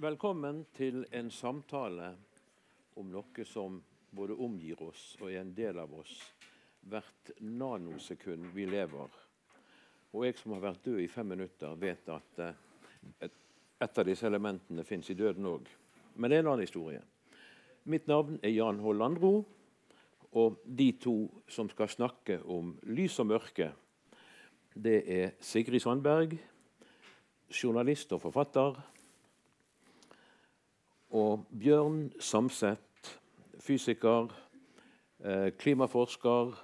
Velkommen 0.00 0.62
til 0.72 1.02
en 1.12 1.26
samtale 1.28 2.06
om 2.96 3.10
noe 3.12 3.44
som 3.44 3.74
både 4.16 4.32
omgir 4.40 4.78
oss 4.80 5.02
og 5.18 5.26
er 5.28 5.42
en 5.42 5.50
del 5.52 5.76
av 5.76 5.90
oss 5.92 6.14
hvert 6.88 7.32
nanosekund 7.44 8.46
vi 8.54 8.64
lever. 8.64 9.18
Og 10.16 10.24
jeg 10.24 10.38
som 10.38 10.54
har 10.54 10.62
vært 10.62 10.86
død 10.86 11.02
i 11.04 11.08
fem 11.12 11.28
minutter, 11.28 11.74
vet 11.76 12.08
at 12.14 12.40
eh, 12.40 12.62
et, 13.26 13.34
av 13.90 14.06
disse 14.08 14.24
elementene 14.24 14.86
fins 14.88 15.10
i 15.12 15.16
døden 15.18 15.50
òg. 15.50 15.68
Men 16.16 16.32
det 16.32 16.38
er 16.38 16.46
en 16.46 16.48
annen 16.54 16.64
historie. 16.64 17.02
Mitt 17.84 18.08
navn 18.08 18.38
er 18.40 18.54
Jan 18.54 18.80
H. 18.80 18.94
Landro. 18.96 19.34
Og 20.32 20.62
de 20.64 20.94
to 20.96 21.26
som 21.44 21.68
skal 21.68 21.92
snakke 21.92 22.38
om 22.48 22.72
lys 22.88 23.18
og 23.20 23.28
mørke, 23.34 23.68
det 24.72 24.96
er 25.04 25.36
Sigrid 25.44 25.84
Sandberg, 25.84 26.38
journalist 27.52 28.16
og 28.16 28.24
forfatter, 28.24 28.80
og 31.10 31.46
Bjørn 31.58 32.12
Samset, 32.20 33.14
fysiker, 33.60 34.30
eh, 35.24 35.50
klimaforsker 35.58 36.56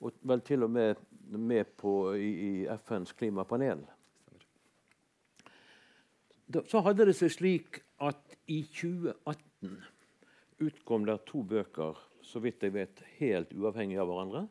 og 0.00 0.12
vel 0.22 0.40
til 0.40 0.62
og 0.66 0.70
med 0.70 0.94
med 1.30 1.64
på, 1.76 2.14
i, 2.14 2.66
FNs 2.86 3.12
klimapanel. 3.12 3.84
Så 6.68 6.82
hadde 6.84 7.08
det 7.08 7.16
seg 7.18 7.32
slik 7.32 7.80
at 8.04 8.36
i 8.52 8.60
2018 8.68 9.78
utkom 10.64 11.06
det 11.08 11.16
to 11.28 11.42
bøker, 11.48 11.98
så 12.22 12.42
vidt 12.44 12.62
jeg 12.62 12.74
vet, 12.74 13.02
helt 13.18 13.54
uavhengig 13.56 13.98
av 14.00 14.10
hverandre. 14.10 14.44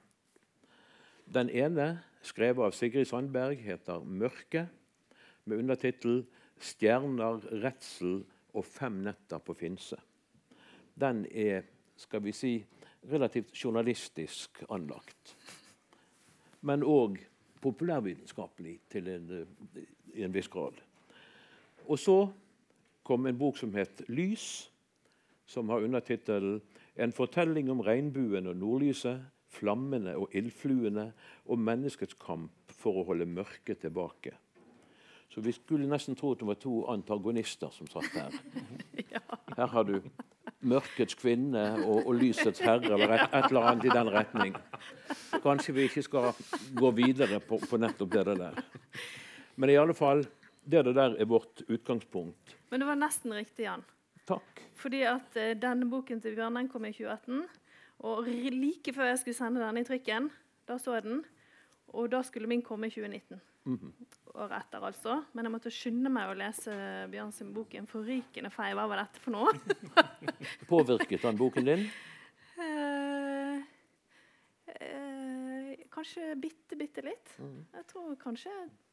Den 1.34 1.50
ene, 1.54 2.04
skrevet 2.26 2.66
av 2.68 2.76
Sigrid 2.76 3.08
Sandberg, 3.08 3.62
heter 3.62 4.02
'Mørke', 4.04 4.68
med 5.46 5.58
undertittel 5.58 6.26
'Stjerner, 6.60 7.40
redsel 7.64 8.24
og 8.54 8.66
fem 8.66 9.02
netter 9.04 9.38
på 9.38 9.54
Finse'. 9.54 10.00
Den 11.00 11.26
er 11.32 11.64
skal 11.98 12.24
vi 12.24 12.32
si, 12.32 12.66
relativt 13.04 13.54
journalistisk 13.64 14.64
anlagt 14.70 15.36
men 16.64 16.84
òg 16.88 17.20
populærvitenskapelig 17.64 18.78
til 18.92 19.10
en, 19.12 19.28
i 20.16 20.24
en 20.24 20.34
viss 20.34 20.52
grad. 20.52 20.78
Og 21.88 22.00
så 22.00 22.18
kom 23.04 23.28
en 23.28 23.38
bok 23.38 23.58
som 23.60 23.74
het 23.76 24.04
'Lys', 24.08 24.70
som 25.46 25.70
har 25.70 25.84
undertittelen 25.84 26.62
'En 26.96 27.12
fortelling 27.12 27.72
om 27.72 27.80
regnbuen 27.80 28.48
og 28.48 28.56
nordlyset, 28.56 29.26
flammene 29.48 30.18
og 30.18 30.30
ildfluene 30.32 31.14
og 31.46 31.60
menneskets 31.60 32.14
kamp 32.14 32.52
for 32.68 33.02
å 33.02 33.04
holde 33.04 33.26
mørket 33.26 33.80
tilbake'. 33.80 34.38
Så 35.34 35.42
vi 35.42 35.52
skulle 35.52 35.90
nesten 35.90 36.16
tro 36.16 36.36
at 36.36 36.42
det 36.44 36.48
var 36.48 36.60
to 36.62 36.84
antagonister 36.94 37.72
som 37.74 37.90
satt 37.90 38.14
her. 38.14 38.36
Her 39.58 39.68
har 39.68 39.88
du 39.88 39.96
mørkets 40.62 41.18
kvinne 41.18 41.64
og, 41.84 42.06
og 42.08 42.14
lysets 42.18 42.62
herre, 42.64 42.94
eller 42.94 43.16
et, 43.16 43.24
et, 43.26 43.48
eller 43.50 43.68
annet 43.70 43.88
i 43.88 43.94
den 43.94 44.12
retning. 44.14 44.54
Kanskje 45.44 45.76
vi 45.76 45.88
ikke 45.90 46.04
skal 46.06 46.30
gå 46.78 46.92
videre 46.96 47.40
på, 47.44 47.60
på 47.70 47.80
nettopp 47.82 48.14
det 48.14 48.38
der. 48.40 48.62
Men 49.58 49.74
i 49.74 49.78
alle 49.78 49.96
fall, 49.98 50.24
det 50.64 50.86
der 50.86 51.18
er 51.18 51.30
vårt 51.30 51.66
utgangspunkt. 51.68 52.56
Men 52.72 52.82
det 52.82 52.88
var 52.88 53.02
nesten 53.02 53.34
riktig, 53.36 53.66
Jan. 53.66 53.84
Takk. 54.30 54.64
Fordi 54.80 55.04
at 55.10 55.36
uh, 55.36 55.52
denne 55.60 55.90
boken 55.90 56.22
til 56.24 56.38
Bjørn 56.38 56.62
den 56.62 56.70
kom 56.72 56.86
i 56.88 56.94
2018. 56.94 57.44
Og 58.04 58.30
like 58.30 58.94
før 58.94 59.12
jeg 59.12 59.20
skulle 59.22 59.38
sende 59.38 59.62
den 59.64 59.82
i 59.82 59.86
trykken, 59.88 60.30
da 60.68 60.78
så 60.82 60.98
jeg 60.98 61.10
den. 61.10 61.24
Og 61.94 62.10
da 62.10 62.24
skulle 62.26 62.50
min 62.50 62.62
komme 62.66 62.88
i 62.88 62.90
2019. 62.90 63.42
Mm 63.66 63.80
-hmm. 63.80 64.06
Året 64.34 64.58
etter, 64.58 64.86
altså. 64.86 65.24
Men 65.34 65.46
jeg 65.46 65.52
måtte 65.52 65.72
skynde 65.72 66.10
meg 66.10 66.30
å 66.30 66.34
lese 66.34 66.72
Bjørn 67.12 67.32
sin 67.32 67.54
bok 67.54 67.76
'En 67.76 67.88
forrykende 67.88 68.50
fei'. 68.50 68.74
Hva 68.74 68.88
var 68.88 68.98
dette 68.98 69.20
for 69.20 69.32
noe? 69.32 69.54
Påvirket 70.68 71.22
den 71.22 71.38
boken 71.38 71.66
din? 71.66 71.80
Uh, 72.58 73.62
uh, 74.68 75.74
kanskje 75.92 76.36
bitte, 76.36 76.76
bitte 76.76 77.02
litt. 77.02 77.40
Mm. 77.40 77.66
Jeg 77.74 77.86
tror 77.88 78.16
kanskje 78.16 78.50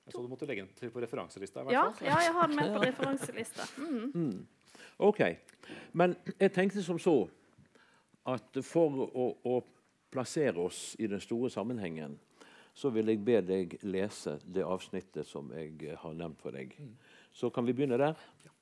Jeg 0.07 0.13
så 0.13 0.23
du 0.23 0.29
måtte 0.29 0.47
legge 0.47 0.63
den 0.63 0.75
til 0.75 0.91
på 0.91 1.01
referanselista? 1.01 1.61
Ja, 1.61 1.93
ja, 2.01 2.21
jeg 2.21 2.33
har 2.33 2.47
den 2.47 2.57
med 2.57 2.75
på 2.75 2.83
referanselista. 2.89 3.63
Mm. 3.79 4.13
Mm. 4.15 4.47
OK. 4.99 5.21
Men 5.93 6.17
jeg 6.41 6.53
tenkte 6.53 6.83
som 6.83 6.99
så 6.99 7.29
at 8.27 8.65
for 8.65 9.09
å, 9.15 9.37
å 9.45 9.65
plassere 10.11 10.59
oss 10.59 10.97
i 10.99 11.07
den 11.07 11.21
store 11.21 11.51
sammenhengen 11.51 12.19
så 12.81 12.91
vil 12.95 13.13
jeg 13.13 13.21
be 13.25 13.41
deg 13.45 13.77
lese 13.85 14.39
det 14.45 14.65
avsnittet 14.65 15.29
som 15.29 15.51
jeg 15.53 15.99
har 16.01 16.17
nevnt 16.17 16.41
for 16.41 16.57
deg. 16.57 16.73
Mm. 16.81 16.95
Så 17.37 17.51
kan 17.53 17.67
vi 17.69 17.75
begynne 17.77 17.99
der. 18.01 18.17
Ja. 18.47 18.55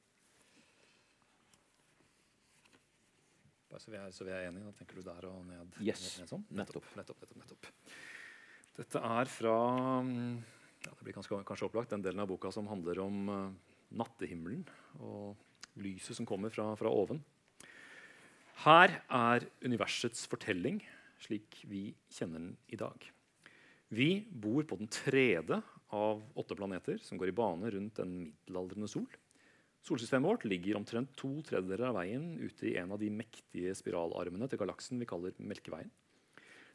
Bare 3.69 3.83
så 3.84 3.93
vi, 3.93 3.99
er, 4.01 4.12
så 4.17 4.27
vi 4.27 4.34
er 4.34 4.49
enige, 4.49 4.67
da 4.67 4.75
tenker 4.79 4.99
du 4.99 5.06
der 5.06 5.27
og 5.29 5.43
ned? 5.47 5.79
Yes. 5.84 6.06
ned 6.19 6.31
sånn? 6.33 6.47
nettopp. 6.51 6.89
Nettopp, 6.99 7.21
nettopp, 7.23 7.43
nettopp. 7.45 7.73
Dette 8.79 9.03
er 9.05 9.31
fra 9.31 9.56
mm, 10.06 10.37
ja, 10.87 10.93
det 10.93 11.05
blir 11.05 11.17
kanskje, 11.17 11.41
kanskje, 11.47 11.69
opplagt, 11.69 11.93
den 11.95 12.05
delen 12.05 12.23
av 12.23 12.31
boka 12.31 12.50
som 12.55 12.71
handler 12.71 13.03
om 13.05 13.31
uh, 13.31 13.43
nattehimmelen 13.99 14.65
og 15.03 15.79
lyset 15.79 16.19
som 16.19 16.27
kommer 16.27 16.50
fra, 16.55 16.71
fra 16.79 16.91
oven. 16.91 17.23
Her 18.65 18.97
er 19.15 19.47
universets 19.62 20.27
fortelling 20.31 20.81
slik 21.23 21.61
vi 21.71 21.93
kjenner 22.15 22.43
den 22.43 22.56
i 22.75 22.79
dag. 22.79 23.06
Vi 23.88 24.26
bor 24.28 24.66
på 24.69 24.76
den 24.76 24.91
tredje 24.93 25.62
av 25.97 26.21
åtte 26.37 26.56
planeter 26.56 26.99
som 27.00 27.19
går 27.19 27.31
i 27.31 27.37
bane 27.37 27.71
rundt 27.72 27.99
en 28.03 28.12
middelaldrende 28.21 28.88
sol. 28.91 29.09
Solsystemet 29.87 30.28
vårt 30.28 30.44
ligger 30.44 30.76
omtrent 30.76 31.15
to 31.16 31.31
tredjedeler 31.47 31.88
av 31.88 31.97
veien 31.97 32.34
ute 32.43 32.69
i 32.69 32.75
en 32.76 32.93
av 32.93 33.00
de 33.00 33.09
mektige 33.15 33.72
spiralarmene 33.78 34.49
til 34.50 34.60
galaksen 34.60 35.00
vi 35.00 35.09
kaller 35.09 35.37
Melkeveien. 35.41 35.88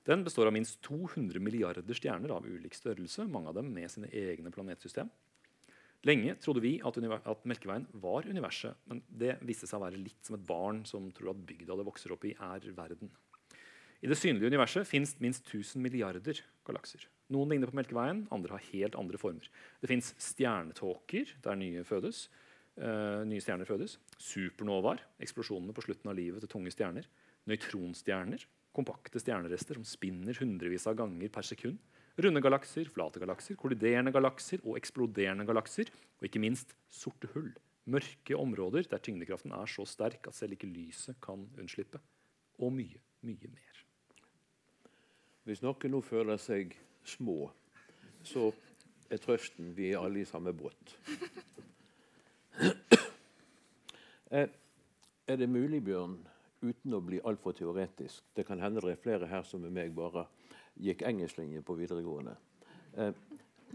Den 0.03 0.23
består 0.25 0.49
av 0.49 0.55
minst 0.55 0.81
200 0.83 1.39
milliarder 1.39 1.95
stjerner 1.95 2.33
av 2.35 2.47
ulik 2.47 2.73
størrelse, 2.75 3.27
mange 3.29 3.51
av 3.51 3.59
dem 3.59 3.69
med 3.75 3.91
sine 3.91 4.09
egne 4.09 4.51
planetsystem. 4.51 5.11
Lenge 6.03 6.33
trodde 6.43 6.63
vi 6.65 6.73
at, 6.83 6.97
at, 6.99 7.45
Melkeveien 7.47 7.85
var 8.03 8.25
universet, 8.27 8.75
men 8.89 8.99
det 9.07 9.37
viste 9.47 9.69
seg 9.69 9.79
å 9.79 9.85
være 9.85 10.01
litt 10.01 10.19
som 10.25 10.35
et 10.35 10.47
barn 10.47 10.81
som 10.89 11.07
tror 11.15 11.31
at 11.31 11.45
bygda 11.47 11.77
det 11.79 11.85
vokser 11.87 12.11
opp 12.15 12.25
i, 12.27 12.33
er 12.35 12.67
verden. 12.75 13.13
I 14.03 14.09
det 14.11 14.17
synlige 14.19 14.49
universet 14.51 14.83
fins 14.83 15.13
minst 15.23 15.45
1000 15.47 15.79
milliarder 15.79 16.41
galakser. 16.67 17.05
Noen 17.31 17.53
ligner 17.53 17.69
på 17.71 17.77
Melkeveien, 17.77 18.25
andre 18.35 18.57
har 18.57 18.65
helt 18.73 18.97
andre 18.99 19.19
former. 19.19 19.45
Det 19.79 19.87
fins 19.87 20.09
stjernetåker 20.19 21.29
der 21.45 21.55
nye, 21.55 21.85
fødes, 21.87 22.25
uh, 22.83 23.23
nye 23.23 23.39
stjerner 23.39 23.69
fødes. 23.69 23.95
Supernovaer, 24.19 25.05
eksplosjonene 25.23 25.71
på 25.75 25.85
slutten 25.85 26.11
av 26.11 26.17
livet 26.19 26.43
til 26.43 26.51
tunge 26.51 26.73
stjerner. 26.75 27.07
Nøytronstjerner, 27.47 28.43
kompakte 28.75 29.21
stjernerester 29.23 29.79
som 29.79 29.87
spinner 29.87 30.35
hundrevis 30.35 30.89
av 30.91 30.97
ganger 30.99 31.31
per 31.31 31.47
sekund. 31.47 31.79
Runde 32.19 32.43
galakser, 32.43 32.91
flate 32.91 33.23
galakser, 33.23 33.55
kolliderende 33.55 34.11
galakser 34.13 34.59
og 34.67 34.75
eksploderende 34.81 35.47
galakser. 35.47 35.87
Og 36.19 36.27
ikke 36.27 36.43
minst 36.43 36.75
sorte 36.91 37.31
hull. 37.37 37.53
Mørke 37.87 38.35
områder 38.35 38.83
der 38.91 38.99
tyngdekraften 39.03 39.55
er 39.55 39.71
så 39.71 39.87
sterk 39.87 40.27
at 40.27 40.35
selv 40.35 40.57
ikke 40.57 40.71
lyset 40.75 41.23
kan 41.23 41.47
unnslippe. 41.55 42.03
Og 42.59 42.75
mye, 42.75 42.99
mye 43.23 43.47
mer. 43.47 43.72
Hvis 45.43 45.61
noen 45.63 45.91
nå 45.91 45.99
føler 46.01 46.39
seg 46.39 46.71
små, 47.03 47.49
så 48.23 48.51
er 49.11 49.19
trøsten 49.19 49.73
vi 49.75 49.89
er 49.91 49.99
alle 49.99 50.23
i 50.23 50.29
samme 50.29 50.53
båt. 50.55 50.97
Eh, 54.33 54.49
er 55.29 55.35
det 55.37 55.45
mulig, 55.45 55.83
Bjørn, 55.85 56.15
uten 56.65 56.95
å 56.97 57.01
bli 57.05 57.19
altfor 57.21 57.53
teoretisk 57.53 58.23
Det 58.33 58.47
kan 58.47 58.57
hende 58.57 58.81
det 58.81 58.95
er 58.95 59.01
flere 59.03 59.27
her 59.29 59.43
som 59.45 59.61
med 59.61 59.75
meg 59.75 59.91
bare 59.93 60.23
gikk 60.73 61.03
engelsklinje 61.05 61.61
på 61.61 61.75
videregående. 61.77 62.33
Eh, 62.97 63.13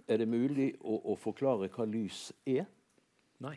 er 0.09 0.19
det 0.19 0.27
mulig 0.27 0.73
å, 0.81 0.97
å 1.12 1.15
forklare 1.15 1.71
hva 1.71 1.87
lys 1.87 2.33
er? 2.43 2.67
Nei. 3.39 3.55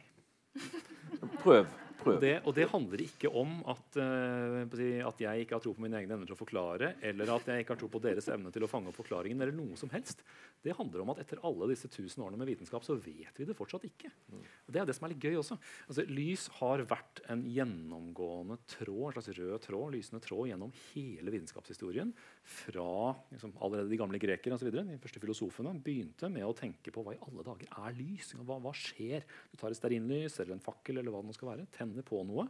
Prøv. 1.42 1.66
Og 2.08 2.22
det, 2.24 2.34
og 2.48 2.56
det, 2.58 2.68
handler 2.72 3.04
ikke 3.06 3.30
om 3.42 3.60
at, 3.70 3.86
uh, 4.00 4.62
at, 5.10 5.22
jeg 5.22 5.44
ikke 5.44 5.58
har 5.58 5.64
tro 5.64 5.74
på 5.78 5.84
mine 5.86 6.00
egne 6.00 6.16
evner 6.16 6.30
til 6.30 6.38
å 6.38 6.40
forklare, 6.40 6.96
eller 7.06 7.34
at 7.36 7.52
jeg 7.52 7.64
ikke 7.64 7.76
har 7.76 7.82
tro 7.84 7.92
på 7.94 8.02
deres 8.04 8.30
evne 8.34 8.54
til 8.54 8.66
å 8.66 8.70
fange 8.72 8.90
opp 8.92 8.98
forklaringen. 8.98 9.42
eller 9.42 9.56
noe 9.56 9.78
som 9.80 9.92
helst. 9.94 10.26
Det 10.62 10.76
handler 10.78 11.02
om 11.02 11.10
at 11.14 11.20
etter 11.24 11.40
alle 11.48 11.66
disse 11.72 11.90
tusen 11.90 12.22
årene 12.22 12.38
med 12.38 12.52
vitenskap 12.52 12.84
så 12.86 12.94
vet 13.02 13.40
vi 13.40 13.46
det 13.50 13.56
fortsatt 13.58 13.88
ikke. 13.88 14.12
Og 14.30 14.70
Det 14.70 14.82
er 14.82 14.86
det 14.86 14.94
som 14.94 15.08
er 15.08 15.14
litt 15.16 15.24
gøy 15.26 15.40
også. 15.40 15.58
Altså, 15.88 16.06
lys 16.06 16.44
har 16.60 16.84
vært 16.90 17.24
en 17.34 17.42
gjennomgående 17.50 18.60
tråd, 18.70 19.08
en 19.08 19.16
slags 19.16 19.32
rød 19.40 19.56
tråd, 19.66 19.88
lysende 19.96 20.22
tråd 20.22 20.52
gjennom 20.52 20.74
hele 20.92 21.34
vitenskapshistorien. 21.34 22.14
Fra 22.46 22.92
liksom, 23.34 23.56
allerede 23.58 23.90
de 23.90 24.00
gamle 24.04 24.22
grekere 24.22 24.60
videre, 24.62 24.86
de 24.86 25.02
første 25.02 25.24
filosofene 25.24 25.74
begynte 25.82 26.30
med 26.30 26.46
å 26.46 26.54
tenke 26.58 26.94
på 26.94 27.06
hva 27.06 27.18
i 27.18 27.22
alle 27.26 27.48
dager 27.48 27.74
er 27.82 27.98
lys. 27.98 28.36
Hva, 28.38 28.60
hva 28.62 28.76
skjer? 28.78 29.26
Du 29.50 29.58
tar 29.58 29.74
et 29.74 29.82
stearinlys 29.82 30.38
eller 30.44 30.60
en 30.60 30.64
fakkel 30.64 31.02
eller 31.02 31.10
hva 31.10 31.24
det 31.24 31.32
nå 31.32 31.38
skal 31.40 31.56
være. 31.56 31.70
Tenner 31.74 32.06
på 32.06 32.22
noe, 32.30 32.46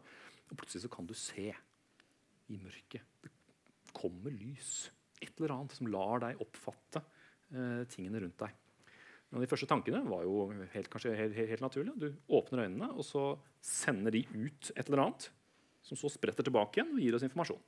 og 0.52 0.60
plutselig 0.60 0.84
så 0.84 0.92
kan 0.92 1.08
du 1.08 1.16
se 1.16 1.48
i 2.52 2.60
mørket. 2.60 3.08
Det 3.24 3.31
kommer 3.96 4.36
lys. 4.36 4.90
Et 5.22 5.31
eller 5.38 5.56
annet 5.56 5.80
som 5.80 5.88
lar 5.88 6.19
deg 6.25 6.44
oppfatte 6.44 7.06
tingene 7.92 8.21
rundt 8.24 8.39
deg. 8.39 8.57
Men 9.31 9.45
de 9.45 9.48
første 9.48 9.68
tankene 9.68 10.01
var 10.07 10.25
jo 10.27 10.50
helt, 10.74 10.89
kanskje 10.92 11.13
helt, 11.15 11.36
helt, 11.38 11.53
helt 11.53 11.63
naturlige. 11.63 11.95
Du 12.00 12.36
åpner 12.36 12.65
øynene, 12.65 12.89
og 12.92 13.06
så 13.07 13.25
sender 13.63 14.12
de 14.12 14.25
ut 14.33 14.71
et 14.75 14.88
eller 14.89 15.06
annet 15.06 15.30
som 15.86 15.98
så 15.98 16.12
spretter 16.12 16.45
tilbake 16.45 16.80
igjen 16.80 16.92
og 16.95 17.01
gir 17.01 17.15
oss 17.18 17.25
informasjon. 17.25 17.62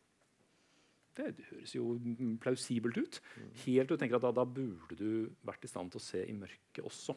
Det 1.14 1.28
høres 1.52 1.76
jo 1.76 1.94
plausibelt 2.42 2.98
ut. 2.98 3.20
Helt 3.64 3.88
til 3.88 3.94
du 3.94 4.02
tenker 4.02 4.18
at 4.18 4.26
da, 4.26 4.32
da, 4.34 4.46
burde 4.50 4.98
du 4.98 5.30
vært 5.46 5.66
i 5.66 5.70
stand 5.70 5.94
til 5.94 6.02
å 6.02 6.04
se 6.04 6.24
i 6.26 6.36
mørket 6.36 6.84
også. 6.90 7.16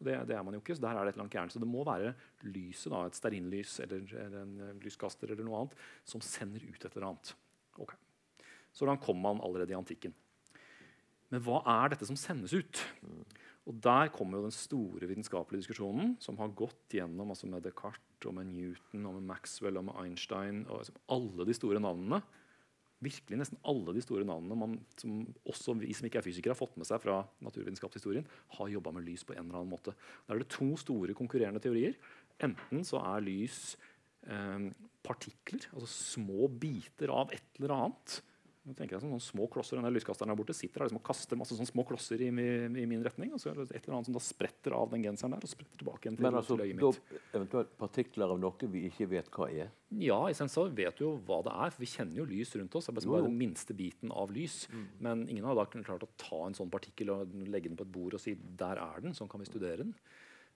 Det, 0.00 0.14
det, 0.26 0.34
er 0.34 0.44
man 0.44 0.56
jo 0.56 0.62
ikke, 0.62 0.74
så 0.76 0.82
der 0.82 0.96
er 0.96 1.04
det 1.04 1.12
et 1.12 1.18
eller 1.18 1.26
annet 1.26 1.36
gærent. 1.36 1.54
Så 1.54 1.62
det 1.62 1.68
må 1.70 1.84
være 1.86 2.14
lyset, 2.48 2.88
da, 2.92 3.04
et 3.06 3.18
stearinlys 3.18 3.76
eller, 3.84 4.06
eller, 4.24 4.40
en 4.72 4.82
lyskaster 4.82 5.30
eller 5.30 5.46
noe 5.46 5.60
annet, 5.60 5.76
som 6.08 6.24
sender 6.24 6.64
ut 6.64 6.80
et 6.80 6.90
eller 6.96 7.10
annet. 7.12 7.32
Okay. 7.84 8.00
Så 8.74 8.88
da 8.88 8.96
kom 9.00 9.20
man 9.22 9.42
allerede 9.44 9.76
i 9.76 9.78
antikken. 9.78 10.16
Men 11.30 11.44
hva 11.46 11.60
er 11.62 11.92
dette 11.92 12.08
som 12.08 12.18
sendes 12.18 12.54
ut? 12.56 12.82
Og 13.68 13.76
Der 13.84 14.10
kommer 14.10 14.38
jo 14.38 14.48
den 14.48 14.56
store 14.56 15.06
vitenskapelige 15.06 15.62
diskusjonen 15.62 16.16
som 16.22 16.38
har 16.40 16.50
gått 16.58 16.96
gjennom 16.96 17.30
altså 17.30 17.46
med 17.46 17.62
Descartes, 17.62 18.26
og 18.26 18.34
med 18.36 18.50
Newton, 18.50 19.06
og 19.06 19.16
med 19.16 19.28
Maxwell 19.30 19.78
og 19.78 19.86
med 19.86 19.98
Einstein. 20.02 20.64
og 20.68 20.82
liksom 20.82 20.98
Alle 21.14 21.46
de 21.46 21.56
store 21.56 21.82
navnene 21.82 22.22
virkelig 23.04 23.38
nesten 23.40 23.60
alle 23.68 23.94
de 23.96 24.02
store 24.04 24.26
navnene 24.28 24.56
man, 24.58 24.76
som 25.00 25.22
også 25.48 25.74
vi 25.80 25.92
som 25.96 26.06
ikke 26.08 26.20
er 26.20 26.26
fysikere, 26.26 26.54
har 26.54 26.60
fått 26.60 26.76
med 26.80 26.88
seg 26.88 27.00
fra 27.02 27.20
naturvitenskapshistorien, 27.44 28.26
har 28.58 28.72
jobba 28.72 28.92
med 28.96 29.06
lys 29.06 29.24
på 29.24 29.34
en 29.36 29.46
eller 29.46 29.62
annen 29.62 29.72
måte. 29.72 29.94
Da 30.26 30.34
er 30.34 30.42
det 30.42 30.50
to 30.52 30.68
store 30.80 31.16
konkurrerende 31.16 31.62
teorier. 31.64 31.96
Enten 32.44 32.84
så 32.86 33.00
er 33.00 33.24
lys 33.24 33.60
eh, 34.28 34.68
partikler, 35.06 35.64
altså 35.72 35.88
små 35.88 36.50
biter 36.60 37.12
av 37.14 37.32
et 37.36 37.60
eller 37.60 37.76
annet 37.78 38.20
nå 38.70 38.76
tenker 38.78 38.96
jeg 38.96 39.02
sånne 39.02 39.18
små 39.22 39.46
klosser, 39.50 39.78
denne 39.78 39.90
Lyskasteren 39.90 40.30
der 40.30 40.38
borte 40.38 40.54
sitter 40.54 40.82
der 40.82 40.88
liksom 40.88 41.00
og 41.00 41.06
kaster 41.08 41.38
masse 41.38 41.56
sånne 41.56 41.70
små 41.70 41.84
klosser 41.88 42.22
i, 42.22 42.28
i, 42.30 42.50
i, 42.68 42.86
min 42.86 43.02
retning. 43.04 43.32
og 43.34 43.42
så 43.42 43.50
er 43.50 43.58
det 43.58 43.66
et 43.72 43.82
eller 43.82 43.98
annet 43.98 44.10
som 44.10 44.16
da 44.16 44.22
spretter 44.22 44.76
av 44.76 44.92
den 44.92 45.04
genseren 45.04 45.34
der 45.34 45.46
og 45.46 45.50
spretter 45.50 45.80
tilbake 45.80 46.06
igjen 46.06 46.18
til, 46.20 46.26
Men 46.28 46.38
altså, 46.38 46.56
til 46.56 46.68
øyet 46.68 46.78
mitt. 46.78 47.18
Eventuelt 47.34 47.74
partikler 47.80 48.34
av 48.36 48.40
noe 48.42 48.70
vi 48.70 48.84
ikke 48.90 49.10
vet 49.10 49.30
hva 49.34 49.50
er? 49.50 49.74
Ja, 49.98 50.20
i 50.30 50.38
sens 50.38 50.54
så 50.54 50.68
vet 50.70 51.00
du 51.00 51.06
jo 51.08 51.12
hva 51.26 51.40
det 51.46 51.56
er. 51.56 51.74
for 51.74 51.82
Vi 51.82 51.90
kjenner 51.90 52.22
jo 52.22 52.28
lys 52.30 52.54
rundt 52.60 52.78
oss. 52.78 52.86
Det 52.86 53.02
er 53.02 53.10
bare 53.10 53.26
den 53.26 53.38
minste 53.40 53.74
biten 53.76 54.14
av 54.14 54.30
lys. 54.34 54.62
Mm. 54.70 54.88
Men 55.02 55.26
ingen 55.26 55.48
har 55.50 55.58
da 55.58 55.66
klart 55.72 56.06
å 56.06 56.12
ta 56.20 56.44
en 56.46 56.56
sånn 56.56 56.70
partikkel 56.70 57.10
og 57.16 57.34
legge 57.50 57.72
den 57.72 57.78
på 57.80 57.88
et 57.88 57.94
bord 57.94 58.14
og 58.14 58.22
si 58.22 58.36
der 58.38 58.78
er 58.78 59.02
den, 59.02 59.16
sånn 59.16 59.30
kan 59.30 59.42
vi 59.42 59.50
studere 59.50 59.82
den. 59.82 59.96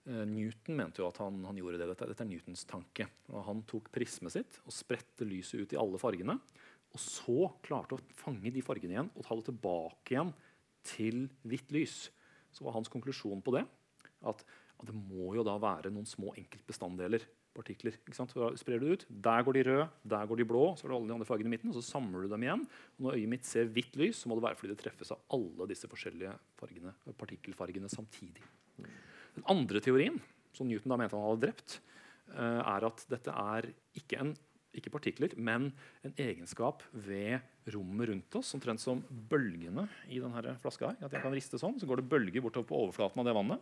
Uh, 0.05 0.21
Newton 0.29 0.77
mente 0.77 1.01
jo 1.01 1.09
at 1.09 1.17
han, 1.23 1.41
han 1.49 1.57
gjorde 1.59 1.81
det. 1.81 1.89
Dette, 1.91 2.07
dette 2.13 2.23
er 2.23 2.29
Newtons 2.29 2.63
tanke. 2.69 3.09
Og 3.33 3.43
han 3.47 3.65
tok 3.67 3.91
prismet 3.93 4.35
sitt 4.37 4.61
og 4.63 4.75
spredte 4.75 5.27
lyset 5.27 5.65
ut 5.65 5.75
i 5.75 5.81
alle 5.81 5.99
fargene. 6.01 6.37
Og 6.95 7.01
så 7.01 7.49
klarte 7.65 7.97
å 7.97 8.03
fange 8.15 8.51
de 8.55 8.63
fargene 8.63 8.95
igjen 8.95 9.13
og 9.13 9.25
ta 9.25 9.35
det 9.35 9.49
tilbake 9.49 10.15
igjen 10.15 10.31
til 10.87 11.25
hvitt 11.43 11.73
lys. 11.75 11.95
Så 12.55 12.63
var 12.63 12.77
hans 12.77 12.91
konklusjon 12.91 13.41
på 13.43 13.55
det 13.57 13.65
at, 14.25 14.43
at 14.79 14.87
det 14.87 14.95
må 14.95 15.33
jo 15.35 15.43
da 15.45 15.57
være 15.59 15.91
noen 15.91 16.07
små 16.07 16.31
enkeltbestanddeler. 16.39 17.25
partikler, 17.55 17.95
ikke 18.03 18.17
sant? 18.17 18.33
Så 18.35 18.49
sprer 18.59 18.81
du 18.81 18.85
det 18.87 18.95
ut. 18.95 19.03
Der 19.27 19.43
går 19.47 19.55
de 19.55 19.63
røde, 19.63 19.87
der 20.03 20.25
går 20.27 20.39
de 20.41 20.47
blå. 20.47 20.63
Så 20.75 20.85
er 20.85 20.91
det 20.91 20.97
alle 20.97 21.07
de 21.07 21.15
andre 21.15 21.27
fargene 21.27 21.47
i 21.47 21.53
midten, 21.55 21.71
og 21.71 21.77
så 21.77 21.83
samler 21.87 22.25
du 22.25 22.31
dem 22.31 22.43
igjen. 22.43 22.65
Og 22.97 23.05
når 23.05 23.19
øyet 23.19 23.31
mitt 23.31 23.47
ser 23.47 23.69
hvitt 23.71 23.95
lys, 23.99 24.19
så 24.19 24.31
må 24.31 24.35
det 24.35 24.43
være 24.47 24.59
fordi 24.59 24.73
det 24.73 24.81
treffes 24.83 25.13
av 25.15 25.21
alle 25.35 25.67
disse 25.71 25.87
forskjellige 25.91 26.33
fargene, 26.59 26.91
partikkelfargene 27.15 27.91
samtidig. 27.91 28.43
Den 29.35 29.47
andre 29.51 29.83
teorien, 29.83 30.19
som 30.55 30.67
Newton 30.67 30.91
da 30.91 30.99
mente 30.99 31.15
han 31.15 31.27
hadde 31.27 31.45
drept, 31.45 31.79
eh, 32.33 32.59
er 32.59 32.87
at 32.87 33.07
dette 33.11 33.31
er 33.31 33.69
ikke 33.99 34.19
en 34.23 34.35
ikke 34.79 34.93
partikler, 34.93 35.33
men 35.37 35.69
en 36.05 36.15
egenskap 36.21 36.83
ved 36.91 37.39
rommet 37.73 38.09
rundt 38.11 38.37
oss, 38.39 38.53
omtrent 38.57 38.83
som 38.83 39.03
bølgene 39.09 39.87
i 40.09 40.21
denne 40.21 40.57
flaska. 40.61 40.93
her, 40.93 41.07
at 41.07 41.15
jeg 41.15 41.23
kan 41.23 41.35
riste 41.35 41.59
sånn, 41.61 41.79
Så 41.79 41.87
går 41.87 42.01
det 42.01 42.09
bølger 42.09 42.41
bortover 42.41 42.67
på 42.67 42.81
overflaten 42.85 43.19
av 43.19 43.25
det 43.25 43.35
vannet. 43.35 43.59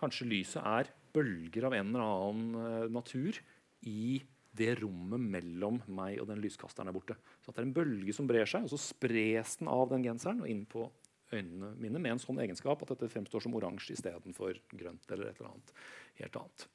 Kanskje 0.00 0.28
lyset 0.28 0.62
er 0.64 0.90
bølger 1.12 1.66
av 1.68 1.74
en 1.74 1.88
eller 1.90 2.04
annen 2.06 2.54
uh, 2.54 2.88
natur 2.88 3.36
i 3.82 4.22
det 4.56 4.74
rommet 4.80 5.20
mellom 5.20 5.78
meg 5.86 6.18
og 6.20 6.28
den 6.30 6.40
lyskasteren 6.42 6.90
der 6.90 6.96
borte. 6.96 7.16
Så 7.44 7.52
det 7.52 7.62
er 7.62 7.68
en 7.68 7.76
bølge 7.76 8.14
som 8.16 8.26
brer 8.26 8.48
seg, 8.48 8.64
og 8.66 8.72
så 8.72 8.80
spres 8.80 9.60
den 9.60 9.70
av 9.70 9.88
den 9.92 10.04
genseren 10.04 10.42
og 10.42 10.50
inn 10.50 10.64
på 10.68 10.88
øynene 11.30 11.74
mine 11.78 12.02
med 12.02 12.16
en 12.16 12.22
sånn 12.22 12.40
egenskap 12.42 12.82
at 12.82 12.94
dette 12.94 13.10
fremstår 13.12 13.44
som 13.44 13.54
oransje 13.54 13.94
istedenfor 13.94 14.58
grønt 14.74 15.12
eller 15.14 15.30
et 15.30 15.38
eller 15.38 15.52
annet 15.52 15.74
helt 16.22 16.38
annet. 16.40 16.66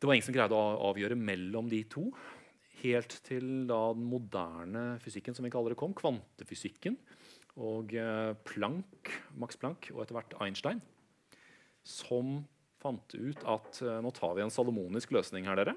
Det 0.00 0.08
var 0.08 0.16
ingen 0.16 0.24
som 0.24 0.32
greide 0.32 0.56
å 0.56 0.88
avgjøre 0.88 1.16
mellom 1.18 1.66
de 1.68 1.82
to. 1.92 2.06
Helt 2.80 3.18
til 3.26 3.66
da 3.68 3.90
den 3.92 4.06
moderne 4.08 4.84
fysikken 5.04 5.36
som 5.36 5.44
vi 5.44 5.50
kaller 5.52 5.74
det 5.74 5.80
kom, 5.80 5.92
kvantefysikken, 5.92 6.96
og 7.60 7.92
eh, 7.92 8.30
Planck, 8.48 9.10
Max 9.36 9.58
Planck 9.60 9.90
og 9.92 10.00
etter 10.00 10.16
hvert 10.16 10.36
Einstein, 10.40 10.80
som 11.84 12.38
fant 12.80 13.12
ut 13.12 13.44
at 13.44 13.82
eh, 13.84 13.98
nå 14.00 14.12
tar 14.16 14.38
vi 14.38 14.44
en 14.46 14.54
salomonisk 14.54 15.12
løsning 15.12 15.50
her, 15.50 15.60
dere. 15.60 15.76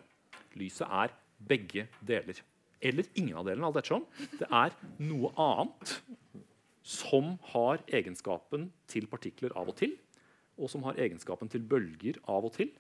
Lyset 0.56 0.88
er 0.88 1.12
begge 1.44 1.90
deler. 2.00 2.40
Eller 2.80 3.10
ingen 3.19 3.42
av 3.42 3.50
delene. 3.50 3.68
alt 3.68 3.81
ettersom. 3.81 4.08
Det 4.40 4.48
er 4.48 4.72
noe 5.04 5.34
annet 5.36 5.98
som 6.88 7.34
har 7.52 7.84
egenskapen 7.92 8.69
til 8.88 9.12
partikler 9.12 9.52
av 9.60 9.68
og 9.72 9.76
til, 9.84 9.98
og 10.56 10.72
som 10.72 10.88
har 10.88 10.96
egenskapen 11.02 11.52
til 11.52 11.68
bølger 11.68 12.24
av 12.30 12.48
og 12.48 12.56
til, 12.56 12.72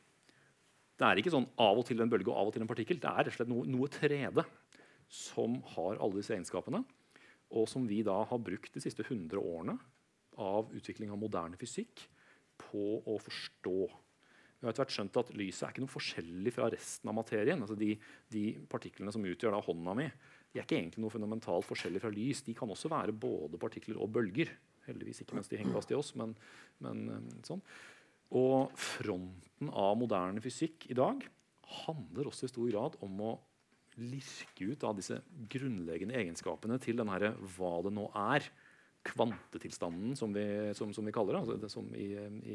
det 0.99 1.07
er 1.07 1.19
ikke 1.19 1.33
sånn 1.33 1.47
av 1.61 1.79
og 1.79 1.87
til 1.87 2.01
en 2.03 2.11
bølge 2.11 2.29
og 2.29 2.37
av 2.37 2.49
og 2.49 2.55
til 2.55 2.63
en 2.63 2.69
partikkel. 2.69 2.99
Det 3.01 3.09
er 3.09 3.25
rett 3.25 3.33
og 3.33 3.39
slett 3.39 3.51
noe, 3.51 3.65
noe 3.69 3.89
3D 3.91 4.43
som 5.13 5.59
har 5.75 5.99
alle 6.01 6.19
disse 6.19 6.33
egenskapene, 6.33 6.83
og 7.53 7.67
som 7.69 7.85
vi 7.89 7.99
da 8.05 8.15
har 8.29 8.41
brukt 8.41 8.73
de 8.73 8.81
siste 8.81 9.05
100 9.05 9.37
årene 9.37 9.77
av 10.41 10.71
utvikling 10.73 11.11
av 11.13 11.19
moderne 11.21 11.59
fysikk 11.59 12.05
på 12.61 12.85
å 13.09 13.17
forstå. 13.21 13.77
Vi 14.63 14.65
har 14.65 14.71
etter 14.71 14.85
hvert 14.85 14.95
skjønt 14.95 15.17
at 15.19 15.33
Lyset 15.35 15.65
er 15.65 15.73
ikke 15.73 15.83
noe 15.83 15.91
forskjellig 15.91 16.53
fra 16.55 16.69
resten 16.71 17.09
av 17.11 17.17
materien. 17.17 17.61
Altså 17.65 17.75
de, 17.77 17.91
de 18.31 18.43
partiklene 18.71 19.11
som 19.13 19.25
utgjør 19.27 19.57
da 19.57 19.61
hånda 19.65 19.95
mi, 19.99 20.05
de 20.53 20.61
er 20.61 20.65
ikke 20.65 20.77
egentlig 20.77 21.03
noe 21.03 21.13
fundamentalt 21.13 21.67
forskjellig 21.67 22.01
fra 22.01 22.13
lys. 22.13 22.45
De 22.47 22.55
kan 22.57 22.71
også 22.71 22.91
være 22.93 23.15
både 23.17 23.59
partikler 23.61 23.99
og 24.01 24.13
bølger. 24.15 24.53
Heldigvis 24.87 25.23
ikke 25.23 25.35
mens 25.35 25.51
de 25.51 25.59
henger 25.59 25.75
fast 25.75 25.91
i 25.91 25.97
oss, 25.97 26.13
men, 26.19 26.35
men 26.83 27.03
sånn. 27.47 27.61
Og 28.33 28.73
fronten 28.79 29.69
av 29.69 29.95
moderne 29.99 30.41
fysikk 30.43 30.87
i 30.89 30.97
dag 30.97 31.21
handler 31.83 32.29
også 32.29 32.47
i 32.47 32.51
stor 32.53 32.69
grad 32.71 32.97
om 33.05 33.19
å 33.23 33.33
lirke 34.01 34.71
ut 34.71 34.83
av 34.87 34.97
disse 34.97 35.19
grunnleggende 35.53 36.17
egenskapene 36.17 36.79
til 36.81 36.97
denne, 36.97 37.33
hva 37.55 37.73
det 37.85 37.93
nå 37.93 38.07
er. 38.33 38.47
Kvantetilstanden, 39.03 40.13
som 40.15 40.31
vi, 40.31 40.45
som, 40.77 40.93
som 40.95 41.03
vi 41.03 41.11
kaller 41.11 41.35
det, 41.35 41.57
altså 41.57 41.81
det 41.83 41.99
i, 41.99 42.05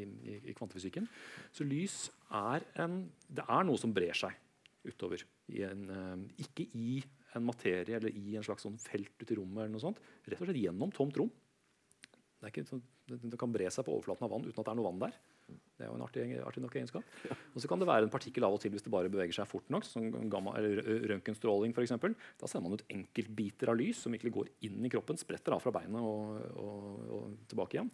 i, 0.01 0.37
i, 0.49 0.53
kvantefysikken. 0.57 1.05
Så 1.53 1.67
lys 1.67 2.07
er, 2.33 2.65
en, 2.81 3.03
det 3.29 3.45
er 3.45 3.67
noe 3.67 3.77
som 3.77 3.93
brer 3.93 4.17
seg 4.17 4.33
utover. 4.89 5.21
I 5.53 5.61
en, 5.67 5.83
uh, 5.93 6.41
ikke 6.41 6.65
i 6.73 7.03
en 7.37 7.45
materie 7.45 7.99
eller 7.99 8.17
i 8.17 8.33
en 8.39 8.47
slags 8.47 8.65
sånn 8.65 8.79
felt 8.81 9.13
ute 9.21 9.35
i 9.35 9.37
rommet. 9.37 9.61
eller 9.61 9.75
noe 9.75 9.83
sånt, 9.83 10.01
Rett 10.25 10.41
og 10.41 10.49
slett 10.49 10.63
gjennom 10.63 10.89
tomt 10.95 11.21
rom. 11.21 11.29
Det, 12.41 12.49
ikke, 12.49 12.81
det, 13.11 13.21
det 13.29 13.39
kan 13.39 13.53
bre 13.53 13.69
seg 13.69 13.85
på 13.85 13.93
overflaten 13.93 14.25
av 14.25 14.33
vann 14.33 14.49
uten 14.49 14.57
at 14.57 14.65
det 14.65 14.73
er 14.73 14.81
noe 14.81 14.89
vann 14.89 15.03
der. 15.05 15.21
Det 15.79 15.85
er 15.85 15.89
jo 15.93 15.95
en 15.95 16.03
artig, 16.03 16.23
artig 16.43 16.61
nok 16.63 16.75
egenskap. 16.75 17.11
Og 17.55 17.61
så 17.63 17.69
kan 17.71 17.79
det 17.79 17.87
være 17.87 18.07
en 18.07 18.11
partikkel 18.11 18.43
av 18.43 18.57
og 18.57 18.59
til 18.59 18.73
hvis 18.73 18.83
det 18.83 18.91
bare 18.91 19.11
beveger 19.11 19.37
seg 19.37 19.47
fort 19.47 19.69
nok. 19.71 19.87
som 19.87 20.09
gamma, 20.31 20.57
eller 20.59 20.81
Røntgenstråling 21.13 21.71
f.eks. 21.71 21.95
Da 22.41 22.49
sender 22.51 22.65
man 22.67 22.75
ut 22.75 22.87
enkeltbiter 22.91 23.71
av 23.71 23.79
lys 23.79 24.03
som 24.03 24.15
virkelig 24.15 24.33
går 24.35 24.49
inn 24.67 24.83
i 24.83 24.91
kroppen, 24.91 25.19
spretter 25.19 25.55
av 25.55 25.63
fra 25.63 25.71
beinet 25.75 26.03
og, 26.03 26.41
og, 26.59 26.89
og 27.15 27.37
tilbake 27.51 27.79
igjen. 27.79 27.93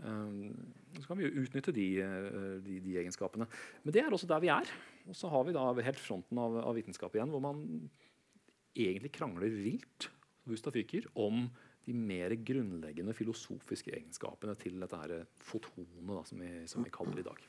Um, 0.00 0.54
så 0.96 1.04
kan 1.06 1.20
vi 1.20 1.26
jo 1.26 1.42
utnytte 1.44 1.74
de, 1.76 1.86
eh, 2.00 2.28
de, 2.64 2.78
de, 2.80 2.94
egenskapene. 3.02 3.46
Men 3.84 3.94
det 3.94 4.00
er 4.02 4.14
også 4.16 4.28
der 4.30 4.40
vi 4.42 4.50
er. 4.52 4.70
Og 5.06 5.16
så 5.16 5.28
har 5.32 5.44
vi 5.46 5.54
da 5.54 5.66
helt 5.76 6.00
fronten 6.00 6.40
av, 6.40 6.56
av 6.64 6.78
vitenskap 6.78 7.14
igjen, 7.14 7.30
hvor 7.30 7.44
man 7.44 7.60
egentlig 8.74 9.12
krangler 9.12 9.52
vilt 9.52 10.08
om 11.20 11.44
de 11.86 11.94
mer 11.96 12.34
grunnleggende 12.46 13.14
filosofiske 13.16 13.92
egenskapene 13.94 14.56
til 14.60 14.76
dette 14.82 15.00
her 15.00 15.14
fotonet 15.44 16.02
da, 16.10 16.24
som, 16.28 16.42
vi, 16.42 16.50
som, 16.70 16.84
vi, 16.86 16.92
kaller 16.94 17.18
det 17.18 17.24
i 17.24 17.28
dag. 17.30 17.44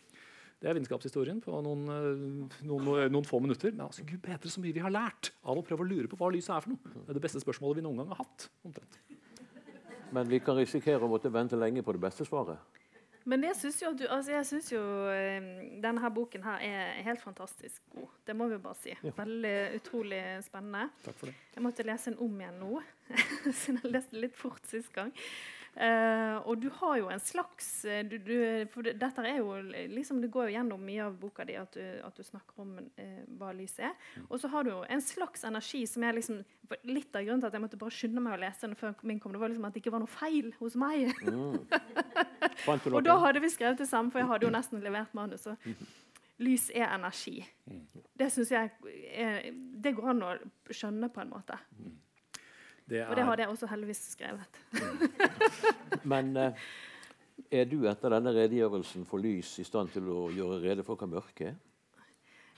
Det 0.61 0.69
er 0.69 0.77
vitenskapshistorien 0.77 1.39
på 1.41 1.61
noen, 1.65 1.87
eh, 1.89 2.59
noen, 2.69 2.91
noen, 3.11 3.25
få 3.27 3.39
minutter. 3.41 3.73
Men 3.73 3.87
altså, 3.87 4.05
Gud 4.07 4.21
bedre 4.25 4.51
så 4.53 4.61
mye 4.61 4.75
vi 4.75 4.83
har 4.83 4.93
lært 4.93 5.31
av 5.41 5.57
å 5.57 5.65
prøve 5.65 5.85
å 5.85 5.89
lure 5.89 6.11
på 6.11 6.19
hva 6.19 6.29
lyset 6.33 6.53
er 6.55 6.65
for 6.65 6.75
noe. 6.75 6.93
Det 6.99 7.07
er 7.09 7.17
det 7.17 7.25
beste 7.25 7.41
spørsmålet 7.41 7.81
vi 7.81 7.87
noen 7.87 8.03
gang 8.03 8.13
har 8.13 8.21
hatt. 8.21 8.47
Omtrent. 8.67 9.01
Men 10.11 10.27
vi 10.27 10.41
kan 10.43 10.59
risikere 10.59 11.07
å 11.07 11.09
måtte 11.09 11.31
vente 11.33 11.57
lenge 11.57 11.83
på 11.85 11.95
det 11.95 12.03
beste 12.03 12.27
svaret. 12.27 12.59
Men 13.29 13.43
jeg 13.45 13.57
syns 13.59 13.81
jo, 13.83 13.91
altså 14.09 14.33
jeg 14.33 14.45
synes 14.49 14.69
jo 14.71 14.81
um, 14.81 15.49
denne 15.83 16.01
her 16.01 16.13
boken 16.13 16.45
her 16.45 16.63
er 16.65 17.03
helt 17.05 17.21
fantastisk 17.21 17.83
god. 17.93 18.09
Det 18.25 18.35
må 18.37 18.47
vi 18.49 18.57
bare 18.61 18.79
si. 18.81 18.95
Ja. 18.95 19.13
Veldig 19.17 19.55
utrolig 19.77 20.21
spennende. 20.45 20.87
Takk 21.05 21.19
for 21.19 21.29
det. 21.29 21.35
Jeg 21.55 21.65
måtte 21.65 21.85
lese 21.85 22.09
den 22.09 22.17
om 22.25 22.39
igjen 22.41 22.57
nå, 22.61 22.81
siden 23.61 23.81
jeg 23.83 23.95
leste 23.95 24.21
litt 24.21 24.37
fort 24.37 24.65
sist 24.69 24.93
gang. 24.95 25.11
Eh, 25.75 26.37
og 26.51 26.57
du 26.59 26.67
har 26.81 26.97
jo 26.99 27.05
en 27.07 27.21
slags 27.23 27.85
eh, 27.87 28.01
du, 28.03 28.17
du, 28.19 28.33
For 28.73 28.83
det, 28.83 28.97
dette 28.99 29.23
er 29.23 29.37
jo 29.37 29.53
liksom 29.87 30.17
Det 30.19 30.27
går 30.27 30.49
jo 30.49 30.55
gjennom 30.57 30.81
mye 30.83 31.05
av 31.05 31.13
boka 31.15 31.45
di 31.47 31.55
at 31.55 31.77
du, 31.77 31.85
at 32.03 32.17
du 32.17 32.25
snakker 32.27 32.59
om 32.59 32.73
eh, 32.99 33.21
hva 33.39 33.53
lys 33.55 33.77
er. 33.79 33.93
Og 34.27 34.41
så 34.41 34.51
har 34.51 34.67
du 34.67 34.73
jo 34.73 34.81
en 34.83 35.03
slags 35.03 35.47
energi 35.47 35.85
som 35.87 36.03
er 36.03 36.17
liksom 36.19 36.41
Litt 36.87 37.15
av 37.15 37.23
grunnen 37.23 37.39
til 37.43 37.47
at 37.47 37.55
jeg 37.55 37.63
måtte 37.63 37.79
bare 37.79 37.95
skynde 37.95 38.23
meg 38.23 38.35
å 38.35 38.41
lese 38.43 38.67
den 38.67 38.75
før 38.79 38.99
min 39.07 39.19
kom, 39.19 39.31
det 39.35 39.41
var 39.41 39.51
liksom 39.51 39.65
at 39.67 39.75
det 39.75 39.81
ikke 39.81 39.91
var 39.91 40.03
noe 40.03 40.11
feil 40.11 40.53
hos 40.59 40.77
meg. 40.79 41.09
Mm. 41.27 41.57
og 42.95 43.01
da 43.03 43.17
hadde 43.25 43.41
vi 43.43 43.49
skrevet 43.51 43.81
det 43.81 43.89
samme, 43.89 44.07
for 44.13 44.21
jeg 44.21 44.29
hadde 44.29 44.47
jo 44.47 44.53
nesten 44.55 44.79
levert 44.79 45.11
manuset. 45.17 45.67
Lys 46.39 46.69
er 46.71 46.87
energi. 46.95 47.41
Det 48.15 48.29
syns 48.31 48.53
jeg 48.55 48.71
er, 49.11 49.51
Det 49.51 49.91
går 49.97 50.13
an 50.13 50.23
å 50.23 50.31
skjønne, 50.71 51.11
på 51.11 51.25
en 51.25 51.35
måte. 51.35 51.59
Det 52.91 53.05
og 53.07 53.15
det 53.15 53.23
hadde 53.23 53.45
jeg 53.45 53.53
også 53.53 53.67
heldigvis 53.71 54.01
skrevet. 54.17 54.61
Men 56.11 56.31
eh, 56.37 56.63
er 57.61 57.69
du 57.71 57.85
etter 57.87 58.11
denne 58.11 58.33
redegjørelsen 58.35 59.05
for 59.07 59.23
lys 59.23 59.53
i 59.63 59.65
stand 59.67 59.93
til 59.93 60.09
å 60.11 60.25
gjøre 60.35 60.59
rede 60.65 60.83
for 60.87 60.99
hva 60.99 61.07
mørket 61.07 61.53
er? 61.53 61.59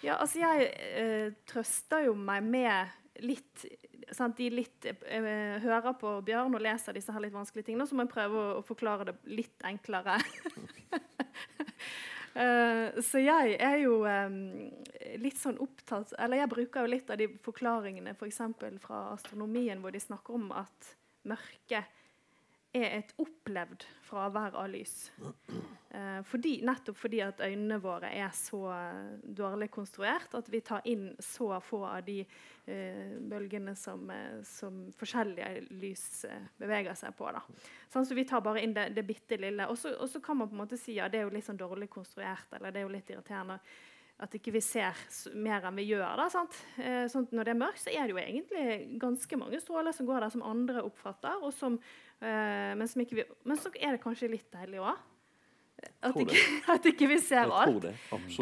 Ja, 0.03 0.17
altså 0.17 0.41
jeg 0.41 0.71
eh, 0.97 1.29
trøster 1.47 2.07
jo 2.07 2.15
meg 2.17 2.43
med 2.43 3.23
litt 3.23 3.65
sant, 4.13 4.37
De 4.37 4.49
litt 4.51 4.85
eh, 4.85 5.59
hører 5.63 5.93
på 5.99 6.17
Bjørn 6.25 6.57
og 6.57 6.63
leser 6.63 6.97
disse 6.97 7.13
her 7.13 7.23
litt 7.23 7.35
vanskelige 7.35 7.69
tingene, 7.69 7.87
så 7.87 7.95
må 7.95 8.05
jeg 8.05 8.13
prøve 8.13 8.41
å, 8.41 8.57
å 8.59 8.65
forklare 8.65 9.07
det 9.11 9.15
litt 9.31 9.63
enklere. 9.69 10.17
Uh, 12.33 12.89
så 13.07 13.21
jeg 13.23 13.55
er 13.61 13.77
jo 13.85 14.01
um, 14.03 14.35
litt 15.21 15.37
sånn 15.39 15.59
opptatt 15.61 16.13
Eller 16.19 16.43
jeg 16.43 16.51
bruker 16.51 16.85
jo 16.85 16.93
litt 16.93 17.09
av 17.13 17.19
de 17.21 17.27
forklaringene 17.45 18.15
f.eks. 18.15 18.41
For 18.59 18.79
fra 18.83 19.01
astronomien, 19.13 19.81
hvor 19.83 19.93
de 19.93 20.01
snakker 20.01 20.37
om 20.37 20.51
at 20.55 20.95
mørket 21.29 21.99
er 22.73 22.89
et 22.97 23.11
opplevd 23.21 23.85
fravær 24.07 24.55
av 24.57 24.71
lys. 24.73 25.11
Eh, 25.93 26.21
fordi, 26.25 26.55
nettopp 26.65 26.97
fordi 26.97 27.19
at 27.21 27.41
øynene 27.45 27.77
våre 27.81 28.09
er 28.17 28.31
så 28.33 28.63
dårlig 29.21 29.69
konstruert 29.73 30.33
at 30.33 30.49
vi 30.49 30.63
tar 30.65 30.81
inn 30.89 31.11
så 31.21 31.51
få 31.61 31.83
av 31.85 32.01
de 32.07 32.23
eh, 32.23 33.13
bølgene 33.29 33.75
som, 33.77 34.09
eh, 34.09 34.41
som, 34.47 34.87
forskjellige 34.97 35.67
lys 35.83 36.25
eh, 36.25 36.49
beveger 36.57 36.97
seg 36.97 37.13
på. 37.17 37.29
Da. 37.35 37.43
Sånn, 37.93 38.09
så 38.09 38.17
vi 38.17 38.25
tar 38.25 38.41
bare 38.41 38.65
inn 38.65 38.73
det, 38.73 38.89
det 38.97 39.05
bitte 39.05 39.37
lille. 39.37 39.69
Og 39.69 39.77
så 39.77 40.23
kan 40.23 40.41
man 40.41 40.49
på 40.49 40.57
en 40.57 40.63
måte 40.65 40.81
si 40.81 40.97
at 40.97 41.03
ja, 41.05 41.11
det 41.13 41.21
er 41.21 41.27
jo 41.27 41.35
litt 41.37 41.45
sånn 41.45 41.61
dårlig 41.61 41.91
konstruert, 41.93 42.49
eller 42.57 42.73
det 42.73 42.81
er 42.81 42.87
jo 42.87 42.95
litt 42.95 43.13
irriterende 43.13 43.61
at 44.21 44.35
ikke 44.37 44.53
vi 44.55 44.61
ser 44.61 44.97
mer 45.33 45.65
enn 45.67 45.77
vi 45.79 45.87
gjør. 45.89 46.21
Da, 46.21 46.45
eh, 46.79 47.05
sånn 47.11 47.27
når 47.33 47.47
det 47.47 47.53
er 47.53 47.59
mørkt, 47.59 47.81
så 47.83 47.91
er 47.91 48.05
det 48.05 48.13
jo 48.13 48.21
egentlig 48.21 48.99
ganske 49.01 49.39
mange 49.41 49.59
stråler 49.59 49.95
som 49.95 50.07
går 50.07 50.23
der 50.23 50.35
som 50.35 50.45
andre 50.47 50.85
oppfatter, 50.85 51.49
som 51.57 51.79
Uh, 52.23 52.71
men, 52.79 52.87
vi, 52.95 53.23
men, 53.43 53.57
så 53.59 53.67
er 53.75 53.97
det 53.97 54.03
kanskje 54.03 54.29
litt 54.31 54.47
deilig 54.53 54.79
òg. 54.79 54.99
At, 56.03 56.17
at, 56.73 56.85
ikke 56.89 57.07
vi 57.07 57.17
ser 57.23 57.51
alt. 57.51 57.81
Det, 57.83 57.93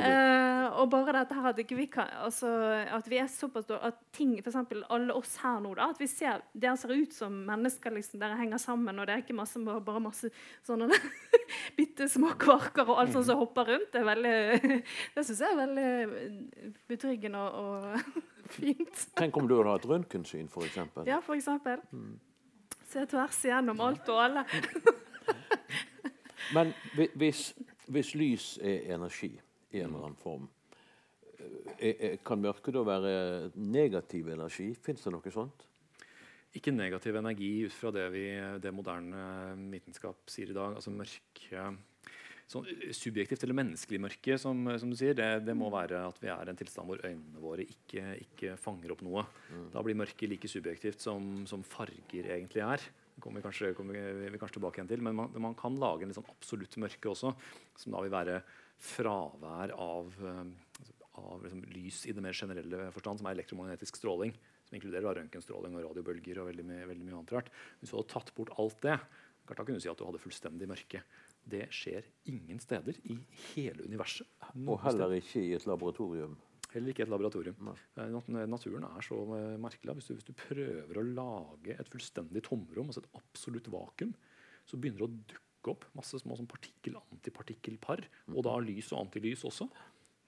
Uh, 0.02 0.80
og 0.82 0.90
bare 0.90 1.14
dette 1.14 1.36
her 1.36 1.48
at, 1.52 1.60
vi 1.78 1.86
kan, 1.92 2.08
altså, 2.24 2.50
at 2.96 3.08
vi 3.10 3.18
er 3.20 3.28
såpass 3.30 3.70
At 3.76 4.00
ting, 4.14 4.34
f.eks. 4.40 4.56
alle 4.90 5.14
oss 5.14 5.36
her 5.42 5.60
nå, 5.62 5.74
da, 5.78 5.90
at 5.92 6.00
vi 6.00 6.08
ser, 6.10 6.42
dere 6.54 6.78
ser 6.80 6.94
ut 6.96 7.14
som 7.14 7.36
mennesker. 7.48 7.94
Liksom, 7.94 8.20
dere 8.22 8.40
henger 8.40 8.62
sammen, 8.62 9.00
og 9.00 9.08
det 9.08 9.16
er 9.16 9.24
ikke 9.24 9.38
masse, 9.38 9.60
bare 9.62 10.04
masse 10.04 10.32
sånne 10.68 10.90
bitte 11.78 12.08
små 12.10 12.34
kvarker 12.40 12.88
og 12.88 13.04
alt 13.04 13.16
sånt 13.16 13.30
som 13.30 13.42
hopper 13.42 13.74
rundt. 13.74 13.92
Det, 13.94 14.02
er 14.02 14.10
veldig, 14.10 14.82
det 15.16 15.26
syns 15.28 15.44
jeg 15.46 15.52
er 15.52 15.62
veldig 15.62 16.72
betryggende 16.90 17.46
og, 17.46 17.86
og 17.86 18.52
fint. 18.58 19.08
Tenk 19.20 19.38
om 19.38 19.50
du 19.50 19.58
hadde 19.60 19.78
hatt 19.78 19.88
røntgensyn, 19.92 20.50
f.eks. 20.52 20.82
Ja, 21.10 21.22
eksempel. 21.36 21.84
Mm. 21.92 22.20
Se 22.92 23.06
tvers 23.08 23.46
igjennom 23.48 23.80
alt 23.86 24.10
og 24.12 24.26
alle. 24.26 24.46
Men 26.56 26.74
hvis, 27.16 27.52
hvis, 27.88 28.14
lys 28.18 28.48
er 28.62 28.96
energi 28.96 29.32
i 29.72 29.80
en 29.80 29.92
eller 29.92 30.08
annen 30.08 30.20
form, 30.20 30.50
eh, 31.80 32.18
kan 32.26 32.42
mørke 32.42 32.74
da 32.76 32.84
være 32.88 33.52
negativ 33.56 34.32
energi? 34.34 34.72
Fins 34.76 35.06
det 35.06 35.14
noe 35.14 35.34
sånt? 35.34 35.68
Ikke 36.56 36.74
negativ 36.76 37.16
energi 37.16 37.54
ut 37.64 37.76
fra 37.76 37.94
det, 37.96 38.10
vi, 38.12 38.26
det 38.60 38.74
moderne 38.76 39.56
vitenskap 39.72 40.28
sier 40.32 40.52
i 40.52 40.58
dag. 40.58 40.76
Altså 40.76 40.92
mørke 40.92 41.70
sånn 42.52 42.68
subjektivt 42.96 43.46
eller 43.46 43.58
menneskelig 43.58 44.00
mørke, 44.04 44.36
som, 44.42 44.66
som 44.82 44.92
du 44.92 44.98
sier, 45.00 45.16
det, 45.18 45.30
det, 45.48 45.56
må 45.58 45.70
være 45.72 46.02
at 46.10 46.18
vi 46.20 46.32
er 46.34 46.50
i 46.50 46.52
en 46.52 46.60
tilstand 46.60 46.90
hvor 46.90 47.04
øynene 47.06 47.44
våre 47.44 47.64
ikke, 47.64 48.18
ikke 48.26 48.58
fanger 48.60 48.92
opp 48.96 49.04
noe. 49.08 49.24
Mm. 49.52 49.70
Da 49.76 49.84
blir 49.86 50.00
mørket 50.02 50.32
like 50.32 50.52
subjektivt 50.52 51.04
som, 51.04 51.46
som 51.50 51.64
farger 51.64 52.28
egentlig 52.36 52.66
er. 52.66 52.84
Det 53.16 53.24
kommer 53.24 53.42
vi 53.42 53.46
kanskje, 53.46 53.74
kommer 53.78 53.98
vi 54.24 54.40
kanskje 54.42 54.58
tilbake 54.58 54.80
igjen 54.80 54.92
til, 54.92 55.04
Men 55.06 55.18
man, 55.18 55.34
man 55.44 55.58
kan 55.60 55.78
lage 55.80 56.08
en 56.08 56.16
sånn 56.16 56.30
absolutt 56.32 56.78
mørke 56.82 57.12
også, 57.12 57.34
som 57.78 57.96
da 57.96 58.04
vil 58.06 58.14
være 58.14 58.42
fravær 58.82 59.74
av, 59.78 60.14
av 61.22 61.44
liksom, 61.46 61.66
lys 61.76 62.06
i 62.10 62.16
det 62.18 62.24
mer 62.24 62.38
generelle 62.38 62.88
forstand, 62.96 63.22
som 63.22 63.30
er 63.30 63.38
elektromagnetisk 63.38 64.00
stråling. 64.02 64.34
Som 64.68 64.78
inkluderer 64.80 65.20
røntgenstråling 65.20 65.76
og 65.76 65.84
radiobølger 65.90 66.40
og 66.42 66.48
veldig, 66.52 66.66
veldig 66.94 67.08
mye 67.08 67.18
annet 67.20 67.36
rart. 67.36 67.52
Hvis 67.82 67.92
du 67.92 67.98
hadde 67.98 68.14
tatt 68.14 68.32
bort 68.38 68.54
alt 68.62 68.80
det, 68.86 68.96
da 69.52 69.66
kunne 69.66 69.82
du 69.82 69.84
si 69.84 69.90
at 69.92 70.00
du 70.00 70.06
hadde 70.08 70.22
fullstendig 70.22 70.70
mørke. 70.70 71.02
Det 71.52 71.66
skjer 71.74 72.06
ingen 72.32 72.62
steder 72.62 72.96
i 73.10 73.18
hele 73.52 73.84
universet. 73.90 74.30
Og 74.64 74.80
heller 74.86 75.18
ikke 75.18 75.44
i 75.44 75.56
et 75.58 75.66
laboratorium. 75.68 76.38
Heller 76.72 76.94
ikke 76.94 77.04
et 77.04 77.12
laboratorium. 77.12 77.58
Nei. 77.68 78.46
naturen 78.48 78.86
er 78.88 79.04
så 79.04 79.18
eh, 79.36 79.56
merkelig. 79.60 79.98
Hvis 80.00 80.10
du, 80.10 80.14
hvis 80.16 80.28
du, 80.28 80.34
prøver 80.38 81.00
å 81.00 81.08
lage 81.08 81.76
et 81.76 81.92
fullstendig 81.92 82.44
tomrom, 82.48 82.92
altså 82.92 83.04
et 83.04 83.18
absolutt 83.20 83.68
vakuum, 83.74 84.14
så 84.68 84.80
begynner 84.80 85.04
det 85.04 85.10
å 85.10 85.34
dukke 85.34 85.74
opp 85.74 85.88
masse 85.98 86.22
små 86.22 86.38
sånn 86.40 86.50
partikkel-antipartikkelpar. 86.52 88.06
Og 88.32 88.48
da 88.48 88.56
lys 88.64 88.94
og 88.96 89.04
antilys 89.04 89.44
også. 89.48 89.68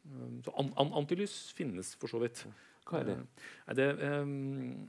Eh, 0.10 0.30
så 0.44 0.56
an, 0.60 0.74
an, 0.84 0.94
antilys 1.00 1.38
finnes 1.56 1.96
for 2.02 2.12
så 2.12 2.20
vidt. 2.24 2.44
Hva 2.90 3.00
er 3.00 3.08
det? 3.08 3.18
Eh, 3.70 3.76
det 3.80 3.90
um, 4.04 4.84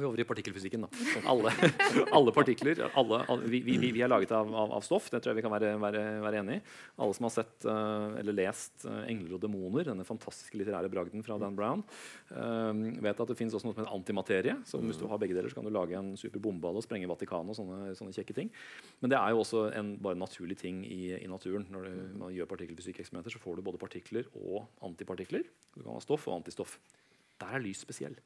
vi 0.00 0.06
over 0.06 0.20
i 0.20 0.24
partikkelfysikken. 0.26 0.84
da. 0.84 0.88
Alle, 1.30 1.52
alle 2.16 2.32
partikler 2.34 2.80
alle, 2.98 3.20
vi, 3.46 3.60
vi, 3.62 3.76
vi, 3.78 4.02
er 4.02 4.10
laget 4.10 4.32
av, 4.34 4.48
av, 4.50 4.72
av, 4.78 4.82
stoff. 4.82 5.06
Det 5.12 5.20
tror 5.22 5.32
jeg 5.32 5.38
vi 5.38 5.44
kan 5.46 5.54
være, 5.54 5.74
være, 5.80 6.02
være 6.24 6.40
enig 6.42 6.56
i. 6.58 6.62
Alle 7.04 7.16
som 7.16 7.28
har 7.28 7.34
sett 7.36 7.66
uh, 7.68 8.16
eller 8.18 8.36
lest 8.36 8.86
uh, 8.88 9.04
'Engler 9.06 9.36
og 9.36 9.44
demoner', 9.44 9.86
denne 9.86 10.06
fantastiske 10.08 10.58
litterære 10.58 10.90
bragden 10.90 11.22
fra 11.26 11.38
Dan 11.38 11.54
Brown, 11.58 11.84
uh, 12.34 12.72
vet 13.06 13.22
at 13.22 13.30
det 13.30 13.38
finnes 13.38 13.54
også 13.54 13.70
noe 13.70 13.76
som 13.76 13.84
heter 13.84 13.94
antimaterie. 13.94 14.58
Så 14.66 14.82
hvis 14.82 14.98
du 14.98 15.06
har 15.10 15.22
begge 15.22 15.38
deler, 15.38 15.52
så 15.52 15.60
kan 15.60 15.70
du 15.70 15.74
lage 15.74 15.98
en 15.98 16.14
super 16.20 16.42
bombeball 16.42 16.82
og 16.82 16.86
sprenge 16.86 17.10
Vatikanet 17.10 17.54
og 17.54 17.60
sånne, 17.60 17.94
sånne, 17.94 18.14
kjekke 18.18 18.36
ting. 18.36 18.50
Men 18.98 19.14
det 19.14 19.20
er 19.20 19.30
jo 19.30 19.44
også 19.44 19.68
en 19.78 19.94
bare 20.02 20.18
naturlig 20.18 20.58
ting 20.58 20.82
i, 20.88 21.14
i 21.20 21.30
naturen. 21.30 21.68
Når 21.70 21.86
du, 21.86 22.04
man 22.24 22.34
gjør 22.34 22.50
partikkelfysikkeksperimenter, 22.50 23.36
så 23.36 23.42
får 23.42 23.60
du 23.60 23.68
både 23.70 23.82
partikler 23.82 24.26
og 24.42 24.64
antipartikler. 24.82 25.46
Du 25.74 25.84
kan 25.84 25.94
ha 25.94 26.02
stoff 26.02 26.26
og 26.26 26.40
antistoff. 26.40 26.80
Der 27.38 27.54
er 27.54 27.62
lys 27.62 27.82
spesiell. 27.86 28.18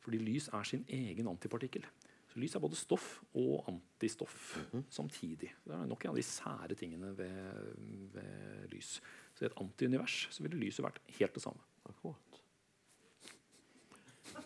Fordi 0.00 0.20
lys 0.22 0.48
er 0.52 0.68
sin 0.68 0.84
egen 0.88 1.28
antipartikkel. 1.30 1.86
Så 2.28 2.40
Lys 2.40 2.54
er 2.54 2.60
både 2.60 2.76
stoff 2.76 3.22
og 3.34 3.64
antistoff 3.70 4.56
mm 4.56 4.64
-hmm. 4.72 4.84
samtidig. 4.90 5.54
Det 5.64 5.74
er 5.74 5.86
nok 5.86 6.04
en 6.04 6.10
av 6.10 6.16
de 6.16 6.22
sære 6.22 6.74
tingene 6.74 7.18
ved, 7.18 7.74
ved 8.12 8.68
lys. 8.68 9.00
Så 9.34 9.44
I 9.44 9.46
et 9.46 9.60
antiunivers 9.60 10.28
så 10.30 10.42
ville 10.42 10.58
lyset 10.58 10.84
vært 10.84 11.00
helt 11.06 11.34
det 11.34 11.42
samme. 11.42 11.60
Akkurat. 11.88 12.16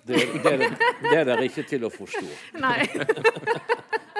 Det, 0.06 0.14
det, 0.14 0.58
det, 1.02 1.18
er 1.18 1.24
dere 1.24 1.44
ikke 1.44 1.62
til 1.68 1.84
å 1.84 1.90
forstå. 1.90 2.26
Nei. 2.58 2.86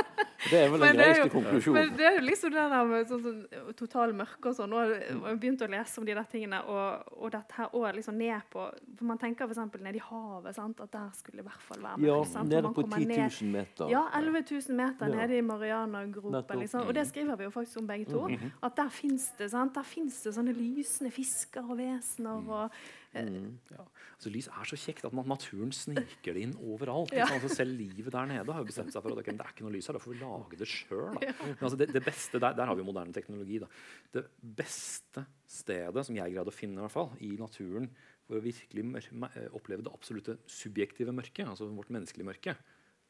Det 0.50 0.58
er 0.58 0.70
vel 0.72 0.82
den 0.82 0.96
greieste 0.98 1.28
konklusjonen. 1.32 1.76
Men 1.78 1.96
det 1.98 2.06
er 2.08 2.16
jo 2.16 2.22
liksom 2.26 2.52
det 2.54 2.64
der 2.72 2.88
med 2.90 3.10
sånn, 3.10 3.22
sånn, 3.26 3.74
total 3.78 4.14
mørke 4.16 4.50
og 4.50 4.56
sånn. 4.58 4.72
Nå 4.72 4.80
har 4.80 4.94
jeg 4.94 5.38
begynt 5.42 5.64
å 5.64 5.68
lese 5.70 6.00
om 6.00 6.06
de 6.08 6.16
der 6.18 6.28
tingene, 6.32 6.62
og, 6.70 7.12
og 7.18 7.34
dette 7.34 7.58
her 7.58 7.76
òg 7.78 7.88
liksom 7.98 8.18
ned 8.18 8.48
på 8.52 8.64
For 8.98 9.08
man 9.08 9.20
tenker 9.22 9.50
f.eks. 9.50 9.60
nede 9.78 10.00
i 10.00 10.04
havet, 10.06 10.56
sant? 10.56 10.80
at 10.82 10.92
der 10.94 11.10
skulle 11.18 11.44
i 11.44 11.46
hvert 11.46 11.66
fall 11.68 11.82
være 11.84 12.00
mørkt. 12.02 12.34
Ja, 12.34 12.46
nede 12.48 12.72
på 12.74 12.86
10 12.88 13.08
000 13.10 13.52
meter. 13.52 13.92
Ja, 13.92 14.06
11 14.18 14.44
000 14.50 14.80
meter 14.82 15.12
nede 15.12 15.38
i 15.38 15.44
Mariana-gropen. 15.46 16.64
Liksom. 16.64 16.88
Og 16.88 16.96
det 16.96 17.06
skriver 17.10 17.38
vi 17.40 17.48
jo 17.48 17.54
faktisk 17.54 17.82
om 17.82 17.86
begge 17.86 18.10
to. 18.10 18.26
-hmm. 18.28 18.50
At 18.62 18.76
der 18.76 18.88
fins 18.88 19.30
det, 19.38 19.50
det 19.52 20.34
sånne 20.34 20.52
lysende 20.52 21.10
fisker 21.10 21.70
og 21.70 21.78
vesener. 21.78 22.42
og 22.48 22.70
Mm. 23.12 23.58
Ja. 23.68 23.84
Altså, 24.16 24.30
lys 24.32 24.48
er 24.48 24.68
så 24.68 24.76
kjekt 24.80 25.04
at 25.04 25.14
naturen 25.14 25.72
sniker 25.76 26.36
det 26.36 26.44
inn 26.46 26.54
overalt. 26.64 27.12
Ja. 27.16 27.26
Altså, 27.34 27.50
selv 27.52 27.76
livet 27.76 28.12
der 28.14 28.30
nede 28.30 28.54
har 28.54 28.62
jo 28.62 28.68
bestemt 28.68 28.94
seg 28.94 29.04
for 29.04 29.12
at 29.12 29.20
okay, 29.20 29.34
det 29.36 29.44
er 29.44 29.52
ikke 29.52 29.66
noe 29.66 29.74
lys 29.74 29.90
her. 29.90 29.98
Da 29.98 30.02
får 30.02 30.14
vi 30.14 30.20
lage 30.22 30.60
det 30.60 30.68
sjøl. 30.70 31.18
Altså, 31.52 31.74
det, 31.80 31.90
det, 31.92 32.02
beste, 32.06 32.40
der, 32.40 32.56
der, 32.56 32.70
har 32.70 32.78
vi 32.78 32.84
jo 32.84 32.88
moderne 32.88 33.12
teknologi. 33.14 33.60
Da. 33.62 33.68
Det 34.16 34.24
beste 34.62 35.26
stedet 35.48 36.06
som 36.08 36.16
jeg 36.16 36.36
greide 36.36 36.54
å 36.54 36.56
finne 36.56 36.80
i, 36.80 36.86
hvert 36.86 36.96
fall, 36.96 37.12
i 37.20 37.34
naturen 37.40 37.90
for 38.24 38.38
å 38.38 38.44
virkelig 38.44 38.86
oppleve 39.52 39.84
det 39.84 39.92
absolutte 39.92 40.38
subjektive 40.48 41.12
mørket, 41.14 41.44
altså 41.48 41.68
vårt 41.68 41.92
menneskelige 41.92 42.30
mørke, 42.30 42.56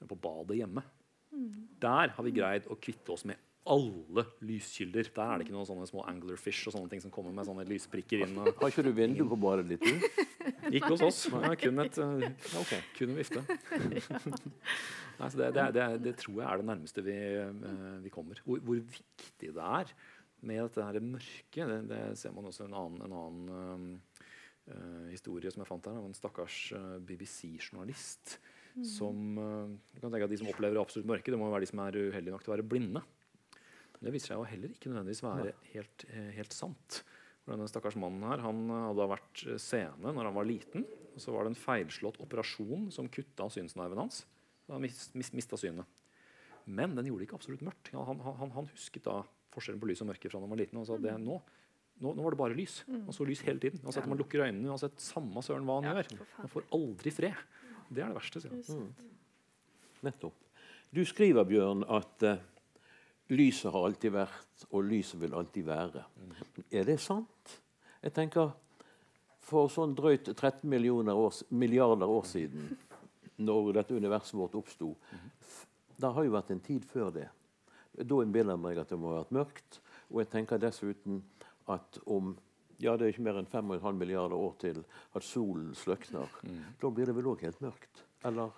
på 0.02 0.18
badet 0.18 0.59
hjemme. 0.59 0.82
Mm. 1.30 1.78
Der 1.80 2.12
har 2.16 2.26
vi 2.26 2.35
greid 2.35 2.66
å 2.66 2.78
kvitte 2.80 3.14
oss 3.14 3.23
med 3.28 3.38
alle 3.62 4.25
lyskilder. 4.42 5.07
Der 5.14 5.23
er 5.23 5.38
det 5.38 5.47
ikke 5.47 5.54
noen 5.54 5.69
sånne 5.69 5.87
små 5.87 6.02
anglerfish 6.11 6.66
og 6.66 6.75
sånne 6.75 6.90
ting 6.90 7.02
som 7.04 7.12
kommer 7.14 7.35
med 7.35 7.47
sånne 7.47 7.64
lysprikker 7.69 8.25
inn. 8.25 8.35
Og... 8.42 8.50
Har 8.59 8.73
ikke 8.73 8.85
du 8.87 8.90
vindu 8.97 9.23
på 9.31 9.38
badet 9.38 9.69
ditt? 9.71 9.87
du? 9.87 10.23
Ikke 10.76 10.88
hos 10.95 11.02
oss. 11.04 11.21
Det 11.31 11.42
er 11.47 11.59
kun, 11.61 11.78
et, 11.83 11.99
ja, 11.99 12.31
Ok. 12.59 12.73
kun 12.97 13.12
en 13.12 13.19
vifte. 13.19 13.42
Nei, 15.19 15.28
så 15.28 15.38
det, 15.38 15.50
det, 15.54 15.66
det, 15.76 15.87
det 16.02 16.14
tror 16.19 16.40
jeg 16.40 16.47
er 16.49 16.62
det 16.62 16.66
nærmeste 16.66 17.04
vi, 17.07 17.16
uh, 17.45 17.99
vi 18.02 18.12
kommer. 18.14 18.40
Hvor, 18.47 18.62
hvor 18.64 18.81
viktig 18.81 19.52
det 19.52 19.66
er 19.69 19.92
med 20.42 20.62
dette 20.64 20.87
her 20.87 20.99
mørket, 21.04 21.71
det, 21.71 21.78
det 21.90 22.00
ser 22.19 22.35
man 22.35 22.49
også 22.50 22.64
i 22.64 22.71
en 22.71 22.78
annen, 22.78 23.04
en 23.07 23.16
annen 23.21 23.52
um, 23.52 23.87
uh, 24.73 25.07
historie 25.12 25.52
som 25.52 25.62
jeg 25.62 25.71
fant 25.71 25.90
her, 25.90 26.00
av 26.00 26.09
en 26.09 26.19
stakkars 26.19 26.59
uh, 26.75 26.97
BBC-journalist. 27.07 28.38
Som 28.88 29.37
uh, 29.37 29.69
du 29.92 30.00
kan 30.00 30.09
tenke 30.09 30.26
at 30.26 30.33
De 30.33 30.40
som 30.40 30.50
opplever 30.50 30.81
absolutt 30.81 31.11
mørke, 31.11 31.31
det 31.31 31.38
må 31.38 31.50
jo 31.50 31.54
være 31.54 31.66
de 31.66 31.75
som 31.75 31.85
er 31.85 32.00
uheldige 32.09 32.35
nok 32.35 32.47
til 32.47 32.54
å 32.54 32.57
være 32.57 32.71
blinde. 32.75 33.04
Men 34.02 34.09
det 34.09 34.16
viser 34.16 34.32
seg 34.32 34.40
jo 34.40 34.47
heller 34.50 34.73
ikke 34.75 34.90
nødvendigvis 34.90 35.23
være 35.23 35.52
helt, 35.76 36.04
eh, 36.11 36.30
helt 36.35 36.54
sant. 36.56 37.02
For 37.44 37.54
Denne 37.54 37.68
stakkars 37.71 37.94
mannen 38.02 38.25
her, 38.26 38.42
han 38.42 38.64
eh, 38.66 38.80
hadde 38.88 39.06
vært 39.12 39.42
sene 39.62 40.11
når 40.11 40.26
han 40.26 40.35
var 40.35 40.49
liten. 40.49 40.82
og 41.14 41.23
Så 41.23 41.30
var 41.35 41.47
det 41.47 41.52
en 41.54 41.61
feilslått 41.62 42.18
operasjon 42.23 42.88
som 42.90 43.06
kutta 43.12 43.47
synsnerven 43.54 44.02
hans. 44.02 44.25
Og 44.66 44.75
han 44.75 44.82
mis, 44.82 45.04
mis, 45.14 45.30
mista 45.38 45.59
synet. 45.61 45.87
Men 46.66 46.97
den 46.99 47.06
gjorde 47.06 47.23
det 47.23 47.28
ikke 47.30 47.38
absolutt 47.38 47.62
mørkt. 47.62 47.92
Han, 47.94 48.18
han, 48.26 48.50
han 48.59 48.71
husket 48.75 49.06
da 49.06 49.21
forskjellen 49.54 49.80
på 49.82 49.90
lys 49.90 50.02
og 50.02 50.11
mørke 50.11 50.30
fra 50.30 50.38
da 50.40 50.47
han 50.47 50.54
var 50.54 50.62
liten. 50.64 50.78
og 50.82 50.87
sa 50.88 50.99
det 50.99 51.14
nå, 51.23 51.38
nå, 52.02 52.12
nå 52.18 52.26
var 52.26 52.35
det 52.35 52.40
bare 52.42 52.59
lys. 52.59 52.80
Han 52.90 53.14
så 53.14 53.26
lys 53.28 53.42
hele 53.47 53.62
tiden. 53.62 53.82
Uansett 53.87 54.06
om 54.06 54.14
han 54.16 54.23
lukker 54.23 54.42
øynene, 54.47 54.71
uansett 54.75 54.99
samme 55.02 55.42
søren 55.47 55.66
hva 55.68 55.78
han 55.78 55.90
Ja, 55.90 55.94
gjør. 56.02 56.26
Han 56.40 56.50
får 56.50 56.66
aldri 56.78 57.14
fred. 57.14 57.42
Det 57.92 58.02
er 58.02 58.11
det 58.11 58.18
verste. 58.18 58.42
sier 58.42 58.54
han. 58.71 58.88
Nettopp. 60.02 60.38
Du 60.92 61.02
skriver, 61.09 61.44
Bjørn, 61.49 61.85
at 61.88 62.25
eh, 62.26 62.40
lyset 63.31 63.73
har 63.73 63.87
alltid 63.87 64.14
vært, 64.14 64.67
og 64.71 64.85
lyset 64.88 65.21
vil 65.21 65.35
alltid 65.35 65.67
være. 65.67 66.05
Er 66.71 66.88
det 66.88 66.99
sant? 67.00 67.59
Jeg 68.02 68.14
tenker 68.17 68.52
For 69.43 69.67
sånn 69.69 69.91
drøyt 69.99 70.29
13 70.37 70.69
millioner 70.71 71.19
år, 71.19 71.35
milliarder 71.50 72.07
år 72.07 72.23
siden, 72.31 72.69
når 73.43 73.73
dette 73.75 73.97
universet 73.99 74.37
vårt 74.38 74.55
oppsto, 74.55 74.93
det 75.99 76.11
har 76.14 76.25
jo 76.25 76.33
vært 76.33 76.52
en 76.55 76.62
tid 76.62 76.87
før 76.87 77.11
det. 77.11 77.26
Da 77.99 78.21
innbiller 78.23 78.55
jeg 78.55 78.62
meg 78.62 78.79
at 78.79 78.93
det 78.95 78.99
må 79.02 79.11
ha 79.11 79.19
vært 79.19 79.35
mørkt. 79.35 79.81
Og 80.12 80.23
jeg 80.23 80.31
tenker 80.31 80.62
dessuten 80.62 81.21
at 81.75 81.99
om 82.07 82.37
ja, 82.83 82.97
det 82.97 83.07
er 83.07 83.12
ikke 83.12 83.26
mer 83.26 83.38
enn 83.38 83.50
5,5 83.50 83.99
milliarder 83.99 84.38
år 84.38 84.55
til 84.62 84.81
at 85.14 85.26
solen 85.26 85.75
sløkner. 85.79 86.31
Da 86.81 86.91
blir 86.91 87.11
det 87.11 87.14
vel 87.19 87.29
òg 87.31 87.45
helt 87.47 87.61
mørkt? 87.62 88.07
Eller? 88.26 88.50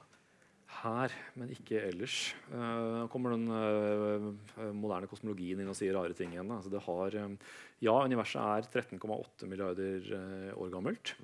Her, 0.82 1.12
men 1.38 1.50
ikke 1.54 1.78
ellers. 1.88 2.16
Uh, 2.50 3.04
kommer 3.12 3.34
den 3.36 3.46
uh, 3.48 4.70
moderne 4.76 5.08
kosmologien 5.10 5.60
inn 5.62 5.70
og 5.72 5.76
sier 5.78 5.94
rare 5.96 6.16
ting 6.18 6.34
igjen. 6.34 6.50
Altså 6.52 6.72
det 6.72 6.82
har, 6.84 7.18
um, 7.24 7.36
ja, 7.84 7.94
universet 8.04 8.40
er 8.42 8.68
13,8 8.98 9.48
milliarder 9.50 10.08
uh, 10.12 10.50
år 10.60 10.72
gammelt. 10.74 11.14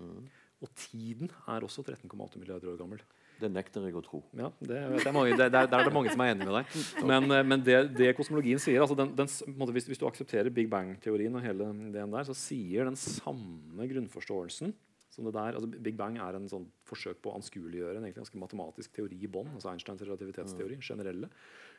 Og 0.61 0.69
tiden 0.77 1.31
er 1.49 1.65
også 1.65 1.85
13,8 1.87 2.39
milliarder 2.41 2.73
år 2.73 2.79
gammel. 2.81 3.03
Det 3.41 3.49
nekter 3.49 3.87
jeg 3.89 3.97
å 3.97 4.03
tro. 4.05 4.19
Ja, 4.37 4.51
det, 4.61 4.77
det 4.99 5.07
er 5.09 5.15
mange, 5.17 5.33
det, 5.33 5.47
det, 5.49 5.61
er- 5.63 5.69
der 5.73 5.81
er 5.81 5.89
det 5.89 5.95
mange 5.97 6.11
som 6.13 6.21
er 6.21 6.35
enig 6.35 6.45
med 6.45 6.59
deg. 6.59 6.75
Men, 7.09 7.31
eh, 7.33 7.47
men 7.49 7.63
det, 7.65 7.79
det 7.97 8.11
kosmologien 8.19 8.61
sier 8.61 8.85
altså 8.85 8.99
den, 8.99 9.15
den, 9.17 9.31
hvis, 9.73 9.87
hvis 9.89 10.01
du 10.03 10.05
aksepterer 10.05 10.53
Big 10.53 10.69
Bang-teorien 10.69 11.39
og 11.41 11.45
hele 11.47 11.71
den 11.73 11.95
der, 12.13 12.27
så 12.29 12.37
sier 12.37 12.85
den 12.91 12.99
samme 13.01 13.89
grunnforståelsen 13.89 14.75
som 15.21 15.29
det 15.29 15.37
der, 15.37 15.59
altså 15.59 15.69
Big 15.85 15.99
Bang 15.99 16.17
er 16.23 16.39
en 16.39 16.49
sånn 16.49 16.65
forsøk 16.89 17.21
på 17.21 17.33
å 17.33 17.37
anskueliggjøre 17.39 17.99
en 17.99 18.07
egentlig 18.07 18.23
ganske 18.23 18.41
matematisk 18.41 18.95
teori 18.97 19.19
i 19.21 19.29
bånn. 19.31 19.53
altså 19.53 19.71
Einsteins 19.73 20.05
relativitetsteori, 20.07 20.81
generelle. 20.81 21.29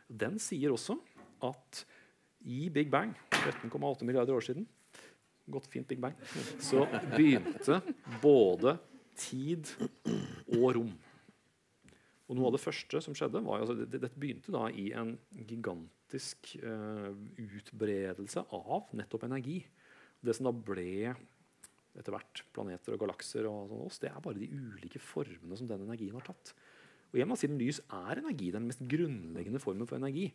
Den 0.08 0.38
sier 0.42 0.74
også 0.76 1.00
at 1.48 1.84
i 2.46 2.68
Big 2.74 2.92
Bang, 2.94 3.16
13,8 3.34 4.06
milliarder 4.06 4.38
år 4.38 4.46
siden, 4.46 4.68
godt 5.52 5.70
fint 5.74 5.90
Big 5.90 6.02
Bang, 6.02 6.18
så 6.62 6.86
begynte 7.16 7.82
både 8.22 8.78
tid 9.18 9.70
og 10.58 10.68
rom. 10.78 10.94
Og 12.30 12.38
noe 12.38 12.48
av 12.48 12.56
det 12.56 12.64
første 12.64 13.02
som 13.04 13.18
skjedde, 13.18 13.42
var 13.44 13.66
altså, 13.66 13.76
Dette 13.82 14.06
det, 14.06 14.14
begynte 14.16 14.54
da 14.54 14.70
i 14.72 14.92
en 14.96 15.18
gigantisk 15.50 16.54
uh, 16.64 17.12
utbredelse 17.36 18.46
av 18.56 18.94
nettopp 18.96 19.26
energi. 19.28 19.60
Det 20.22 20.38
som 20.38 20.48
da 20.48 20.54
ble 20.56 21.12
etter 21.98 22.14
hvert 22.16 22.44
planeter 22.56 22.96
og 22.96 23.02
galakser, 23.04 23.48
og 23.50 23.72
sånn 23.72 23.84
oss, 23.86 24.00
det 24.02 24.12
er 24.12 24.24
bare 24.24 24.40
de 24.40 24.48
ulike 24.52 25.02
formene 25.04 25.58
som 25.60 25.68
den 25.70 25.84
energien 25.86 26.16
har 26.16 26.26
tatt. 26.30 26.54
Og 27.12 27.20
igjen, 27.20 27.36
Siden 27.36 27.60
lys 27.60 27.82
er 27.92 28.22
energi, 28.22 28.52
den 28.54 28.70
mest 28.70 28.84
grunnleggende 28.88 29.60
formen 29.60 29.90
for 29.90 30.00
energi, 30.00 30.30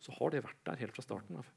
så 0.00 0.14
har 0.18 0.32
det 0.32 0.44
vært 0.44 0.62
der 0.68 0.80
helt 0.80 0.96
fra 0.96 1.04
starten 1.04 1.40
av. 1.40 1.50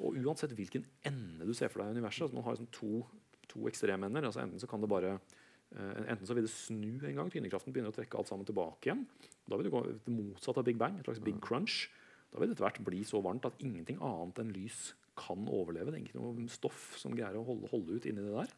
Og 0.00 0.16
uansett 0.22 0.54
hvilken 0.56 0.86
ende 1.06 1.46
du 1.46 1.52
ser 1.56 1.70
for 1.70 1.82
deg 1.82 1.92
i 1.92 1.98
universet 1.98 2.26
altså 2.26 2.38
Man 2.38 2.46
har 2.46 2.56
liksom 2.56 2.70
to, 2.72 3.04
to 3.50 3.66
ekstremender. 3.68 4.24
altså 4.24 4.42
Enten 4.42 4.62
så 4.62 4.68
kan 4.70 4.80
det 4.80 4.88
bare 4.90 5.16
eh, 5.18 6.06
Enten 6.08 6.26
så 6.26 6.36
vil 6.36 6.46
det 6.46 6.52
snu 6.54 7.04
en 7.04 7.18
gang. 7.18 7.32
Tyngdekraften 7.32 7.74
begynner 7.74 7.92
å 7.92 7.96
trekke 7.98 8.16
alt 8.16 8.30
sammen 8.30 8.48
tilbake 8.48 8.88
igjen. 8.88 9.04
Da 9.44 9.58
vil 9.58 9.68
det 9.68 9.74
gå 9.74 9.82
motsatt 10.14 10.62
av 10.62 10.64
Big 10.64 10.78
Bang. 10.80 10.96
et 10.98 11.10
slags 11.10 11.20
Big 11.26 11.36
Crunch. 11.44 11.90
Da 12.32 12.40
vil 12.40 12.48
det 12.48 12.56
etter 12.56 12.68
hvert 12.68 12.82
bli 12.86 13.02
så 13.04 13.20
varmt 13.24 13.48
at 13.48 13.60
ingenting 13.60 14.00
annet 14.00 14.40
enn 14.40 14.54
lys 14.54 14.94
kan 15.20 15.46
overleve. 15.50 15.92
Det 15.92 16.00
er 16.00 16.06
ikke 16.08 16.20
noe 16.20 16.48
stoff 16.52 16.94
som 17.00 17.14
greier 17.16 17.38
å 17.38 17.46
holde, 17.46 17.70
holde 17.72 17.98
ut 17.98 18.08
inni 18.08 18.24
det 18.24 18.34
der. 18.34 18.56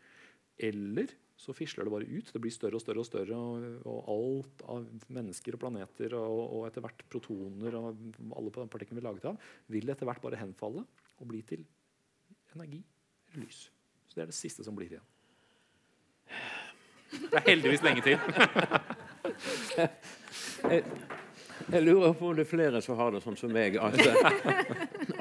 Eller 0.68 1.12
så 1.42 1.54
fisler 1.56 1.88
det 1.88 1.92
bare 1.92 2.06
ut. 2.06 2.32
Det 2.32 2.40
blir 2.42 2.54
større 2.54 2.78
og 2.78 2.82
større, 2.84 3.02
og 3.02 3.08
større, 3.08 3.36
og, 3.36 3.86
og 3.88 4.10
alt 4.14 4.64
av 4.70 5.06
mennesker 5.16 5.56
og 5.56 5.62
planeter 5.64 6.14
og, 6.18 6.42
og 6.58 6.66
etter 6.68 6.84
hvert 6.84 7.02
protoner 7.10 7.78
og 7.78 7.84
alle 8.38 8.52
partiklene 8.54 9.00
vi 9.00 9.02
er 9.02 9.08
laget 9.08 9.30
av, 9.32 9.48
vil 9.74 9.90
etter 9.90 10.06
hvert 10.08 10.22
bare 10.22 10.40
henfalle 10.42 10.84
og 11.18 11.30
bli 11.30 11.40
til 11.48 11.64
energi 12.54 12.82
eller 13.32 13.46
lys. 13.46 13.64
Så 14.06 14.18
det 14.18 14.26
er 14.26 14.30
det 14.30 14.38
siste 14.38 14.62
som 14.66 14.76
blir 14.76 14.92
igjen. 14.92 15.08
Det 17.12 17.36
er 17.40 17.48
heldigvis 17.48 17.82
lenge 17.84 18.02
til. 18.06 18.16
Jeg 21.72 21.84
lurer 21.84 22.12
på 22.18 22.28
om 22.28 22.36
det 22.36 22.44
er 22.44 22.50
flere 22.50 22.80
som 22.84 22.96
har 22.98 23.12
det 23.14 23.22
sånn 23.24 23.38
som 23.38 23.52
meg. 23.54 23.76
At, 23.82 23.94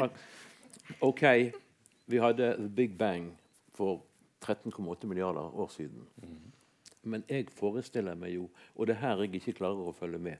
at 0.06 0.12
OK, 1.01 1.23
vi 2.05 2.17
hadde 2.17 2.55
The 2.57 2.69
Big 2.69 2.97
Bang 2.97 3.37
for 3.73 4.03
13,8 4.45 5.07
milliarder 5.07 5.41
år 5.59 5.67
siden. 5.67 6.05
Men 7.03 7.23
jeg 7.29 7.47
forestiller 7.49 8.15
meg 8.15 8.35
jo, 8.35 8.49
og 8.75 8.87
det 8.87 8.95
er 8.95 9.01
her 9.01 9.23
jeg 9.23 9.39
ikke 9.39 9.55
klarer 9.57 9.89
å 9.89 9.95
følge 9.97 10.19
med 10.21 10.37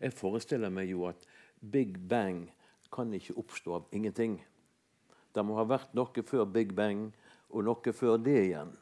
Jeg 0.00 0.16
forestiller 0.16 0.72
meg 0.72 0.88
jo 0.88 1.04
at 1.10 1.26
Big 1.60 1.98
Bang 2.08 2.46
kan 2.92 3.12
ikke 3.12 3.36
oppstå 3.36 3.74
av 3.76 3.92
ingenting. 3.92 4.38
Det 5.34 5.44
må 5.44 5.58
ha 5.60 5.66
vært 5.68 5.92
noe 5.94 6.24
før 6.24 6.48
Big 6.48 6.72
Bang, 6.74 7.10
og 7.50 7.68
noe 7.68 7.92
før 7.92 8.16
det 8.16 8.38
igjen. 8.46 8.72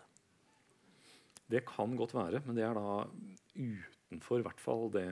Det 1.50 1.64
kan 1.66 1.96
godt 1.96 2.14
være, 2.14 2.44
men 2.46 2.56
det 2.56 2.64
er 2.64 2.78
da 2.78 3.02
utenfor 4.08 4.40
i 4.40 4.44
hvert 4.46 4.60
fall 4.60 4.86
det, 4.92 5.04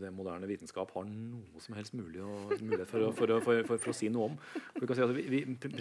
det 0.00 0.10
moderne 0.14 0.46
vitenskap 0.46 0.92
har 0.94 1.06
noe 1.08 1.62
som 1.62 1.74
helst 1.74 1.96
mulig 1.98 2.22
å, 2.22 2.34
mulighet 2.60 2.86
for 2.90 3.06
for, 3.16 3.32
å, 3.34 3.40
for, 3.42 3.62
for, 3.66 3.80
for 3.82 3.92
å 3.92 3.96
si 3.96 4.10
noe 4.12 4.30
om. 4.30 4.36
For 4.70 4.84
du 4.84 4.88
kan 4.88 4.98
si 4.98 5.04
at 5.04 5.14
vi, 5.16 5.24
vi, 5.32 5.40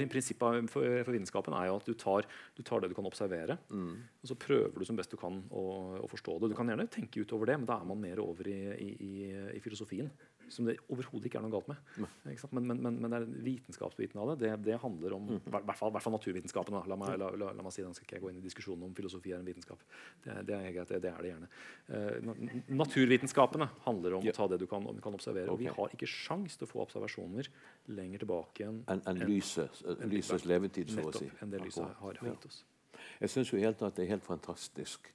Prinsippet 0.09 0.71
for, 0.73 0.85
for 1.05 1.13
vitenskapen 1.13 1.55
er 1.57 1.69
jo 1.69 1.77
at 1.77 1.89
du 1.89 1.93
tar, 1.99 2.25
du 2.57 2.63
tar 2.65 2.81
det 2.81 2.89
du 2.91 2.97
kan 2.97 3.07
observere, 3.09 3.59
og 3.69 4.31
så 4.31 4.37
prøver 4.39 4.81
du 4.81 4.87
som 4.87 4.97
best 4.97 5.13
du 5.13 5.19
kan 5.21 5.41
å, 5.53 5.65
å 6.01 6.09
forstå 6.09 6.39
det. 6.41 6.51
Du 6.53 6.57
kan 6.57 6.69
gjerne 6.71 6.87
tenke 6.91 7.21
utover 7.21 7.51
det, 7.51 7.59
men 7.61 7.69
da 7.69 7.77
er 7.79 7.89
man 7.89 8.01
mer 8.01 8.21
over 8.23 8.49
i, 8.49 8.59
i, 8.81 8.89
i, 9.05 9.13
i 9.55 9.61
filosofien. 9.63 10.09
Som 10.53 10.67
det 10.69 10.77
overhodet 10.93 11.29
ikke 11.29 11.39
er 11.39 11.45
noe 11.45 11.53
galt 11.53 11.69
med. 11.71 11.79
Men, 12.25 12.67
men, 12.67 12.81
men, 12.83 12.99
men 13.05 13.35
vitenskapsbiten 13.45 14.19
av 14.21 14.33
det, 14.33 14.37
det, 14.43 14.51
det 14.67 14.79
handler 14.81 15.15
om 15.17 15.31
i 15.35 15.39
hvert 15.53 15.79
fall, 15.79 15.93
naturvitenskapen. 16.13 16.77
La, 16.89 16.97
meg, 16.99 17.15
la, 17.21 17.31
la, 17.37 17.51
la 17.55 17.65
meg 17.65 17.73
si 17.75 17.83
det, 17.83 17.93
skal 17.97 18.07
ikke 18.07 18.17
jeg 18.19 18.25
gå 18.25 18.31
inn 18.33 18.41
i 18.41 18.45
diskusjonen 18.45 18.87
om 18.87 18.93
filosofi 18.97 19.33
er 19.33 19.41
en 19.41 19.47
vitenskap. 19.47 19.81
Det, 20.23 20.37
det 20.49 20.57
er 20.57 20.75
greit, 20.75 20.93
det, 20.93 21.01
det 21.05 21.11
er 21.11 21.25
det 21.25 21.33
gjerne. 21.33 21.49
Uh, 21.89 22.69
naturvitenskapene 22.83 23.69
handler 23.87 24.19
om 24.19 24.29
å 24.29 24.35
ta 24.35 24.49
det 24.51 24.61
du 24.61 24.67
kan, 24.71 24.85
kan 25.03 25.17
observere. 25.17 25.53
Og 25.53 25.61
vi 25.63 25.71
har 25.71 25.97
ikke 25.97 26.09
sjans 26.09 26.59
til 26.59 26.67
å 26.67 26.71
få 26.71 26.85
observasjoner 26.85 27.51
lenger 27.95 28.25
tilbake 28.25 28.69
enn 28.69 28.83
en, 28.85 29.01
en, 29.01 29.03
en, 29.11 29.25
lyset, 29.29 29.83
enn 29.95 30.13
lysets 30.13 30.47
levetid, 30.49 30.93
så 30.93 31.09
å 31.09 31.13
si. 31.15 31.29
enn 31.41 31.53
det 31.53 31.61
lyset 31.63 31.85
har, 32.01 32.21
har 32.21 32.31
gitt 32.33 32.49
oss. 32.49 32.63
Jeg 33.19 33.31
syns 33.31 33.51
jo 33.51 33.59
helt 33.61 33.81
at 33.85 33.97
det 33.97 34.05
er 34.05 34.15
helt 34.15 34.25
fantastisk 34.25 35.11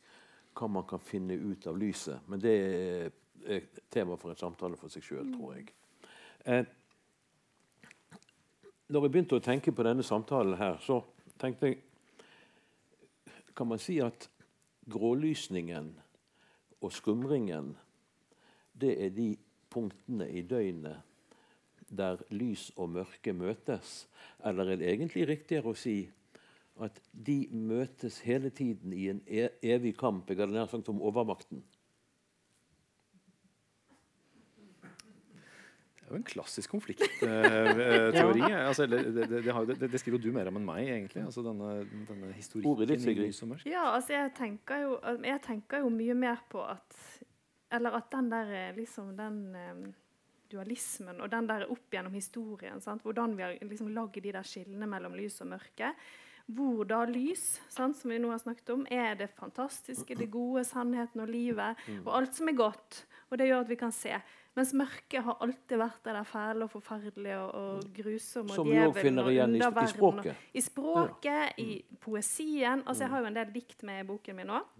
hva 0.56 0.68
man 0.68 0.86
kan 0.88 1.02
finne 1.02 1.36
ut 1.38 1.66
av 1.70 1.78
lyset. 1.78 2.26
Men 2.28 2.42
det 2.42 2.54
er 2.60 3.12
tema 3.90 4.16
for 4.16 4.33
en 4.33 4.38
samtale 4.38 4.79
for 4.79 4.92
seg 4.92 5.05
sjøl, 5.05 5.31
tror 5.35 5.55
jeg. 5.57 5.70
Eh, 6.44 6.64
når 8.90 9.07
jeg 9.07 9.12
begynte 9.14 9.38
å 9.38 9.44
tenke 9.44 9.72
på 9.72 9.85
denne 9.87 10.05
samtalen 10.07 10.57
her, 10.59 10.81
så 10.83 11.03
tenkte 11.40 11.70
jeg 11.70 11.83
Kan 13.55 13.68
man 13.68 13.81
si 13.83 13.98
at 14.00 14.29
grålysningen 14.88 15.90
og 16.81 16.92
skumringen 16.94 17.74
det 18.81 18.94
er 19.05 19.11
de 19.12 19.35
punktene 19.68 20.31
i 20.31 20.40
døgnet 20.48 21.03
der 21.90 22.22
lys 22.31 22.70
og 22.76 22.94
mørke 22.94 23.35
møtes? 23.37 24.07
Eller 24.46 24.72
er 24.72 24.81
det 24.81 24.88
egentlig 24.88 25.26
riktigere 25.29 25.74
å 25.74 25.76
si 25.76 25.98
at 26.81 27.03
de 27.12 27.42
møtes 27.53 28.22
hele 28.24 28.48
tiden 28.55 28.94
i 28.96 29.11
en 29.12 29.20
e 29.26 29.50
evig 29.74 29.96
kamp 29.98 30.31
jeg 30.31 30.40
hadde 30.40 30.57
nær 30.57 30.70
sagt 30.70 30.88
om 30.88 31.03
overmakten? 31.03 31.61
Det 36.10 36.16
er 36.16 36.18
jo 36.18 36.24
en 36.24 36.30
klassisk 36.32 36.72
konfliktteori. 36.74 38.40
Eh, 38.50 38.66
altså, 38.66 38.86
det, 38.90 38.98
det, 39.14 39.28
det, 39.30 39.88
det, 39.92 39.98
skriver 40.00 40.18
du 40.18 40.32
mer 40.34 40.48
om 40.50 40.56
enn 40.58 40.64
meg, 40.66 40.88
egentlig. 40.90 41.22
Altså, 41.22 41.44
denne, 41.46 41.84
denne 42.08 42.32
historikken. 42.34 42.66
Ja, 43.70 43.84
altså, 43.92 44.16
jeg 44.16 44.32
tenker, 44.34 44.82
jo, 44.82 44.96
jeg 45.22 45.42
tenker 45.44 45.84
jo 45.84 45.92
mye 45.94 46.16
mer 46.18 46.42
på 46.50 46.64
at 46.66 46.98
Eller 47.70 47.94
at 47.94 48.08
den 48.10 48.30
der 48.32 48.72
liksom 48.74 49.12
den 49.14 49.54
um, 49.54 49.84
dualismen 50.50 51.20
og 51.22 51.30
den 51.30 51.46
der 51.46 51.68
opp 51.70 51.94
gjennom 51.94 52.16
historien, 52.18 52.80
sant? 52.82 53.06
hvordan 53.06 53.36
vi 53.38 53.46
har 53.46 53.54
liksom 53.62 53.92
lagd 53.94 54.18
de 54.18 54.32
der 54.34 54.42
skillene 54.42 54.90
mellom 54.90 55.14
lys 55.14 55.38
og 55.44 55.52
mørke 55.52 55.92
hvor 56.50 56.86
da 56.88 57.04
lys, 57.06 57.60
sant, 57.70 57.94
som 57.98 58.10
vi 58.10 58.18
nå 58.18 58.30
har 58.32 58.40
snakket 58.42 58.72
om, 58.74 58.82
er 58.90 59.14
det 59.18 59.30
fantastiske, 59.36 60.16
det 60.18 60.30
gode, 60.32 60.64
sannheten 60.66 61.22
og 61.22 61.30
livet, 61.30 61.78
mm. 61.86 62.00
og 62.02 62.14
alt 62.16 62.38
som 62.38 62.50
er 62.50 62.56
godt. 62.58 63.04
Og 63.30 63.38
det 63.38 63.46
gjør 63.50 63.64
at 63.64 63.70
vi 63.70 63.78
kan 63.78 63.94
se. 63.94 64.16
Mens 64.58 64.72
mørket 64.74 65.22
har 65.22 65.36
alltid 65.44 65.78
vært 65.78 66.00
det 66.06 66.14
der 66.16 66.26
fæle 66.26 66.66
og 66.66 66.72
forferdelige 66.72 67.36
og, 67.38 67.50
og 67.54 67.84
mm. 67.84 67.92
grusomme. 68.00 68.56
Som 68.56 68.66
vi 68.66 68.80
òg 68.82 68.96
finner 68.98 69.30
igjen 69.30 69.54
i, 69.54 69.60
i 69.62 69.86
språket. 69.92 70.48
I 70.52 70.64
språket, 70.64 71.30
ja. 71.30 71.52
i 71.62 71.68
mm. 71.78 72.00
poesien. 72.02 72.82
Altså, 72.84 73.04
Jeg 73.04 73.12
har 73.14 73.22
jo 73.22 73.30
en 73.30 73.38
del 73.38 73.54
dikt 73.54 73.86
med 73.86 74.02
i 74.02 74.08
boken 74.08 74.40
min 74.40 74.50
òg. 74.58 74.74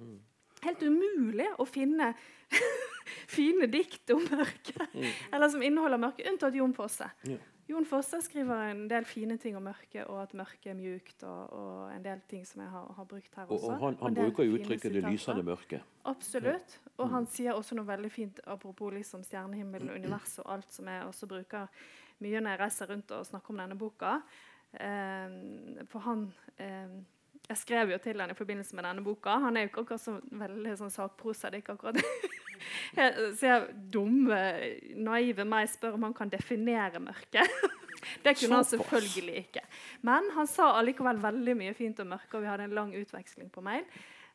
Helt 0.61 0.83
umulig 0.85 1.47
å 1.57 1.65
finne 1.65 2.11
fine 3.37 3.71
dikt 3.71 4.11
om 4.13 4.27
mørket, 4.27 4.83
eller 5.31 5.49
som 5.49 5.63
inneholder 5.65 6.03
mørket, 6.03 6.27
unntatt 6.29 6.59
Jon 6.59 6.75
Fosse. 6.77 7.09
Ja. 7.31 7.39
Jon 7.71 7.87
Fosse 7.87 8.19
skriver 8.25 8.73
en 8.73 8.83
del 8.91 9.05
fine 9.07 9.37
ting 9.39 9.55
om 9.55 9.63
mørket, 9.63 10.03
og 10.11 10.23
at 10.25 10.33
mørket 10.35 10.73
er 10.73 10.79
mjukt. 10.79 11.23
Og, 11.23 11.53
og 11.55 11.93
en 11.95 12.03
del 12.05 12.23
ting 12.31 12.43
som 12.49 12.65
jeg 12.65 12.71
har, 12.73 12.89
har 12.97 13.07
brukt 13.07 13.37
her 13.37 13.47
også. 13.47 13.59
Og, 13.59 13.71
og 13.71 13.85
han, 13.85 13.99
han 14.03 14.17
bruker 14.19 14.49
jo 14.49 14.59
uttrykket 14.59 14.97
'det 14.97 15.05
lysende 15.07 15.45
mørket'. 15.47 15.87
Absolutt. 16.11 16.81
Og 16.97 17.07
mm. 17.07 17.13
han 17.15 17.27
sier 17.31 17.55
også 17.55 17.79
noe 17.79 17.87
veldig 17.87 18.11
fint 18.11 18.41
apropos 18.47 18.93
liksom 18.95 19.23
stjernehimmelen, 19.23 19.91
universet 19.91 20.43
og 20.45 20.53
alt 20.57 20.73
som 20.73 20.89
jeg 20.89 21.05
også 21.07 21.27
bruker 21.31 21.69
mye 22.21 22.41
når 22.41 22.51
jeg 22.51 22.61
reiser 22.61 22.91
rundt 22.91 23.15
og 23.17 23.27
snakker 23.27 23.55
om 23.55 23.63
denne 23.63 23.79
boka. 23.79 24.19
Eh, 24.75 25.87
for 25.91 26.07
han 26.07 26.29
eh, 26.59 27.01
Jeg 27.51 27.57
skrev 27.57 27.91
jo 27.91 27.99
til 27.99 28.21
han 28.21 28.31
i 28.31 28.35
forbindelse 28.39 28.77
med 28.77 28.85
denne 28.85 29.03
boka. 29.05 29.39
Han 29.43 29.57
er 29.57 29.65
jo 29.65 29.71
ikke 29.71 29.81
akkurat 29.81 30.01
så 30.01 30.21
veldig 30.23 30.77
sånn 30.79 30.93
sakprosa. 30.95 31.51
det 31.51 31.59
er 31.59 31.63
ikke 31.65 31.79
akkurat 31.79 31.99
så 32.95 33.47
jeg 33.47 33.75
dumme, 33.93 34.41
naive 34.97 35.47
meg 35.49 35.69
spør 35.73 35.99
om 35.99 36.09
han 36.09 36.17
kan 36.17 36.33
definere 36.33 37.03
mørket. 37.03 37.61
det 38.25 38.37
kunne 38.39 38.61
han 38.61 38.69
selvfølgelig 38.69 39.37
ikke. 39.45 39.65
Men 40.07 40.31
han 40.37 40.49
sa 40.51 40.73
allikevel 40.79 41.21
veldig 41.23 41.59
mye 41.59 41.77
fint 41.77 42.01
om 42.03 42.13
mørket, 42.15 42.35
og 42.39 42.45
vi 42.45 42.51
hadde 42.53 42.69
en 42.69 42.79
lang 42.81 42.97
utveksling 42.97 43.53
på 43.53 43.65
mail. 43.65 43.87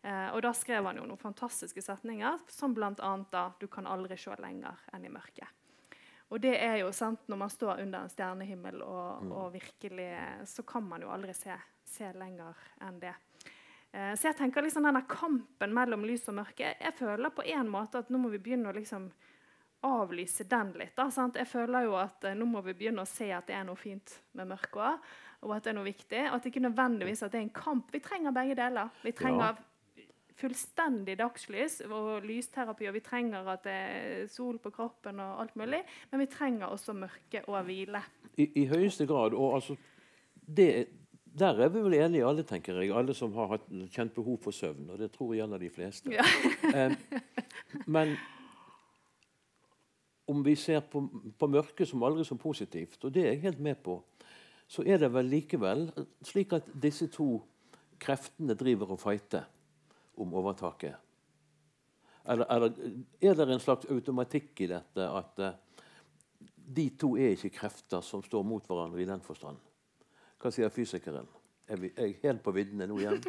Eh, 0.05 0.29
og 0.35 0.41
da 0.45 0.53
skrev 0.53 0.85
han 0.85 0.99
jo 0.99 1.05
noen 1.09 1.21
fantastiske 1.21 1.81
setninger, 1.81 2.43
som 2.51 2.75
bl.a. 2.77 3.11
da 3.31 3.45
'Du 3.59 3.67
kan 3.67 3.87
aldri 3.87 4.17
se 4.17 4.35
lenger 4.39 4.83
enn 4.93 5.05
i 5.05 5.13
mørket'. 5.13 5.61
Og 6.29 6.41
det 6.41 6.55
er 6.57 6.77
jo 6.81 6.91
sant, 6.91 7.19
Når 7.29 7.37
man 7.37 7.49
står 7.49 7.81
under 7.81 8.03
en 8.03 8.09
stjernehimmel, 8.09 8.81
og, 8.81 9.23
mm. 9.23 9.31
og 9.31 9.53
virkelig, 9.53 10.09
så 10.45 10.63
kan 10.63 10.83
man 10.83 11.01
jo 11.01 11.09
aldri 11.09 11.33
se, 11.33 11.53
se 11.85 12.11
lenger 12.13 12.53
enn 12.81 12.99
det. 12.99 13.13
Eh, 13.95 14.15
så 14.15 14.27
jeg 14.27 14.37
tenker 14.37 14.65
liksom 14.65 14.83
denne 14.83 15.05
kampen 15.07 15.73
mellom 15.75 16.03
lys 16.03 16.25
og 16.27 16.35
mørke 16.41 16.73
Jeg 16.73 16.95
føler 16.97 17.31
på 17.31 17.45
en 17.47 17.69
måte 17.71 18.01
at 18.01 18.09
nå 18.11 18.19
må 18.19 18.31
vi 18.33 18.41
begynne 18.43 18.71
å 18.71 18.75
liksom 18.75 19.07
avlyse 19.85 20.47
den 20.49 20.73
litt. 20.79 20.95
Da, 20.97 21.05
jeg 21.13 21.47
føler 21.47 21.85
jo 21.85 21.93
at 21.99 22.25
eh, 22.25 22.35
nå 22.35 22.47
må 22.49 22.63
vi 22.65 22.73
begynne 22.75 23.05
å 23.05 23.09
se 23.09 23.29
at 23.31 23.47
det 23.47 23.55
er 23.55 23.67
noe 23.67 23.79
fint 23.79 24.17
med 24.35 24.49
mørket 24.51 24.81
òg. 24.81 25.13
Og 25.45 25.53
at 25.53 25.63
det 25.63 25.71
er 25.71 25.77
noe 25.77 25.87
viktig. 25.87 26.25
Og 26.25 26.35
at 26.35 26.43
det 26.43 26.51
ikke 26.51 26.65
nødvendigvis 26.65 27.23
at 27.23 27.31
det 27.31 27.39
er 27.39 27.45
en 27.45 27.55
kamp. 27.55 27.93
Vi 27.93 28.01
trenger 28.03 28.35
begge 28.35 28.57
deler. 28.57 28.91
Vi 29.05 29.13
trenger 29.15 29.53
ja. 29.53 30.05
fullstendig 30.41 31.17
dagslys 31.21 31.79
og 31.85 32.25
lysterapi, 32.25 32.89
og 32.89 32.95
vi 32.97 33.03
trenger 33.05 33.51
at 33.53 33.67
det 33.67 33.75
er 33.75 34.25
sol 34.31 34.57
på 34.63 34.73
kroppen 34.73 35.21
og 35.21 35.43
alt 35.43 35.55
mulig. 35.59 35.83
Men 36.09 36.23
vi 36.23 36.31
trenger 36.33 36.71
også 36.71 36.97
mørke 36.97 37.45
og 37.45 37.61
hvile. 37.69 38.01
I, 38.41 38.49
i 38.63 38.65
høyeste 38.73 39.05
grad. 39.07 39.37
Og 39.37 39.59
altså, 39.59 39.77
det 40.33 40.71
der 41.39 41.59
er 41.59 41.69
vi 41.69 41.81
vel 41.83 41.97
enige 41.97 42.27
alle, 42.27 42.43
tenker 42.47 42.79
jeg. 42.79 42.93
Alle 42.95 43.13
som 43.13 43.33
har 43.35 43.49
hatt, 43.55 43.67
kjent 43.91 44.13
behov 44.15 44.37
for 44.43 44.55
søvn. 44.55 44.89
Og 44.93 44.99
det 44.99 45.11
tror 45.11 45.33
jeg 45.33 45.41
gjelder 45.41 45.63
de 45.65 45.69
fleste. 45.69 46.13
Ja. 46.13 46.23
eh, 46.77 46.95
men 47.91 48.15
om 50.27 50.45
vi 50.45 50.55
ser 50.55 50.79
på, 50.79 51.03
på 51.37 51.49
mørket 51.51 51.89
som 51.89 52.03
aldri 52.07 52.23
så 52.25 52.37
positivt, 52.39 53.03
og 53.03 53.13
det 53.13 53.25
er 53.25 53.33
jeg 53.33 53.43
helt 53.49 53.59
med 53.59 53.81
på, 53.83 53.99
så 54.67 54.81
er 54.87 55.03
det 55.03 55.11
vel 55.13 55.27
likevel 55.29 55.89
slik 56.25 56.55
at 56.57 56.71
disse 56.81 57.07
to 57.13 57.43
kreftene 58.01 58.55
driver 58.57 58.95
og 58.95 59.01
fighter 59.01 59.45
om 60.17 60.33
overtaket. 60.33 60.95
Eller, 62.25 62.49
eller 62.49 62.71
er 63.21 63.37
det 63.37 63.53
en 63.53 63.61
slags 63.61 63.85
automatikk 63.91 64.65
i 64.65 64.71
dette 64.71 65.05
at 65.05 65.43
uh, 65.45 65.51
de 66.55 66.87
to 66.97 67.11
er 67.21 67.35
ikke 67.35 67.53
krefter 67.59 68.01
som 68.01 68.23
står 68.25 68.45
mot 68.47 68.65
hverandre 68.65 69.03
i 69.03 69.05
den 69.05 69.21
forstand? 69.21 69.59
Hva 70.41 70.51
sier 70.53 70.71
fysikeren? 70.73 71.27
Er 71.65 71.79
vi 71.81 71.89
er 71.97 72.11
helt 72.21 72.43
på 72.45 72.51
viddene 72.53 72.85
nå 72.85 72.99
igjen? 73.01 73.23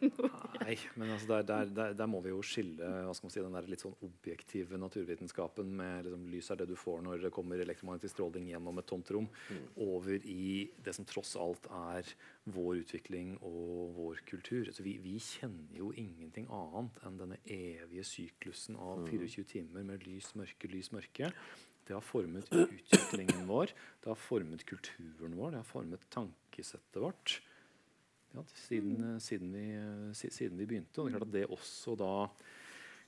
Nei, 0.64 0.76
men 0.96 1.10
altså 1.12 1.26
der, 1.28 1.42
der, 1.44 1.72
der, 1.76 1.96
der, 1.98 2.08
må 2.08 2.22
vi 2.24 2.30
jo 2.30 2.38
skille 2.46 2.86
si, 3.12 3.42
den 3.42 3.52
der 3.52 3.66
litt 3.68 3.82
sånn 3.84 3.96
objektive 4.06 4.78
naturvitenskapen 4.80 5.68
med 5.76 6.06
liksom, 6.06 6.22
lys 6.32 6.48
er 6.54 6.62
det 6.62 6.68
du 6.70 6.78
får 6.80 7.02
når 7.04 7.26
det 7.26 7.32
kommer 7.34 7.60
elektromagnetisk 7.60 8.14
stråling 8.14 8.48
gjennom 8.48 8.80
et 8.80 8.88
tomt 8.88 9.12
rom, 9.12 9.28
mm. 9.28 9.66
over 9.84 10.24
i 10.24 10.70
det 10.86 10.96
som 10.96 11.08
tross 11.08 11.34
alt 11.40 11.68
er 11.68 12.08
vår 12.56 12.80
utvikling 12.86 13.36
og 13.42 13.92
vår 13.98 14.24
kultur. 14.32 14.64
Altså, 14.70 14.86
vi, 14.86 14.96
vi, 15.04 15.18
kjenner 15.20 15.76
jo 15.82 15.92
ingenting 15.92 16.48
annet 16.54 17.04
enn 17.04 17.20
denne 17.20 17.40
evige 17.44 18.06
syklusen 18.08 18.80
av 18.80 19.04
24 19.10 19.28
mm. 19.28 19.48
timer 19.52 19.88
med 19.92 20.08
lys, 20.08 20.32
mørke, 20.40 20.72
lys, 20.72 20.88
mørke. 20.96 21.34
Det 21.84 21.92
har 21.92 22.04
formet 22.04 22.48
utviklingen 22.48 23.44
vår, 23.44 23.72
det 24.00 24.08
har 24.08 24.16
formet 24.16 24.64
kulturen 24.64 25.36
vår, 25.36 25.52
det 25.52 25.60
har 25.60 25.68
formet 25.68 26.06
tankesettet 26.54 27.02
vårt. 27.02 27.42
Ja, 28.32 28.44
siden, 28.54 28.96
mm. 28.96 29.20
siden, 29.20 29.52
vi, 29.52 30.20
siden, 30.30 30.58
vi, 30.58 30.66
begynte. 30.66 31.00
Og 31.00 31.06
det 31.06 31.14
er 31.14 31.18
klart 31.18 31.28
at 31.28 31.34
det 31.34 31.46
også 31.46 31.96
da 31.98 32.28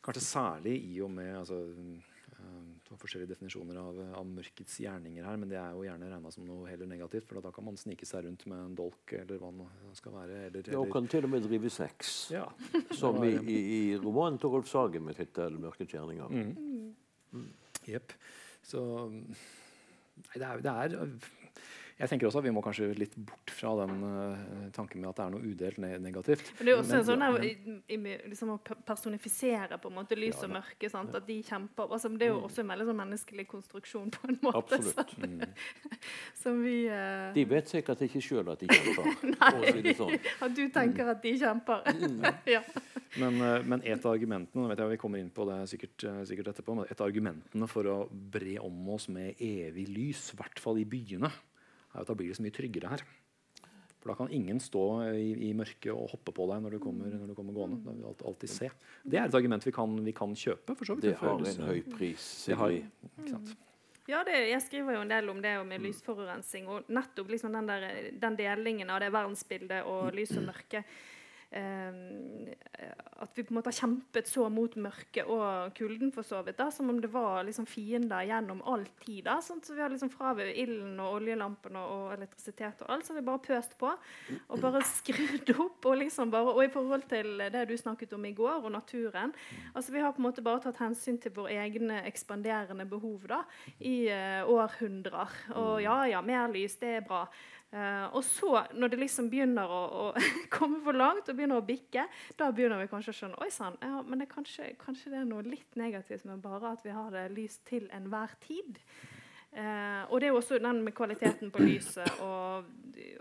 Kanskje 0.06 0.22
særlig 0.22 0.76
i 0.86 1.00
og 1.02 1.08
med 1.10 1.32
altså, 1.34 1.56
uh, 1.66 2.98
forskjellige 3.00 3.32
definisjoner 3.32 3.80
av, 3.80 3.96
av, 4.20 4.26
mørkets 4.28 4.76
gjerninger 4.78 5.24
her, 5.26 5.38
men 5.40 5.50
det 5.50 5.56
er 5.58 5.72
jo 5.74 5.82
gjerne 5.82 6.10
regna 6.12 6.30
som 6.30 6.44
noe 6.46 6.68
heller 6.70 6.86
negativt. 6.86 7.26
For 7.26 7.42
da 7.42 7.50
kan 7.50 7.66
man 7.66 7.80
snike 7.80 8.06
seg 8.06 8.22
rundt 8.22 8.44
med 8.46 8.60
en 8.68 8.76
dolk 8.78 9.16
eller 9.18 9.40
hva 9.42 9.50
det 9.56 9.96
skal 9.98 10.14
være. 10.14 10.36
Eller, 10.44 10.60
eller, 10.60 10.76
ja, 10.76 10.84
og 10.84 10.94
kan 10.94 11.10
til 11.10 11.26
og 11.26 11.32
med 11.32 11.42
drive 11.42 11.72
sex. 11.74 12.12
Ja. 12.36 12.44
Som 13.00 13.18
i, 13.26 13.32
i, 13.34 13.58
i 13.80 13.80
romanen 13.98 14.38
til 14.38 14.54
Rolf 14.54 14.70
Sagen 14.70 15.08
med 15.08 15.18
tittelen 15.18 15.58
'Mørkets 15.64 15.96
gjerninger'. 15.96 16.30
Mm. 16.30 16.94
Mm. 17.34 17.50
Så 18.62 18.84
nei, 19.10 20.38
det, 20.38 20.46
er, 20.46 20.62
det 20.62 20.70
er 20.70 20.96
jeg 21.96 22.10
tenker 22.10 22.28
også 22.28 22.42
at 22.42 22.44
Vi 22.44 22.52
må 22.52 22.60
kanskje 22.64 22.90
litt 22.98 23.14
bort 23.16 23.52
fra 23.56 23.70
den 23.80 24.02
uh, 24.04 24.64
tanken 24.76 25.00
med 25.00 25.08
at 25.10 25.16
det 25.16 25.24
er 25.24 25.32
noe 25.32 25.52
udelt 25.52 25.78
ne 25.80 25.92
negativt. 26.04 26.50
Men 26.58 26.68
det 26.68 26.72
er 26.72 26.74
jo 26.74 26.82
også 26.82 26.98
men, 26.98 27.06
sånn 27.08 27.24
der, 27.24 27.46
i, 27.48 27.76
i, 27.96 28.16
liksom 28.28 28.52
Å 28.52 28.56
personifisere 28.84 29.78
på 29.80 29.88
en 29.88 29.96
måte 29.96 30.18
lys 30.18 30.36
ja, 30.36 30.44
og 30.44 30.52
mørke. 30.58 30.90
Sant? 30.92 31.14
Ja. 31.14 31.22
At 31.22 31.30
de 31.30 31.38
kjemper 31.46 31.94
altså, 31.96 32.10
Det 32.12 32.28
er 32.28 32.34
jo 32.34 32.42
mm. 32.42 32.48
også 32.50 32.64
en 32.64 32.72
veldig 32.74 32.88
sånn 32.90 33.00
menneskelig 33.00 33.46
konstruksjon 33.48 34.12
på 34.12 34.28
en 34.28 34.38
måte. 34.44 34.60
Absolutt. 34.76 35.16
Mm. 35.24 35.40
som 36.42 36.60
vi 36.66 36.76
uh... 36.90 37.32
De 37.36 37.46
vet 37.54 37.72
sikkert 37.72 38.04
ikke 38.10 38.24
sjøl 38.28 38.52
at 38.52 38.60
de 38.60 38.70
kjemper. 38.76 39.10
Nei, 39.32 39.72
si 39.72 39.96
sånn. 40.02 40.14
at 40.44 40.60
du 40.60 40.62
tenker 40.76 41.14
at 41.16 41.24
de 41.24 41.34
kjemper. 41.46 41.90
Mm. 41.96 42.22
ja. 42.58 42.62
Men, 43.16 43.40
uh, 43.40 43.56
men, 43.64 43.80
et 43.88 44.04
av 44.04 44.12
argumentene 44.12 44.68
vet 44.68 44.84
jeg 44.84 44.92
vi 44.92 45.00
kommer 45.00 45.24
inn 45.24 45.32
på 45.32 45.48
det 45.48 45.62
sikkert, 45.72 46.10
sikkert 46.28 46.52
etterpå, 46.52 46.76
men 46.76 46.92
et 46.92 47.00
av 47.00 47.08
argumentene 47.08 47.72
for 47.72 47.88
å 47.88 47.98
bre 48.12 48.60
om 48.60 48.88
oss 48.92 49.08
med 49.08 49.40
evig 49.40 49.88
lys, 49.88 50.34
i 50.34 50.42
hvert 50.44 50.60
fall 50.60 50.84
i 50.84 50.88
byene 50.88 51.32
er 51.96 52.04
at 52.04 52.10
da 52.10 52.16
blir 52.18 52.30
det 52.30 52.38
så 52.38 52.44
mye 52.44 52.54
tryggere 52.54 52.92
her. 52.92 53.04
For 54.06 54.12
da 54.12 54.18
kan 54.20 54.30
ingen 54.30 54.60
stå 54.62 54.84
i, 55.18 55.30
i 55.48 55.52
mørket 55.56 55.90
og 55.90 56.12
hoppe 56.12 56.30
på 56.36 56.44
deg 56.52 56.60
når 56.62 56.76
du 56.76 56.82
kommer, 56.84 57.10
når 57.10 57.32
du 57.32 57.34
kommer 57.34 57.56
gående. 57.56 57.80
Da 57.82 57.90
vil 57.90 58.04
vi 58.04 58.08
alltid, 58.12 58.26
alltid 58.30 58.52
se. 58.52 58.68
Det 59.02 59.18
er 59.18 59.26
et 59.26 59.38
argument 59.40 59.66
vi 59.66 59.72
kan, 59.74 59.96
vi 60.06 60.14
kan 60.14 60.36
kjøpe. 60.38 60.76
for 60.76 60.86
så 60.86 60.94
vidt. 60.94 61.08
Det 61.08 61.16
har 61.18 61.42
en 61.42 61.70
høy 61.72 61.80
pris. 61.96 62.26
Det 62.46 62.58
har, 62.60 62.76
ikke 62.76 63.32
sant? 63.32 63.56
Ja, 64.06 64.20
det, 64.22 64.36
jeg 64.52 64.62
skriver 64.62 64.94
jo 64.94 65.02
en 65.02 65.10
del 65.10 65.32
om 65.32 65.40
det 65.42 65.56
med 65.66 65.82
lysforurensning. 65.82 66.68
Og 66.70 66.86
nettopp 66.94 67.34
liksom 67.34 67.56
den, 67.58 67.66
der, 67.66 67.88
den 68.22 68.38
delingen 68.38 68.94
av 68.94 69.02
det 69.02 69.10
verdensbildet 69.10 69.82
og 69.90 70.14
lys 70.14 70.36
og 70.38 70.46
mørke 70.52 70.84
at 71.52 73.30
vi 73.38 73.44
på 73.46 73.52
en 73.52 73.58
måte 73.58 73.70
har 73.70 73.78
kjempet 73.78 74.28
så 74.28 74.48
mot 74.52 74.74
mørket 74.76 75.28
og 75.30 75.72
kulden, 75.76 76.10
for 76.12 76.26
så 76.26 76.42
vidt. 76.44 76.58
da, 76.58 76.70
Som 76.70 76.90
om 76.90 77.00
det 77.00 77.08
var 77.12 77.44
liksom 77.44 77.66
fiender 77.66 78.26
gjennom 78.26 78.62
all 78.66 78.84
tid. 79.04 79.24
da, 79.24 79.38
sånn, 79.40 79.62
så 79.62 79.74
Vi 79.74 79.80
har 79.80 79.90
liksom 79.90 80.10
fra 80.10 80.34
ilden 80.34 80.98
og 81.00 81.20
oljelampene 81.20 81.78
og, 81.78 82.12
elektrisitet 82.16 82.82
og 82.82 82.90
alt, 82.90 83.06
så 83.06 83.14
har 83.14 83.20
vi 83.20 83.26
bare 83.26 83.38
pøst 83.38 83.78
på. 83.78 83.92
Og 84.48 84.60
bare 84.60 84.82
skrudd 84.82 85.54
opp. 85.56 85.86
Og 85.86 85.96
liksom 85.96 86.30
bare, 86.30 86.52
og 86.52 86.64
i 86.64 86.72
forhold 86.72 87.08
til 87.08 87.38
det 87.38 87.68
du 87.68 87.76
snakket 87.76 88.12
om 88.12 88.24
i 88.24 88.34
går, 88.34 88.64
og 88.64 88.72
naturen 88.72 89.32
altså 89.74 89.92
Vi 89.92 90.00
har 90.00 90.12
på 90.12 90.20
en 90.20 90.28
måte 90.28 90.42
bare 90.42 90.60
tatt 90.60 90.78
hensyn 90.80 91.18
til 91.18 91.32
våre 91.32 91.52
egne 91.52 92.02
ekspanderende 92.06 92.86
behov 92.86 93.26
da, 93.28 93.42
i 93.80 94.08
uh, 94.10 94.48
århundrer. 94.50 95.30
Og 95.54 95.82
ja, 95.82 96.04
ja, 96.06 96.20
mer 96.20 96.48
lys, 96.52 96.76
det 96.76 96.96
er 96.96 97.06
bra. 97.06 97.26
Uh, 97.74 98.06
og 98.14 98.22
så, 98.24 98.60
når 98.78 98.92
det 98.92 98.98
liksom 99.00 99.26
begynner 99.30 99.68
å, 99.68 99.80
å 99.98 100.04
komme 100.54 100.78
for 100.84 100.96
langt 100.96 101.26
og 101.26 101.34
begynner 101.36 101.58
å 101.58 101.66
bikke, 101.66 102.06
da 102.38 102.52
begynner 102.54 102.78
vi 102.78 102.88
kanskje 102.92 103.12
å 103.12 103.18
skjønne 103.18 103.40
Oi 103.42 103.50
sann, 103.50 103.74
ja, 103.82 103.98
men 104.06 104.22
det 104.22 104.28
kanskje, 104.30 104.70
kanskje, 104.80 105.10
det 105.12 105.18
er 105.20 105.26
noe 105.28 105.42
litt 105.44 105.74
negativt 105.76 106.24
med 106.28 106.44
bare 106.44 106.76
at 106.76 106.86
vi 106.86 106.94
har 106.94 107.10
det 107.12 107.26
lyst 107.34 107.64
til 107.68 107.88
enhver 107.96 108.36
tid. 108.44 108.78
Uh, 109.56 110.04
og 110.12 110.20
det 110.20 110.28
er 110.28 110.34
jo 110.34 110.38
også 110.38 110.60
den 110.60 110.82
med 110.84 110.94
kvaliteten 110.94 111.50
på 111.50 111.64
lyset 111.64 112.20
og, 112.20 112.66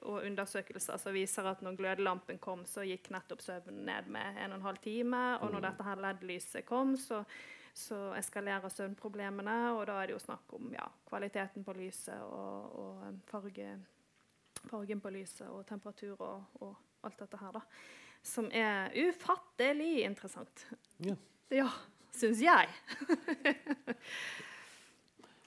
og 0.03 0.17
undersøkelser 0.27 0.99
som 0.99 1.15
viser 1.15 1.47
at 1.47 1.61
når 1.63 1.77
glødelampen 1.79 2.41
kom, 2.43 2.65
så 2.69 2.83
gikk 2.85 3.09
nettopp 3.15 3.41
søvnen 3.41 3.85
ned 3.87 4.09
med 4.11 4.39
1 4.43 4.55
12 4.59 4.81
time. 4.83 5.23
Og 5.41 5.55
når 5.55 5.69
dette 5.69 5.87
her 5.87 6.05
LED-lyset 6.05 6.67
kom, 6.67 6.93
så, 6.99 7.23
så 7.73 8.11
eskalerer 8.19 8.69
søvnproblemene. 8.69 9.57
Og 9.79 9.85
da 9.89 9.97
er 10.01 10.11
det 10.11 10.17
jo 10.19 10.23
snakk 10.27 10.53
om 10.59 10.69
ja, 10.75 10.85
kvaliteten 11.09 11.65
på 11.65 11.77
lyset 11.79 12.19
og, 12.27 12.79
og 12.83 13.21
farge, 13.31 13.73
fargen 14.69 15.01
på 15.03 15.11
lyset 15.13 15.47
og 15.47 15.65
temperatur 15.67 16.15
og, 16.19 16.59
og, 16.61 16.75
alt 17.05 17.19
dette 17.21 17.37
her, 17.37 17.53
da. 17.53 17.61
Som 18.25 18.47
er 18.49 18.89
ufattelig 18.97 20.01
interessant. 20.07 20.65
Ja. 21.05 21.13
Ja, 21.53 21.67
syns 22.09 22.41
jeg. 22.41 22.71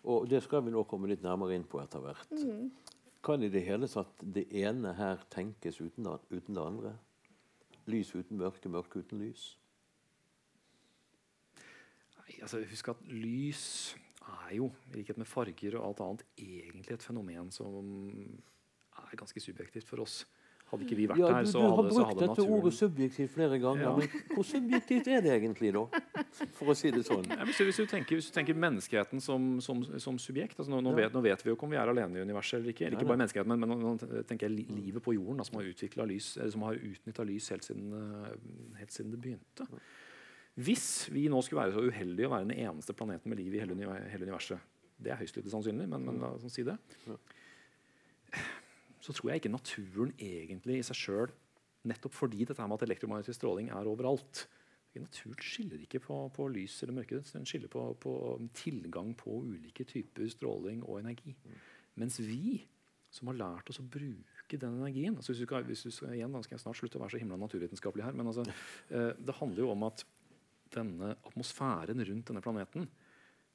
Og 0.08 0.28
det 0.30 0.38
skal 0.44 0.62
vi 0.64 0.70
nå 0.72 0.84
komme 0.88 1.10
litt 1.10 1.24
nærmere 1.24 1.56
inn 1.58 1.66
på 1.68 1.80
etter 1.82 2.00
hvert. 2.00 2.30
Mm. 2.30 2.68
Kan 3.24 3.42
i 3.42 3.50
det 3.52 3.64
hele 3.66 3.88
tatt 3.90 4.22
det 4.22 4.46
ene 4.56 4.94
her 4.96 5.24
tenkes 5.32 5.80
uten 5.82 6.06
uten 6.30 6.54
det 6.54 6.62
andre? 6.62 6.92
Lys 7.90 8.14
uten 8.14 8.38
mørke, 8.38 8.70
mørke 8.70 9.02
uten 9.02 9.20
lys? 9.20 9.50
Nei, 12.20 12.38
altså 12.44 12.62
Husk 12.70 12.92
at 12.92 13.02
lys 13.10 13.64
er 14.28 14.54
jo, 14.58 14.70
i 14.92 15.00
likhet 15.00 15.18
med 15.20 15.28
farger 15.28 15.78
og 15.78 15.88
alt 15.88 16.04
annet, 16.04 16.24
egentlig 16.38 16.94
et 16.94 17.04
fenomen 17.04 17.50
som 17.54 17.90
er 19.04 19.20
ganske 19.20 19.42
subjektivt 19.42 19.88
for 19.88 20.04
oss. 20.04 20.22
Hadde 20.68 20.84
ikke 20.84 20.96
vi 20.98 21.04
vært 21.08 21.20
Ja, 21.22 21.28
her, 21.32 21.38
hadde 21.38 21.48
så 21.48 21.60
du 21.62 21.64
har 21.64 21.86
brukt 21.86 22.18
dette 22.18 22.26
naturen 22.28 22.50
ordet 22.58 22.74
subjektivt 22.76 23.30
flere 23.32 23.58
ganger. 23.60 23.86
Ja. 23.86 23.92
Men 23.96 24.34
hvor 24.34 24.44
subjektivt 24.44 25.06
er 25.08 25.22
det 25.24 25.30
egentlig, 25.32 25.70
da? 25.72 25.84
For 26.58 26.72
å 26.72 26.76
si 26.76 26.90
det 26.92 27.06
sånn. 27.08 27.24
Ja, 27.32 27.46
hvis, 27.48 27.56
du, 27.56 27.64
hvis, 27.70 27.78
du 27.80 27.88
tenker, 27.88 28.18
hvis 28.18 28.28
du 28.28 28.34
tenker 28.34 28.58
menneskeheten 28.66 29.22
som, 29.24 29.46
som, 29.64 29.80
som 30.04 30.18
subjekt 30.20 30.60
altså 30.60 30.74
nå, 30.74 30.82
nå, 30.84 30.92
vet, 30.98 31.14
nå 31.16 31.22
vet 31.24 31.44
vi 31.44 31.48
jo 31.52 31.56
ikke 31.56 31.68
om 31.70 31.72
vi 31.72 31.80
er 31.80 31.92
alene 31.94 32.20
i 32.20 32.26
universet 32.28 32.58
eller 32.58 32.74
ikke. 32.74 32.84
Eller 32.84 33.00
ikke 33.00 33.08
bare 33.08 33.22
menneskeheten, 33.22 33.54
men, 33.54 33.64
men 33.64 33.86
nå, 33.86 34.20
tenker 34.28 34.50
jeg 34.50 34.68
livet 34.68 35.04
på 35.04 35.16
jorden, 35.16 35.40
da, 35.40 35.48
som 35.48 35.56
har 35.56 36.12
lys, 36.12 36.28
som 36.52 36.68
har 36.68 36.84
utnytta 36.90 37.28
lys 37.30 37.48
helt 37.54 37.70
siden, 37.70 37.88
eh, 38.02 38.78
helt 38.82 38.98
siden 38.98 39.16
det 39.16 39.22
begynte. 39.24 39.68
Hvis 40.68 40.88
vi 41.14 41.30
nå 41.32 41.40
skulle 41.46 41.64
være 41.64 41.78
så 41.78 41.88
uheldige 41.88 42.28
å 42.28 42.34
være 42.34 42.50
den 42.50 42.58
eneste 42.68 42.92
planeten 42.98 43.32
med 43.32 43.40
liv 43.40 43.56
i 43.56 43.64
hele, 43.64 43.78
hele 44.10 44.28
universet 44.28 44.76
Det 44.98 45.14
er 45.14 45.20
høyst 45.20 45.36
lite 45.38 45.48
sannsynlig, 45.48 45.88
men, 45.88 46.04
men 46.04 46.20
la 46.20 46.34
oss 46.34 46.44
si 46.52 46.66
det. 46.66 46.76
Ja. 47.08 47.20
Så 49.08 49.14
tror 49.16 49.30
jeg 49.32 49.40
ikke 49.40 49.54
naturen 49.54 50.10
egentlig 50.20 50.82
i 50.82 50.86
seg 50.86 50.98
sjøl 51.00 51.30
Nettopp 51.88 52.16
fordi 52.16 52.44
dette 52.44 52.64
med 52.66 52.76
at 52.76 52.84
elektromagnetisk 52.88 53.38
stråling 53.38 53.70
er 53.72 53.88
overalt. 53.88 54.42
Naturen 54.98 55.38
skiller 55.44 55.78
ikke 55.84 56.00
på, 56.02 56.16
på 56.34 56.48
lys 56.50 56.74
eller 56.82 56.96
mørke. 56.96 57.20
Den 57.30 57.46
skiller 57.46 57.70
på, 57.70 57.84
på 58.02 58.12
tilgang 58.58 59.12
på 59.16 59.36
ulike 59.46 59.86
typer 59.86 60.26
stråling 60.32 60.82
og 60.82 60.98
energi. 60.98 61.36
Mens 62.02 62.18
vi, 62.18 62.58
som 63.14 63.30
har 63.30 63.38
lært 63.38 63.70
oss 63.70 63.78
å 63.80 63.86
bruke 63.86 64.58
den 64.58 64.80
energien 64.80 65.16
altså 65.16 65.32
hvis 65.32 65.44
du 65.44 65.46
skal, 65.46 65.64
hvis 65.68 65.84
du 65.86 65.92
skal, 65.94 66.16
igjen, 66.16 66.34
da 66.34 66.42
skal 66.44 66.56
jeg 66.56 66.64
snart 66.64 66.80
slutte 66.80 66.98
å 66.98 67.04
være 67.04 67.14
så 67.14 67.22
himla 67.22 67.38
naturvitenskapelig 67.40 68.08
her. 68.08 68.16
Men 68.18 68.32
altså, 68.32 68.44
eh, 68.90 69.12
det 69.16 69.38
handler 69.38 69.64
jo 69.64 69.70
om 69.76 69.86
at 69.88 70.04
denne 70.74 71.14
atmosfæren 71.30 72.02
rundt 72.10 72.28
denne 72.28 72.44
planeten 72.44 72.90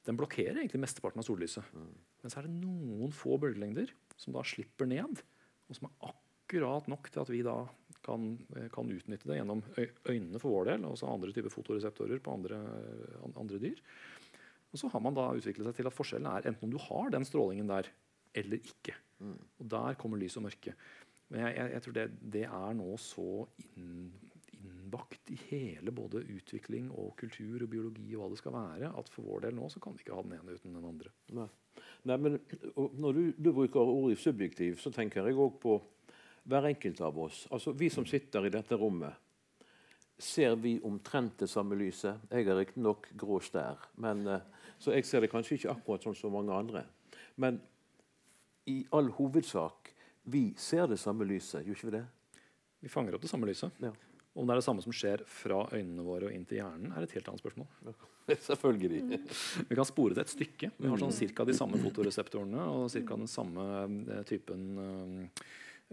den 0.03 0.17
blokkerer 0.19 0.57
egentlig 0.59 0.81
mesteparten 0.83 1.21
av 1.21 1.27
sollyset. 1.27 1.75
Men 1.75 2.31
så 2.31 2.39
er 2.39 2.47
det 2.47 2.55
noen 2.55 3.13
få 3.15 3.37
bølgelengder 3.39 3.91
som 4.19 4.35
da 4.35 4.41
slipper 4.47 4.89
ned, 4.89 5.21
og 5.73 5.79
som 5.79 5.89
er 5.89 6.12
akkurat 6.12 6.89
nok 6.91 7.09
til 7.09 7.23
at 7.23 7.31
vi 7.33 7.41
da 7.45 7.57
kan, 8.03 8.33
eh, 8.55 8.69
kan 8.73 8.91
utnytte 8.91 9.29
det 9.29 9.39
gjennom 9.39 9.63
øynene 9.77 10.41
for 10.41 10.53
vår 10.53 10.73
del, 10.73 10.86
og 10.89 10.97
så 10.99 11.09
andre 11.09 11.33
typer 11.33 11.53
fotoreseptorer 11.53 12.21
på 12.23 12.36
andre, 12.36 12.59
andre 13.33 13.62
dyr. 13.62 13.79
Og 14.73 14.81
så 14.81 14.89
har 14.89 15.03
man 15.05 15.15
da 15.17 15.29
utviklet 15.38 15.69
seg 15.69 15.77
til 15.79 15.89
at 15.89 15.95
forskjellen 15.95 16.29
er 16.29 16.49
enten 16.49 16.67
om 16.67 16.73
du 16.73 16.81
har 16.81 17.13
den 17.13 17.25
strålingen 17.27 17.69
der, 17.69 17.89
eller 18.33 18.57
ikke. 18.57 18.95
Og 19.21 19.67
der 19.69 19.97
kommer 20.01 20.17
lys 20.19 20.38
og 20.39 20.47
mørke. 20.47 20.73
Men 21.29 21.45
jeg, 21.45 21.55
jeg, 21.57 21.71
jeg 21.75 21.83
tror 21.86 21.95
det, 21.97 22.05
det 22.33 22.43
er 22.47 22.77
nå 22.77 22.88
så 23.01 23.27
inn, 23.77 24.09
innbakt 24.63 25.32
i 25.32 25.38
hele 25.49 25.91
både 25.91 26.23
utvikling 26.34 26.89
og 26.91 27.15
kultur 27.19 27.63
og 27.63 27.69
biologi 27.69 28.13
og 28.15 28.23
hva 28.23 28.30
det 28.34 28.39
skal 28.41 28.56
være, 28.56 28.91
at 28.99 29.12
for 29.12 29.28
vår 29.28 29.47
del 29.47 29.58
nå 29.58 29.69
så 29.71 29.82
kan 29.84 29.95
vi 29.95 30.06
ikke 30.06 30.15
ha 30.15 30.23
den 30.26 30.38
ene 30.38 30.56
uten 30.56 30.78
den 30.78 30.88
andre. 30.89 31.13
Nei. 31.34 31.49
Nei, 32.04 32.17
men 32.17 32.39
Når 32.76 33.13
du, 33.13 33.21
du 33.38 33.52
bruker 33.52 33.80
ordet 33.80 34.19
subjektiv, 34.21 34.78
så 34.82 34.91
tenker 34.93 35.26
jeg 35.26 35.39
òg 35.39 35.60
på 35.62 35.78
hver 36.49 36.67
enkelt 36.69 37.02
av 37.02 37.19
oss. 37.19 37.45
Altså 37.52 37.73
Vi 37.78 37.89
som 37.89 38.06
sitter 38.06 38.45
i 38.45 38.54
dette 38.54 38.78
rommet, 38.78 39.15
ser 40.19 40.56
vi 40.62 40.78
omtrent 40.86 41.39
det 41.41 41.49
samme 41.49 41.76
lyset. 41.76 42.21
Jeg 42.32 42.47
er 42.47 42.60
riktignok 42.60 43.10
grå 43.17 43.39
stær, 43.43 43.88
men, 43.97 44.28
eh, 44.28 44.41
så 44.80 44.93
jeg 44.93 45.06
ser 45.06 45.21
det 45.21 45.32
kanskje 45.32 45.58
ikke 45.58 45.73
akkurat 45.73 46.04
sånn 46.04 46.15
som 46.15 46.32
mange 46.32 46.54
andre. 46.54 46.86
Men 47.36 47.60
i 48.67 48.86
all 48.91 49.10
hovedsak 49.17 49.91
vi 50.23 50.54
ser 50.58 50.88
det 50.88 50.99
samme 50.99 51.26
lyset, 51.28 51.65
gjør 51.65 51.76
ikke 51.76 51.89
vi 51.89 51.97
det? 51.97 52.06
Vi 52.84 52.91
fanger 52.91 53.15
opp 53.15 53.21
det 53.21 53.32
samme 53.32 53.47
lyset. 53.47 53.71
Ja. 53.82 53.91
Om 54.33 54.47
det 54.47 54.55
er 54.55 54.59
det 54.61 54.65
samme 54.65 54.81
som 54.81 54.93
skjer 54.95 55.21
fra 55.29 55.59
øynene 55.75 56.03
våre 56.05 56.29
og 56.29 56.33
inn 56.33 56.45
til 56.49 56.57
hjernen, 56.57 56.93
er 56.95 57.05
et 57.05 57.11
helt 57.13 57.27
annet 57.29 57.43
spørsmål. 57.43 57.67
Selvfølgelig. 58.49 59.19
Vi 59.69 59.77
kan 59.77 59.85
spore 59.85 60.17
det 60.17 60.23
et 60.25 60.33
stykke. 60.33 60.71
Vi 60.79 60.89
har 60.89 61.01
sånn 61.01 61.13
cirka 61.13 61.45
de 61.45 61.53
samme 61.57 61.77
fotoreseptorene 61.83 62.63
og 62.71 62.87
ca. 62.93 63.17
den 63.19 63.29
samme 63.29 63.65
eh, 64.15 64.23
typen 64.29 64.63
eh, 64.81 65.43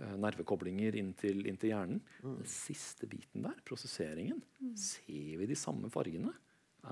eh, 0.00 0.14
nervekoblinger 0.24 0.96
inn 1.02 1.12
til, 1.20 1.44
inn 1.50 1.60
til 1.60 1.74
hjernen. 1.74 2.00
Den 2.22 2.48
siste 2.48 3.10
biten 3.10 3.44
der, 3.44 3.58
prosesseringen, 3.68 4.40
ser 4.78 5.36
vi 5.42 5.50
de 5.50 5.58
samme 5.58 5.92
fargene? 5.92 6.32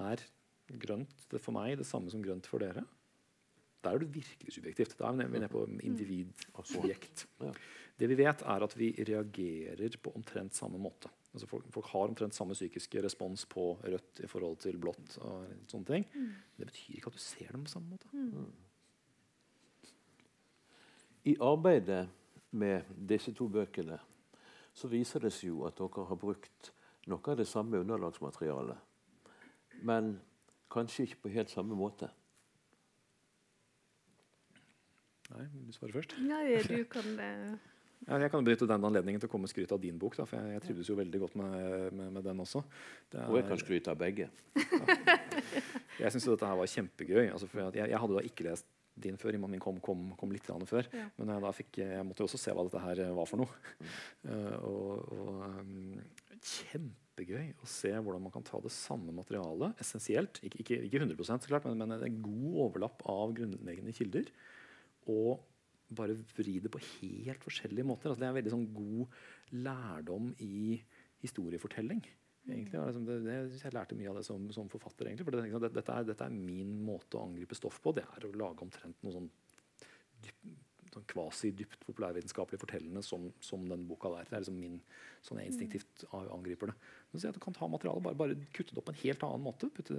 Er 0.05 0.21
grønt 0.69 1.29
det 1.33 1.41
for 1.41 1.57
meg 1.57 1.79
det 1.81 1.89
samme 1.89 2.13
som 2.13 2.21
grønt 2.21 2.51
for 2.51 2.61
dere? 2.61 2.85
Der 3.79 3.95
er 3.95 4.03
det 4.03 4.11
virkelig 4.11 4.53
subjektivt. 4.53 4.97
Da 4.99 5.15
er 5.15 5.29
vi 5.31 5.39
nede- 5.39 5.49
på 5.49 5.65
individ-objekt. 5.87 7.27
Ja. 7.41 7.53
Det 7.99 8.09
vi 8.11 8.17
vet, 8.19 8.43
er 8.43 8.63
at 8.63 8.75
vi 8.77 8.93
reagerer 8.99 9.97
på 10.03 10.13
omtrent 10.15 10.55
samme 10.55 10.79
måte. 10.79 11.09
Altså 11.39 11.47
folk, 11.47 11.67
folk 11.71 11.87
har 11.87 12.09
omtrent 12.11 12.35
samme 12.35 12.55
psykiske 12.57 13.03
respons 13.05 13.45
på 13.47 13.69
rødt 13.85 14.25
i 14.25 14.27
forhold 14.27 14.57
til 14.59 14.79
blått. 14.83 15.19
og 15.23 15.47
sånne 15.71 15.87
ting. 15.87 16.07
Det 16.59 16.67
betyr 16.67 16.97
ikke 16.97 17.13
at 17.13 17.15
du 17.15 17.23
ser 17.23 17.53
dem 17.55 17.63
på 17.63 17.71
samme 17.71 17.95
måte. 17.95 18.09
I 21.31 21.37
arbeidet 21.39 22.09
med 22.51 22.91
disse 23.09 23.31
to 23.39 23.47
bøkene 23.49 24.01
så 24.75 24.91
viser 24.91 25.23
det 25.23 25.31
seg 25.37 25.53
jo 25.53 25.63
at 25.69 25.79
dere 25.79 26.09
har 26.11 26.19
brukt 26.19 26.73
noe 27.07 27.31
av 27.31 27.39
det 27.39 27.47
samme 27.47 27.79
underlagsmaterialet, 27.79 28.79
men 29.87 30.17
kanskje 30.71 31.07
ikke 31.07 31.23
på 31.23 31.35
helt 31.39 31.55
samme 31.55 31.79
måte. 31.79 32.11
Nei, 35.31 35.47
du 35.55 35.73
svarer 35.77 36.01
først? 36.01 36.19
Nei, 36.19 36.63
du 36.67 36.83
kan 36.91 37.15
Ja, 37.15 37.57
jeg 38.07 38.31
kan 38.31 38.45
benytte 38.47 38.69
den 38.71 38.85
anledningen 38.87 39.21
til 39.21 39.29
å 39.29 39.33
komme 39.33 39.49
med 39.49 39.53
skryt 39.53 39.73
av 39.75 39.81
din 39.83 39.99
bok. 40.01 40.17
Da, 40.17 40.25
for 40.29 40.39
jeg, 40.39 40.55
jeg 40.55 40.65
trivdes 40.65 40.91
jo 40.93 40.97
veldig 40.99 41.21
godt 41.25 41.37
med, 41.41 41.55
med, 41.99 42.13
med 42.15 42.25
den 42.25 42.43
også. 42.45 42.63
Det 43.11 43.25
Og 43.27 43.37
jeg 43.37 43.45
er- 43.45 43.49
kan 43.51 43.63
skryte 43.65 43.93
av 43.93 43.99
begge. 44.01 44.31
Jeg 45.99 46.15
syns 46.15 46.29
dette 46.31 46.47
her 46.47 46.59
var 46.61 46.71
kjempegøy. 46.71 47.25
Altså, 47.33 47.49
for 47.51 47.65
jeg, 47.75 47.91
jeg 47.91 47.99
hadde 48.05 48.15
da 48.15 48.23
ikke 48.29 48.47
lest 48.47 48.69
din 48.99 49.19
før. 49.19 49.39
Min 49.43 49.63
kom, 49.63 49.81
kom, 49.83 50.13
kom 50.19 50.33
litt 50.35 50.47
før. 50.47 50.87
Ja. 50.95 51.09
Men 51.19 51.35
jeg, 51.35 51.43
da 51.45 51.53
fikk, 51.55 51.81
jeg 51.83 52.07
måtte 52.07 52.23
jo 52.23 52.29
også 52.31 52.41
se 52.41 52.55
hva 52.55 52.65
dette 52.67 52.83
her 52.83 53.03
var 53.19 53.29
for 53.31 53.43
noe. 53.43 53.61
Uh, 54.27 54.57
og 54.63 55.13
og 55.19 55.45
um, 55.59 56.01
kjempegøy 56.39 57.53
å 57.59 57.69
se 57.69 57.91
hvordan 57.91 58.23
man 58.23 58.35
kan 58.35 58.47
ta 58.47 58.61
det 58.63 58.73
samme 58.75 59.15
materialet, 59.15 59.79
essensielt, 59.83 60.41
ikke, 60.47 60.63
ikke, 60.63 60.81
ikke 60.87 61.03
100 61.03 61.27
så 61.27 61.51
klart, 61.51 61.67
men, 61.67 61.83
men 61.83 61.99
en 61.99 62.21
god 62.23 62.61
overlapp 62.69 63.03
av 63.11 63.35
grunnleggende 63.39 63.95
kilder, 63.97 64.31
og 65.11 65.43
bare 65.97 66.17
vri 66.37 66.59
det 66.61 66.71
på 66.73 66.81
helt 66.85 67.45
forskjellige 67.45 67.87
måter. 67.87 68.11
Altså, 68.11 68.23
det 68.23 68.29
er 68.29 68.39
veldig 68.39 68.55
sånn 68.55 68.71
god 68.77 69.19
lærdom 69.67 70.33
i 70.45 70.79
historiefortelling. 71.25 72.03
Egentlig, 72.49 72.79
er 72.79 72.89
liksom, 72.89 73.05
det, 73.09 73.19
det, 73.27 73.35
jeg 73.61 73.75
lærte 73.77 73.97
mye 73.99 74.09
av 74.13 74.21
det 74.21 74.25
som, 74.29 74.47
som 74.55 74.71
forfatter. 74.73 75.09
egentlig, 75.09 75.27
for 75.29 75.37
det, 75.37 75.51
det, 75.53 75.73
dette, 75.75 75.97
er, 75.97 76.07
dette 76.09 76.29
er 76.29 76.33
min 76.33 76.79
måte 76.85 77.19
å 77.19 77.27
angripe 77.27 77.57
stoff 77.59 77.81
på. 77.85 77.93
Det 77.97 78.07
er 78.07 78.25
å 78.25 78.33
lage 78.41 78.65
omtrent 78.65 79.05
noe 79.05 79.17
sånn, 79.17 79.29
dyp, 80.25 80.47
sånn 80.95 81.09
kvasi-dypt 81.13 81.85
populærvitenskapelig 81.85 82.61
fortellende 82.63 83.03
som, 83.05 83.29
som 83.45 83.67
den 83.69 83.85
boka 83.89 84.13
der. 84.15 84.31
Det 84.31 84.39
er 84.39 84.45
liksom 84.45 84.61
min, 84.61 84.79
sånn 85.25 85.43
jeg 85.43 85.53
instinktivt 85.53 86.07
angriper 86.15 86.73
det. 86.73 86.79
Så 87.15 87.33
Du 87.33 87.41
kan 87.41 87.55
ta 87.57 87.69
materialet 87.69 88.05
bare, 88.05 88.15
bare 88.15 88.35
kutte 88.53 88.75
det 88.75 88.83
opp 88.83 88.91
på 88.91 88.93
en 88.93 89.01
helt 89.01 89.23
annen 89.25 89.45
måte. 89.47 89.71
Putte, 89.73 89.97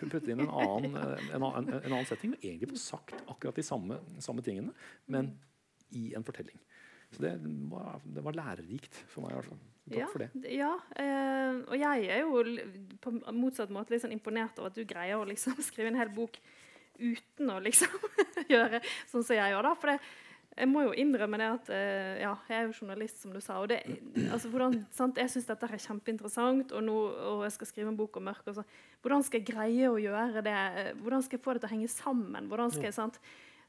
putte 0.00 0.24
det 0.26 0.34
inn 0.34 0.42
en 0.42 0.50
annen, 0.50 0.96
en, 0.98 1.42
annen, 1.42 1.68
en 1.78 1.92
annen 1.92 2.08
setting. 2.08 2.34
Og 2.34 2.42
egentlig 2.42 2.72
få 2.72 2.80
sagt 2.82 3.14
akkurat 3.30 3.60
de 3.60 3.66
samme, 3.66 4.00
samme 4.24 4.42
tingene, 4.42 4.74
men 5.06 5.36
i 5.94 6.10
en 6.18 6.26
fortelling. 6.26 6.58
Så 7.14 7.22
det 7.22 7.34
var, 7.70 8.02
det 8.04 8.24
var 8.26 8.36
lærerikt 8.36 8.98
for 9.08 9.24
meg. 9.24 9.38
fall. 9.46 9.60
Takk 9.88 10.00
ja, 10.02 10.08
for 10.12 10.24
det. 10.24 10.52
Ja, 10.52 10.72
eh, 11.00 11.60
og 11.64 11.76
jeg 11.80 12.08
er 12.12 12.24
jo 12.26 12.42
på 13.00 13.14
motsatt 13.32 13.72
måte 13.72 13.94
litt 13.94 14.02
sånn 14.04 14.12
imponert 14.12 14.58
over 14.60 14.72
at 14.72 14.76
du 14.76 14.84
greier 14.88 15.16
å 15.16 15.28
liksom 15.28 15.56
skrive 15.68 15.92
en 15.92 16.00
hel 16.00 16.12
bok 16.12 16.36
uten 16.98 17.52
å 17.54 17.60
liksom 17.62 17.94
gjøre 18.52 18.82
sånn 19.08 19.24
som 19.24 19.36
jeg 19.38 19.54
gjør. 19.54 19.70
da, 19.70 19.74
for 19.78 19.94
det, 19.94 19.98
jeg 20.58 20.68
må 20.70 20.82
jo 20.82 20.94
innrømme 20.98 21.38
det 21.38 21.48
at 21.48 21.68
eh, 21.74 22.20
ja, 22.24 22.32
jeg 22.50 22.56
er 22.58 22.64
jo 22.66 22.76
journalist, 22.80 23.20
som 23.22 23.34
du 23.34 23.38
sa. 23.42 23.60
og 23.62 23.68
det, 23.70 23.78
altså 24.26 24.50
hvordan, 24.50 24.80
sant, 24.94 25.18
Jeg 25.20 25.30
syns 25.30 25.46
dette 25.46 25.68
er 25.68 25.84
kjempeinteressant, 25.84 26.72
og, 26.74 26.82
nå, 26.84 26.96
og 27.32 27.44
jeg 27.46 27.54
skal 27.54 27.70
skrive 27.70 27.92
en 27.92 27.98
bok 27.98 28.18
om 28.18 28.26
mørke. 28.30 28.50
og 28.50 28.58
så, 28.58 28.64
Hvordan 29.04 29.22
skal 29.26 29.40
jeg 29.40 29.50
greie 29.52 29.90
å 29.90 30.00
gjøre 30.02 30.42
det? 30.42 30.56
Hvordan 31.02 31.22
skal 31.22 31.38
jeg 31.38 31.44
få 31.44 31.54
det 31.54 31.62
til 31.62 31.70
å 31.70 31.74
henge 31.76 31.92
sammen? 31.92 32.50
Hvordan 32.50 32.74
skal 32.74 32.88
jeg, 32.90 32.96
sant? 32.96 33.20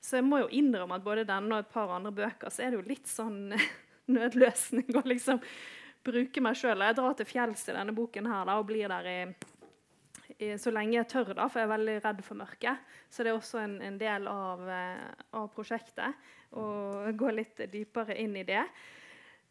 Så 0.01 0.17
jeg 0.17 0.25
må 0.25 0.39
jo 0.41 0.49
innrømme 0.55 0.97
at 0.97 1.05
både 1.05 1.27
denne 1.27 1.57
og 1.57 1.65
et 1.65 1.73
par 1.73 1.91
andre 1.91 2.13
bøker 2.15 2.53
så 2.53 2.63
er 2.63 2.71
det 2.71 2.79
jo 2.79 2.87
litt 2.87 3.09
sånn 3.09 3.51
nødløsning 4.15 4.95
å 4.95 5.05
liksom 5.05 5.43
bruke 6.05 6.41
meg 6.41 6.57
sjøl. 6.57 6.81
Jeg 6.87 6.97
drar 6.97 7.17
til 7.19 7.27
fjells 7.29 7.67
i 7.67 7.75
denne 7.75 7.93
boken 7.95 8.29
her 8.31 8.47
da, 8.47 8.57
og 8.57 8.69
blir 8.69 8.89
der 8.89 9.09
i, 9.11 9.19
så 10.57 10.71
lenge 10.71 10.95
jeg 10.95 11.07
tør, 11.11 11.33
da, 11.35 11.47
for 11.51 11.59
jeg 11.59 11.67
er 11.67 11.73
veldig 11.73 11.97
redd 12.05 12.21
for 12.23 12.39
mørket. 12.39 12.85
Så 13.11 13.25
det 13.25 13.33
er 13.33 13.39
også 13.39 13.59
en, 13.63 13.81
en 13.83 13.97
del 13.99 14.27
av, 14.31 14.63
eh, 14.71 15.09
av 15.35 15.49
prosjektet 15.51 16.29
å 16.55 16.63
gå 17.11 17.33
litt 17.35 17.59
dypere 17.71 18.15
inn 18.21 18.37
i 18.39 18.45
det. 18.47 18.63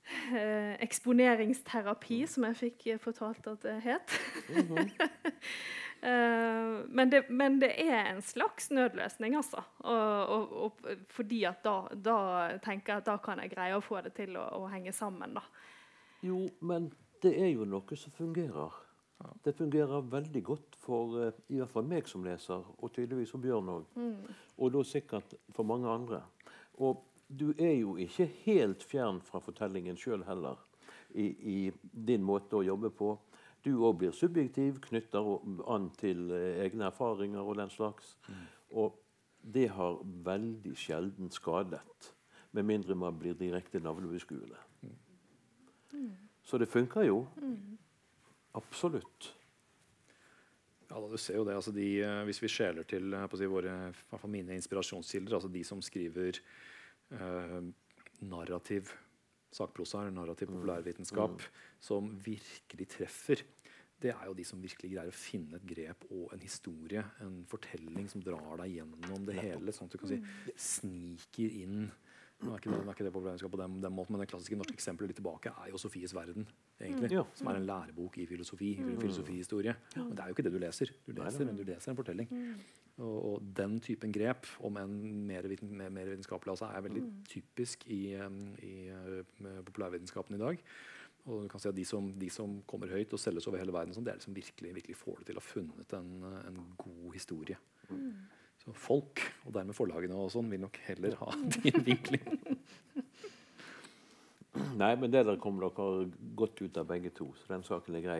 Eh, 0.09 0.73
eksponeringsterapi, 0.81 2.23
som 2.31 2.47
jeg 2.49 2.57
fikk 2.63 2.87
fortalt 3.03 3.47
at 3.51 3.63
det 3.63 3.77
het. 3.85 4.15
Mm 4.49 4.67
-hmm. 4.67 4.89
eh, 6.09 6.85
men, 6.89 7.11
det, 7.11 7.31
men, 7.31 7.61
det, 7.61 7.73
er 7.81 8.15
en 8.15 8.23
slags 8.23 8.71
nødløsning, 8.71 9.37
altså. 9.37 9.63
Og, 9.79 10.27
og, 10.29 10.53
og, 10.65 10.81
fordi 11.09 11.45
at 11.45 11.65
da, 11.65 11.89
da, 11.95 12.59
tenker 12.65 12.93
jeg 12.93 12.97
at 12.97 13.07
da 13.07 13.17
kan 13.17 13.39
jeg 13.39 13.51
greie 13.51 13.77
å 13.77 13.81
få 13.81 14.01
det 14.01 14.15
til 14.15 14.37
å, 14.37 14.49
å, 14.63 14.67
henge 14.67 14.93
sammen. 14.93 15.35
da. 15.35 15.41
Jo, 16.23 16.49
men 16.61 16.93
det 17.23 17.43
er 17.43 17.49
jo 17.49 17.65
noe 17.65 17.97
som 17.97 18.13
fungerer. 18.13 18.85
Det 19.45 19.57
fungerer 19.57 20.01
veldig 20.01 20.45
godt 20.45 20.68
for 20.89 21.19
uh, 21.21 21.43
i 21.53 21.61
hvert 21.61 21.73
fall 21.73 21.87
meg 21.89 22.09
som 22.09 22.25
leser, 22.25 22.65
og 22.79 22.93
tydeligvis 22.95 23.35
for 23.35 23.45
Bjørn 23.45 23.69
òg. 23.75 23.93
Mm. 24.01 24.33
Og 24.59 24.73
da 24.73 24.83
sikkert 24.89 25.37
for 25.53 25.69
mange 25.69 25.91
andre. 25.93 26.23
Og 26.81 27.05
du 27.29 27.53
er 27.59 27.75
jo 27.77 27.97
ikke 28.01 28.27
helt 28.47 28.85
fjern 28.89 29.21
fra 29.21 29.41
fortellingen 29.45 29.99
sjøl 30.01 30.25
heller 30.25 30.57
i, 31.11 31.27
i, 31.27 31.59
din 31.93 32.25
måte 32.25 32.57
å 32.57 32.65
jobbe 32.65 32.91
på. 32.95 33.13
Du 33.65 33.75
òg 33.85 33.99
blir 34.01 34.15
subjektiv, 34.17 34.79
knytter 34.87 35.27
an 35.69 35.91
til 35.99 36.31
eh, 36.33 36.63
egne 36.65 36.89
erfaringer 36.89 37.43
og 37.43 37.59
den 37.59 37.73
slags. 37.73 38.15
Mm. 38.29 38.45
Og 38.81 38.97
det 39.43 39.67
har 39.75 39.99
veldig 40.25 40.75
sjelden 40.79 41.33
skadet, 41.35 42.15
med 42.57 42.65
mindre 42.65 42.97
man 42.97 43.19
blir 43.19 43.37
direkte 43.37 43.81
navlebeskuende. 43.85 44.61
Mm. 44.83 46.15
Så 46.49 46.59
det 46.59 46.71
funker 46.73 47.05
jo. 47.05 47.27
Mm. 47.43 47.77
Absolutt. 48.57 49.35
Ja, 50.89 51.01
da, 51.01 51.09
du 51.09 51.19
ser 51.21 51.37
jo 51.37 51.45
det, 51.45 51.57
altså 51.59 51.73
de, 51.77 51.87
eh, 52.01 52.23
Hvis 52.29 52.41
vi 52.41 52.51
skjeler 52.53 52.87
til 52.89 53.13
eh, 53.13 53.37
si, 53.37 53.51
våre, 53.51 53.75
mine 54.31 54.57
inspirasjonskilder, 54.57 55.37
altså 55.37 55.51
de 55.53 55.65
som 55.67 55.83
skriver 55.85 56.41
eh, 57.13 57.61
narrativ 58.25 58.95
sakprosa 59.53 60.03
eller 60.03 60.17
narrativ 60.17 60.49
mm. 60.49 60.57
populærvitenskap 60.57 61.37
mm. 61.41 61.61
som 61.81 62.11
virkelig 62.25 62.89
treffer, 62.97 63.45
det 63.99 64.13
er 64.15 64.27
jo 64.29 64.35
de 64.39 64.45
som 64.47 64.61
virkelig 64.63 64.93
greier 64.93 65.11
å 65.11 65.17
finne 65.17 65.59
et 65.59 65.67
grep 65.67 66.05
og 66.15 66.35
en 66.35 66.43
historie, 66.45 67.03
en 67.25 67.41
fortelling 67.51 68.07
som 68.11 68.23
drar 68.23 68.61
deg 68.63 68.77
gjennom 68.79 69.25
det 69.27 69.39
hele, 69.41 69.75
sånn 69.75 69.91
at 69.91 69.97
du 69.97 70.03
kan 70.03 70.13
si 70.13 70.21
mm. 70.23 70.53
sniker 70.69 71.57
inn 71.65 71.89
nå 72.39 72.53
er 72.55 72.61
ikke 72.61 72.71
det, 72.71 72.79
er 72.79 72.95
ikke 72.95 73.05
det 73.07 73.13
populærvitenskap 73.15 73.51
på 73.51 73.59
den, 73.59 73.79
den, 73.83 73.95
måten, 73.95 74.15
men 74.15 74.23
det 74.23 74.29
klassiske 74.31 74.57
norske 74.59 74.77
eksempelet 74.77 75.11
litt 75.11 75.19
tilbake 75.19 75.51
er 75.51 75.71
jo 75.73 75.81
Sofies 75.83 76.13
verden. 76.15 76.47
egentlig, 76.79 77.11
mm. 77.11 77.33
Som 77.41 77.51
er 77.51 77.59
en 77.59 77.67
lærebok 77.67 78.19
i 78.23 78.27
filosofi, 78.31 78.77
mm. 78.79 78.93
filosofihistorie. 79.03 79.75
Men 79.97 80.13
det 80.13 80.23
er 80.23 80.31
jo 80.31 80.37
ikke 80.37 80.45
det 80.47 80.53
du 80.55 80.61
leser. 80.63 80.93
Du 81.07 81.17
leser, 81.17 81.49
men 81.49 81.59
du 81.59 81.65
leser 81.67 81.91
en 81.91 81.99
fortelling. 81.99 82.31
Og, 82.99 83.17
og, 83.17 83.49
den 83.59 83.81
typen 83.83 84.15
grep, 84.15 84.47
om 84.67 84.79
en 84.79 84.95
mer, 85.27 85.51
mer, 85.67 85.91
mer 85.91 86.13
vitenskapelig, 86.13 86.55
altså, 86.55 86.71
er 86.71 86.87
veldig 86.87 87.03
mm. 87.09 87.11
typisk 87.31 87.85
i, 87.91 88.01
i 88.15 88.73
uh, 88.91 89.21
populærvitenskapen 89.67 90.39
i 90.39 90.43
dag. 90.43 90.63
Og 91.29 91.45
du 91.45 91.51
kan 91.51 91.61
si 91.61 91.69
at 91.69 91.77
de 91.77 91.85
som, 91.85 92.09
de 92.19 92.31
som, 92.33 92.61
kommer 92.71 92.91
høyt 92.95 93.13
og 93.13 93.21
selges 93.21 93.47
over 93.51 93.61
hele 93.61 93.75
verden, 93.75 93.95
sånn, 93.95 94.07
det 94.07 94.15
er 94.15 94.23
de 94.23 94.29
som 94.31 94.37
virkelig, 94.37 94.77
virkelig 94.79 94.97
får 94.97 95.21
det 95.21 95.33
til 95.33 95.41
å 95.41 95.43
ha 95.43 95.51
funnet 95.51 95.95
en, 95.99 96.13
en 96.49 96.61
god 96.79 97.17
historie. 97.19 97.59
Mm. 97.91 98.13
Så 98.69 98.75
folk, 98.77 99.21
og 99.47 99.55
dermed 99.55 99.73
forlagene 99.73 100.17
og 100.21 100.29
sånn, 100.33 100.51
vil 100.53 100.61
nok 100.61 100.77
heller 100.85 101.15
ha 101.23 101.31
din 101.55 101.79
vinkling. 101.87 102.27
Nei, 104.77 104.91
men 105.01 105.13
det 105.13 105.23
der 105.25 105.39
kom 105.41 105.61
dere 105.63 105.87
godt 106.37 106.61
ut 106.61 106.77
av 106.77 106.89
begge 106.91 107.15
to, 107.17 107.31
så 107.39 107.55
den 107.55 107.65
saken 107.65 107.97
er 107.97 108.05
grei. 108.05 108.19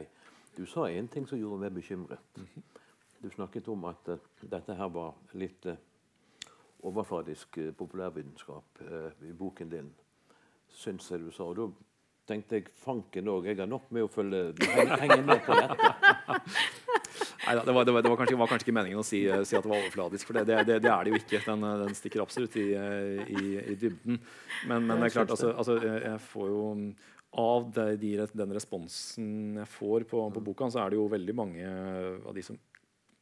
Du 0.57 0.65
sa 0.67 0.87
én 0.89 1.11
ting 1.13 1.27
som 1.29 1.39
gjorde 1.39 1.61
meg 1.61 1.75
bekymret. 1.75 2.25
Mm 2.37 2.47
-hmm. 2.55 2.63
Du 3.23 3.31
snakket 3.31 3.69
om 3.69 3.85
at 3.85 4.09
uh, 4.09 4.17
dette 4.51 4.75
her 4.75 4.89
var 4.89 5.15
litt 5.33 5.67
uh, 5.67 5.75
overfladisk 6.81 7.59
uh, 7.59 7.73
populærvitenskap 7.75 8.65
i 9.23 9.33
boken 9.33 9.69
din, 9.69 9.95
syns 10.69 11.11
jeg 11.11 11.21
du 11.21 11.31
sa. 11.31 11.43
Og 11.43 11.57
da 11.57 11.69
tenkte 12.27 12.55
jeg 12.55 12.69
fanken 12.69 13.29
òg, 13.29 13.45
jeg 13.45 13.57
har 13.57 13.67
nok 13.67 13.91
med 13.91 14.03
å 14.03 14.09
følge, 14.09 14.55
henge 15.01 15.23
med 15.23 15.41
på 15.47 15.53
dette. 15.53 15.95
Neida, 17.49 17.65
det, 17.65 17.75
var, 17.75 17.85
det, 17.89 17.93
var, 17.97 18.05
det 18.05 18.13
var, 18.13 18.19
kanskje, 18.21 18.39
var, 18.39 18.51
kanskje, 18.51 18.69
ikke 18.69 18.77
meningen 18.77 19.01
å 19.01 19.07
si, 19.07 19.23
si, 19.25 19.57
at 19.57 19.65
det 19.65 19.71
var 19.73 19.81
overfladisk, 19.81 20.29
for 20.29 20.39
det, 20.39 20.59
det, 20.69 20.79
det 20.85 20.91
er 20.93 21.07
det 21.07 21.15
jo 21.15 21.21
ikke. 21.21 21.41
Den, 21.47 21.69
den 21.83 21.95
stikker 21.97 22.25
absolutt 22.25 22.59
i, 22.61 22.67
i, 22.77 23.45
i 23.63 23.77
dybden. 23.81 24.21
Men, 24.69 24.85
men, 24.85 24.99
det 24.99 25.09
er 25.09 25.17
klart, 25.21 25.33
altså, 25.33 25.55
altså, 25.57 25.79
jeg 25.81 26.21
får 26.29 26.51
jo 26.53 26.67
av 27.39 27.67
de, 28.01 28.13
den 28.33 28.55
responsen 28.57 29.59
jeg 29.61 29.69
får 29.69 30.07
på, 30.09 30.23
på 30.35 30.45
boka, 30.45 30.71
så 30.73 30.85
er 30.85 30.93
det 30.93 31.01
jo 31.01 31.09
veldig 31.13 31.35
mange 31.37 31.73
av 32.25 32.37
de 32.37 32.45
som 32.45 32.57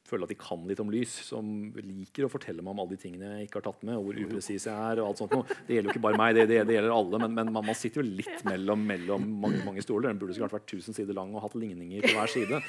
føler 0.09 0.27
at 0.27 0.33
de 0.33 0.39
kan 0.39 0.63
litt 0.69 0.81
om 0.83 0.91
lys, 0.93 1.13
som 1.27 1.49
liker 1.77 2.27
å 2.27 2.31
fortelle 2.33 2.63
meg 2.65 2.75
om 2.75 2.83
alle 2.85 2.95
de 2.95 3.01
tingene 3.03 3.33
jeg 3.37 3.49
ikke 3.49 3.61
har 3.61 3.67
tatt 3.69 3.83
med, 3.87 3.97
og 3.99 4.07
hvor 4.07 4.21
upresis 4.27 4.67
jeg 4.69 4.75
er. 4.75 5.03
og 5.03 5.11
alt 5.11 5.23
sånt. 5.23 5.55
Det 5.67 5.77
gjelder 5.77 5.91
jo 5.91 5.95
ikke 5.95 6.05
bare 6.07 6.21
meg, 6.21 6.37
det, 6.39 6.47
det, 6.51 6.61
det 6.69 6.77
gjelder 6.77 6.95
alle, 6.95 7.21
men, 7.25 7.35
men 7.39 7.51
man, 7.55 7.67
man, 7.67 7.79
sitter 7.79 8.03
jo 8.03 8.07
litt 8.21 8.45
mellom, 8.47 8.85
mellom 8.87 9.27
mange, 9.43 9.63
mange, 9.67 9.85
stoler. 9.85 10.13
Den 10.13 10.21
burde 10.21 10.37
sikkert 10.37 10.57
vært 10.59 10.77
1000 10.79 10.99
sider 11.01 11.17
lang 11.17 11.35
og 11.35 11.45
hatt 11.47 11.57
ligninger 11.59 12.07
på 12.07 12.15
hver 12.17 12.33
side. 12.33 12.61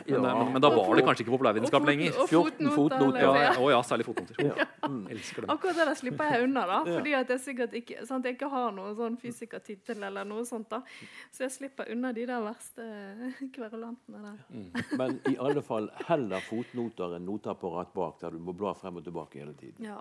Men, 0.00 0.16
ja. 0.16 0.20
men, 0.24 0.52
men 0.56 0.64
da 0.64 0.72
var 0.74 0.90
det 0.96 1.04
kanskje 1.06 1.26
ikke 1.26 1.34
populærvitenskap 1.36 1.86
lenger. 1.86 2.18
14 2.26 2.72
fotnoter. 2.74 3.20
Ja, 3.22 3.32
ja, 3.46 3.70
ja, 3.76 3.80
særlig 3.86 4.08
fotnoter. 4.08 4.40
Ja. 4.50 4.66
Mm, 4.86 5.04
elsker 5.12 5.44
dem. 5.44 5.54
Akkurat 5.54 5.78
det 5.78 5.88
der 5.90 5.98
slipper 6.00 6.34
jeg 6.34 6.48
unna, 6.48 6.66
da, 6.70 6.80
fordi 6.96 7.14
at 7.18 7.34
jeg 7.36 7.44
sikkert 7.44 7.76
ikke, 7.80 8.06
sant, 8.08 8.26
jeg 8.26 8.38
ikke 8.38 8.50
har 8.50 8.74
noen 8.74 8.96
sånn 8.98 9.18
fysikertittel 9.20 10.08
eller 10.10 10.26
noe 10.28 10.46
sånt. 10.48 10.70
da. 10.72 10.82
Så 11.30 11.46
jeg 11.46 11.54
slipper 11.58 11.92
unna 11.94 12.14
de 12.16 12.26
der 12.28 12.42
verste 12.44 12.88
kverulantene 13.54 14.24
der. 14.24 14.40
Mm. 14.50 14.68
Men 14.98 15.18
i 15.30 15.36
alle 15.40 15.62
fall 15.64 15.90
heller 16.08 16.42
fotnoter 16.48 16.79
enn 16.88 17.26
noteapparat 17.28 17.92
bak 17.94 18.20
der 18.20 18.36
du 18.36 18.38
må 18.42 18.54
bla 18.56 18.74
frem 18.74 19.00
og 19.00 19.04
tilbake 19.04 19.42
hele 19.42 19.54
tiden. 19.54 19.84
Ja. 19.84 20.00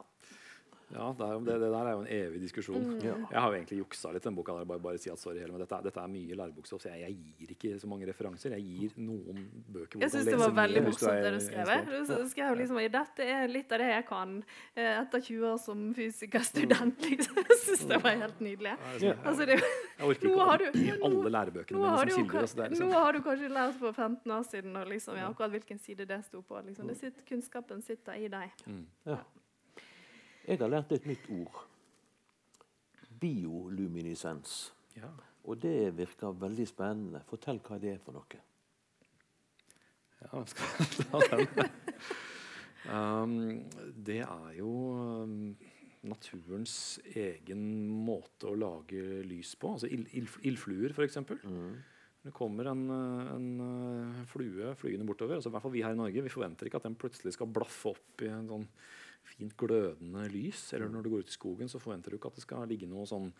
Ja, 0.90 1.16
det, 1.18 1.26
det, 1.46 1.56
det, 1.62 1.70
der 1.70 1.88
er 1.88 1.92
jo 1.94 2.02
en 2.02 2.08
evig 2.10 2.40
diskusjon. 2.42 2.82
Mm. 2.82 3.02
Ja. 3.06 3.16
Jeg 3.32 3.40
har 3.40 3.52
jo 3.52 3.58
egentlig 3.60 3.78
juksa 3.84 4.12
litt 4.14 4.26
den 4.26 4.38
boka. 4.38 4.56
der, 4.58 4.66
bare, 4.66 4.82
bare 4.82 4.98
si 5.02 5.12
at 5.14 5.22
sorry, 5.22 5.44
men 5.46 5.62
dette, 5.62 5.78
dette 5.86 6.02
er 6.02 6.10
mye 6.10 6.38
lærebokstoff. 6.40 6.88
Jeg, 6.90 7.04
jeg, 7.04 7.18
gir 7.38 7.54
ikke 7.54 7.74
så 7.82 7.90
mange 7.92 8.08
referanser. 8.10 8.56
Jeg 8.58 8.66
gir 8.66 8.96
noen 8.98 9.44
bøker 9.70 10.02
Jeg 10.02 10.14
syns 10.16 10.30
det 10.32 10.40
var 10.42 10.56
veldig 10.58 10.84
morsomt 10.88 11.26
det 11.26 11.34
du 11.36 11.40
skrev. 11.46 11.74
Du 12.10 12.32
skrev 12.34 12.58
liksom 12.64 12.82
Dette 12.90 13.28
er 13.36 13.52
litt 13.52 13.76
av 13.76 13.84
det 13.84 13.90
jeg 13.92 14.06
kan 14.10 14.32
eh, 14.74 14.96
etter 14.96 15.26
20 15.30 15.48
år 15.52 15.60
som 15.62 15.86
fysikerstudent. 15.98 17.06
Liksom. 17.10 17.38
Jeg 17.44 17.60
syns 17.64 17.86
det 17.90 18.02
var 18.04 18.18
helt 18.24 18.42
nydelig. 18.44 18.74
Ja. 19.04 19.14
Altså, 19.28 19.46
det, 19.50 19.60
jeg 19.62 20.10
orker 20.10 20.30
ikke 20.30 20.96
å 20.98 21.10
alle 21.10 21.34
lærebøkene 21.36 21.80
mine 21.84 22.14
som 22.14 22.26
kilder. 22.30 22.42
Altså, 22.42 22.66
liksom. 22.66 22.90
Nå 22.90 23.04
har 23.04 23.14
du 23.14 23.22
kanskje 23.26 23.52
lært 23.54 23.78
for 23.82 23.94
15 23.94 24.34
år 24.40 24.46
siden 24.50 24.80
og 24.80 24.90
liksom, 24.90 25.18
ja, 25.20 25.30
akkurat 25.30 25.54
hvilken 25.54 25.82
side 25.82 26.08
det 26.10 26.22
sto 26.26 26.42
på. 26.42 26.62
Liksom. 26.66 26.90
Det 26.90 26.98
sitter, 26.98 27.26
kunnskapen 27.30 27.86
sitter 27.86 28.18
i 28.18 28.32
deg. 28.32 28.66
Mm. 28.66 28.86
Ja. 29.10 29.20
Jeg 30.50 30.58
har 30.58 30.72
lært 30.72 30.94
et 30.96 31.04
nytt 31.06 31.28
ord. 31.30 31.58
Bioluminisens. 33.22 34.72
Ja. 34.96 35.12
Og 35.46 35.60
det 35.62 35.92
virker 35.94 36.34
veldig 36.42 36.66
spennende. 36.66 37.22
Fortell 37.30 37.60
hva 37.68 37.78
det 37.82 37.92
er 37.94 38.00
for 38.02 38.18
noe. 38.18 38.40
Ja, 40.24 40.42
skal 40.50 40.72
jeg 40.80 41.06
ta 41.12 41.38
den? 41.38 41.70
um, 42.90 43.36
det 43.94 44.24
er 44.26 44.56
jo 44.58 44.72
um, 44.98 45.36
naturens 46.10 46.74
egen 47.14 47.62
måte 48.10 48.50
å 48.50 48.58
lage 48.58 49.22
lys 49.30 49.54
på. 49.54 49.76
Altså 49.78 49.92
ild, 49.94 50.10
ild, 50.18 50.34
ildfluer, 50.50 50.96
f.eks. 50.98 51.22
Mm. 51.46 51.78
Det 52.26 52.34
kommer 52.36 52.72
en, 52.74 52.88
en, 53.36 53.48
uh, 53.62 54.26
flue 54.34 54.74
flygende 54.82 55.06
bortover. 55.08 55.38
Altså, 55.38 55.54
i 55.54 55.56
hvert 55.56 55.68
fall 55.68 55.78
Vi 55.78 55.86
her 55.86 55.94
i 55.94 56.02
Norge 56.02 56.26
vi 56.26 56.34
forventer 56.34 56.68
ikke 56.72 56.82
at 56.82 56.90
den 56.90 56.98
plutselig 56.98 57.38
skal 57.38 57.54
blaffe 57.54 57.94
opp 57.94 58.26
i 58.26 58.34
en 58.34 58.50
sånn 58.50 58.68
fint 59.40 59.56
glødende 59.60 60.28
lys. 60.34 60.68
Eller 60.76 60.92
når 60.92 61.06
du 61.06 61.14
går 61.14 61.26
ut 61.26 61.32
i 61.32 61.38
skogen, 61.38 61.72
så 61.72 61.82
forventer 61.82 62.12
du 62.12 62.20
ikke 62.20 62.32
at 62.32 62.40
det 62.40 62.46
skal 62.46 62.70
ligge 62.70 62.90
noe 62.90 63.08
sånn 63.10 63.32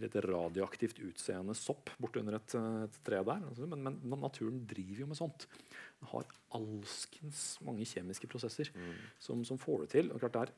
litt 0.00 0.16
radioaktivt 0.24 1.02
utseende 1.04 1.54
sopp 1.58 1.90
bortunder 2.00 2.38
et, 2.38 2.54
et 2.86 2.98
tre 3.04 3.20
der. 3.20 3.46
Altså, 3.50 3.68
men, 3.68 3.98
men, 4.00 4.20
naturen 4.22 4.62
driver 4.68 5.04
jo 5.04 5.08
med 5.10 5.18
sånt. 5.18 5.46
Den 6.00 6.10
har 6.14 6.28
alskens 6.56 7.44
mange 7.66 7.86
kjemiske 7.88 8.30
prosesser 8.30 8.72
mm. 8.72 8.92
som, 9.20 9.42
som, 9.48 9.60
får 9.60 9.84
det 9.84 9.90
til. 9.96 10.12
Og 10.14 10.22
klart 10.22 10.54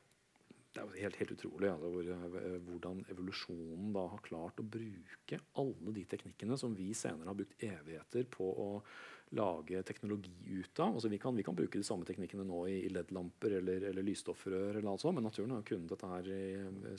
det 0.75 0.83
er 0.83 0.87
jo 0.87 1.03
helt, 1.05 1.19
helt 1.21 1.33
utrolig 1.37 1.69
altså, 1.71 1.89
hvor, 1.93 2.07
eh, 2.11 2.55
hvordan 2.67 3.03
evolusjonen 3.13 3.91
da 3.95 4.07
har 4.11 4.23
klart 4.23 4.59
å 4.59 4.67
bruke 4.67 5.39
alle 5.61 5.93
de 5.95 6.03
teknikkene 6.11 6.57
som 6.59 6.75
vi 6.75 6.89
senere 6.97 7.31
har 7.31 7.37
brukt 7.39 7.63
evigheter 7.63 8.27
på 8.31 8.49
å 8.49 8.69
lage 9.33 9.81
teknologi 9.83 10.31
ut 10.59 10.79
av. 10.79 10.93
Altså 10.95 11.09
vi, 11.09 11.17
kan, 11.21 11.35
vi 11.35 11.43
kan 11.43 11.55
bruke 11.57 11.79
de 11.79 11.85
samme 11.87 12.05
teknikkene 12.07 12.45
nå 12.45 12.61
i, 12.69 12.77
LED-lamper 12.93 13.57
eller, 13.59 13.87
eller 13.89 14.05
lysstoffrør, 14.05 14.77
eller 14.77 14.89
alt 14.91 15.05
men 15.09 15.25
naturen 15.25 15.55
har 15.55 15.65
kunnet 15.65 15.91
dette 15.91 16.11
her 16.11 16.29
i, 16.29 16.45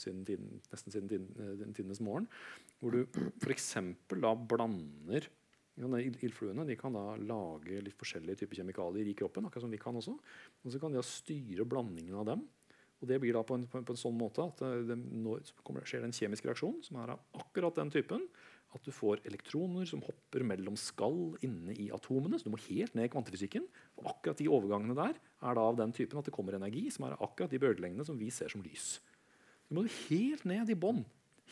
siden 0.02 0.24
tiden, 0.26 0.60
nesten 0.72 0.94
siden 0.94 1.10
tiden, 1.12 1.30
eh, 1.38 1.64
tidenes 1.76 2.02
morgen. 2.04 2.28
Hvor 2.80 2.96
du 2.96 3.04
f.eks. 3.44 3.74
da 4.16 4.34
blander 4.36 5.30
Ildfluene 5.76 6.64
de 6.64 6.72
kan 6.80 6.94
da 6.96 7.18
lage 7.20 7.82
litt 7.84 7.98
forskjellige 8.00 8.40
typer 8.40 8.62
kjemikalier 8.62 9.10
i 9.10 9.16
kroppen, 9.16 9.44
akkurat 9.44 9.66
som 9.66 9.74
vi 9.74 9.80
kan 9.80 9.98
også. 9.98 10.14
Og 10.64 10.72
så 10.72 10.80
kan 10.80 10.94
de 10.94 10.96
da 10.96 11.04
styre 11.04 11.66
blandingen 11.68 12.16
av 12.16 12.30
dem 12.30 12.46
Og 13.02 13.10
det 13.10 13.18
blir 13.20 13.36
da 13.36 13.42
på 13.44 13.58
en, 13.58 13.66
på 13.68 13.76
en, 13.76 13.84
på 13.84 13.92
en 13.92 14.00
sånn 14.00 14.16
måte 14.16 14.40
at 14.40 14.62
det, 14.62 14.86
det, 14.88 14.96
når, 14.96 15.44
skjer 15.84 16.00
det 16.00 16.08
en 16.08 16.16
kjemisk 16.16 16.48
reaksjon 16.48 16.78
som 16.86 16.96
er 17.02 17.12
av 17.12 17.42
akkurat 17.42 17.76
den 17.76 17.92
typen 17.92 18.24
at 18.74 18.84
du 18.84 18.92
får 18.92 19.22
elektroner 19.28 19.86
som 19.88 20.02
hopper 20.04 20.44
mellom 20.46 20.76
skall 20.80 21.36
inne 21.46 21.74
i 21.78 21.88
atomene. 21.94 22.38
Så 22.38 22.48
du 22.48 22.52
må 22.54 22.60
helt 22.66 22.96
ned 22.96 23.08
i 23.08 23.12
kvantefysikken. 23.12 23.66
Og 24.00 24.08
akkurat 24.12 24.40
de 24.40 24.48
overgangene 24.52 24.96
der 24.98 25.16
er 25.16 25.58
da 25.58 25.66
av 25.66 25.78
den 25.78 25.94
typen 25.96 26.20
at 26.20 26.28
det 26.28 26.34
kommer 26.34 26.56
energi 26.58 26.88
som 26.92 27.06
er 27.06 27.18
akkurat 27.18 27.52
de 27.52 27.60
bølgelengdene 27.62 28.06
som 28.06 28.18
vi 28.20 28.30
ser 28.34 28.52
som 28.52 28.64
lys. 28.64 28.96
Så 29.66 29.74
må 29.74 29.86
du 29.86 29.94
helt 30.08 30.44
ned 30.46 30.70
i 30.70 30.78
bånn, 30.78 31.02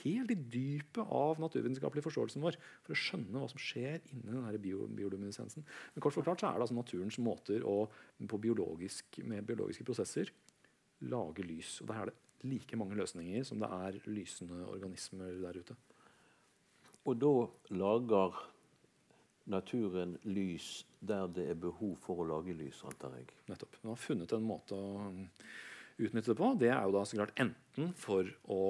helt 0.05 0.31
i 0.31 0.37
dypet 0.37 1.03
av 1.03 1.41
naturvitenskapelig 1.43 2.05
forståelsen 2.05 2.45
vår 2.45 2.59
for 2.85 2.95
å 2.95 2.99
skjønne 2.99 3.41
hva 3.41 3.49
som 3.51 3.63
skjer 3.63 4.03
inni 4.13 4.29
denne 4.29 4.61
bio, 4.63 4.89
bioluminescensen. 4.91 5.67
Men 5.95 6.05
kort 6.05 6.17
forklart 6.19 6.43
så 6.43 6.51
er 6.51 6.59
det 6.59 6.67
altså 6.67 6.79
naturens 6.79 7.19
måter 7.23 7.67
å, 7.67 7.85
biologisk, 8.21 9.23
med 9.27 9.47
biologiske 9.49 9.87
prosesser 9.87 10.31
lage 11.11 11.47
lys. 11.47 11.81
Og 11.83 11.91
der 11.91 12.03
er 12.03 12.13
det 12.13 12.19
like 12.45 12.79
mange 12.79 12.99
løsninger 12.99 13.47
som 13.47 13.63
det 13.63 13.71
er 13.73 13.99
lysende 14.11 14.63
organismer 14.69 15.35
der 15.43 15.63
ute. 15.63 15.77
Og 17.05 17.19
da 17.21 17.33
lager 17.77 18.39
naturen 19.51 20.17
lys 20.25 20.85
der 21.05 21.29
det 21.29 21.51
er 21.53 21.61
behov 21.61 21.99
for 22.01 22.23
å 22.23 22.29
lage 22.29 22.55
lys, 22.57 22.81
antar 22.89 23.19
jeg. 23.19 23.29
Nettopp. 23.51 23.77
Hun 23.83 23.93
har 23.93 24.01
funnet 24.01 24.33
en 24.33 24.47
måte 24.47 24.77
å 24.79 25.11
utnytte 26.01 26.33
det 26.33 26.39
på. 26.39 26.51
Det 26.61 26.71
er 26.73 26.81
jo 26.87 26.95
da 26.97 27.05
så 27.05 27.21
klart 27.21 27.41
enten 27.45 27.95
for 27.99 28.29
å 28.49 28.65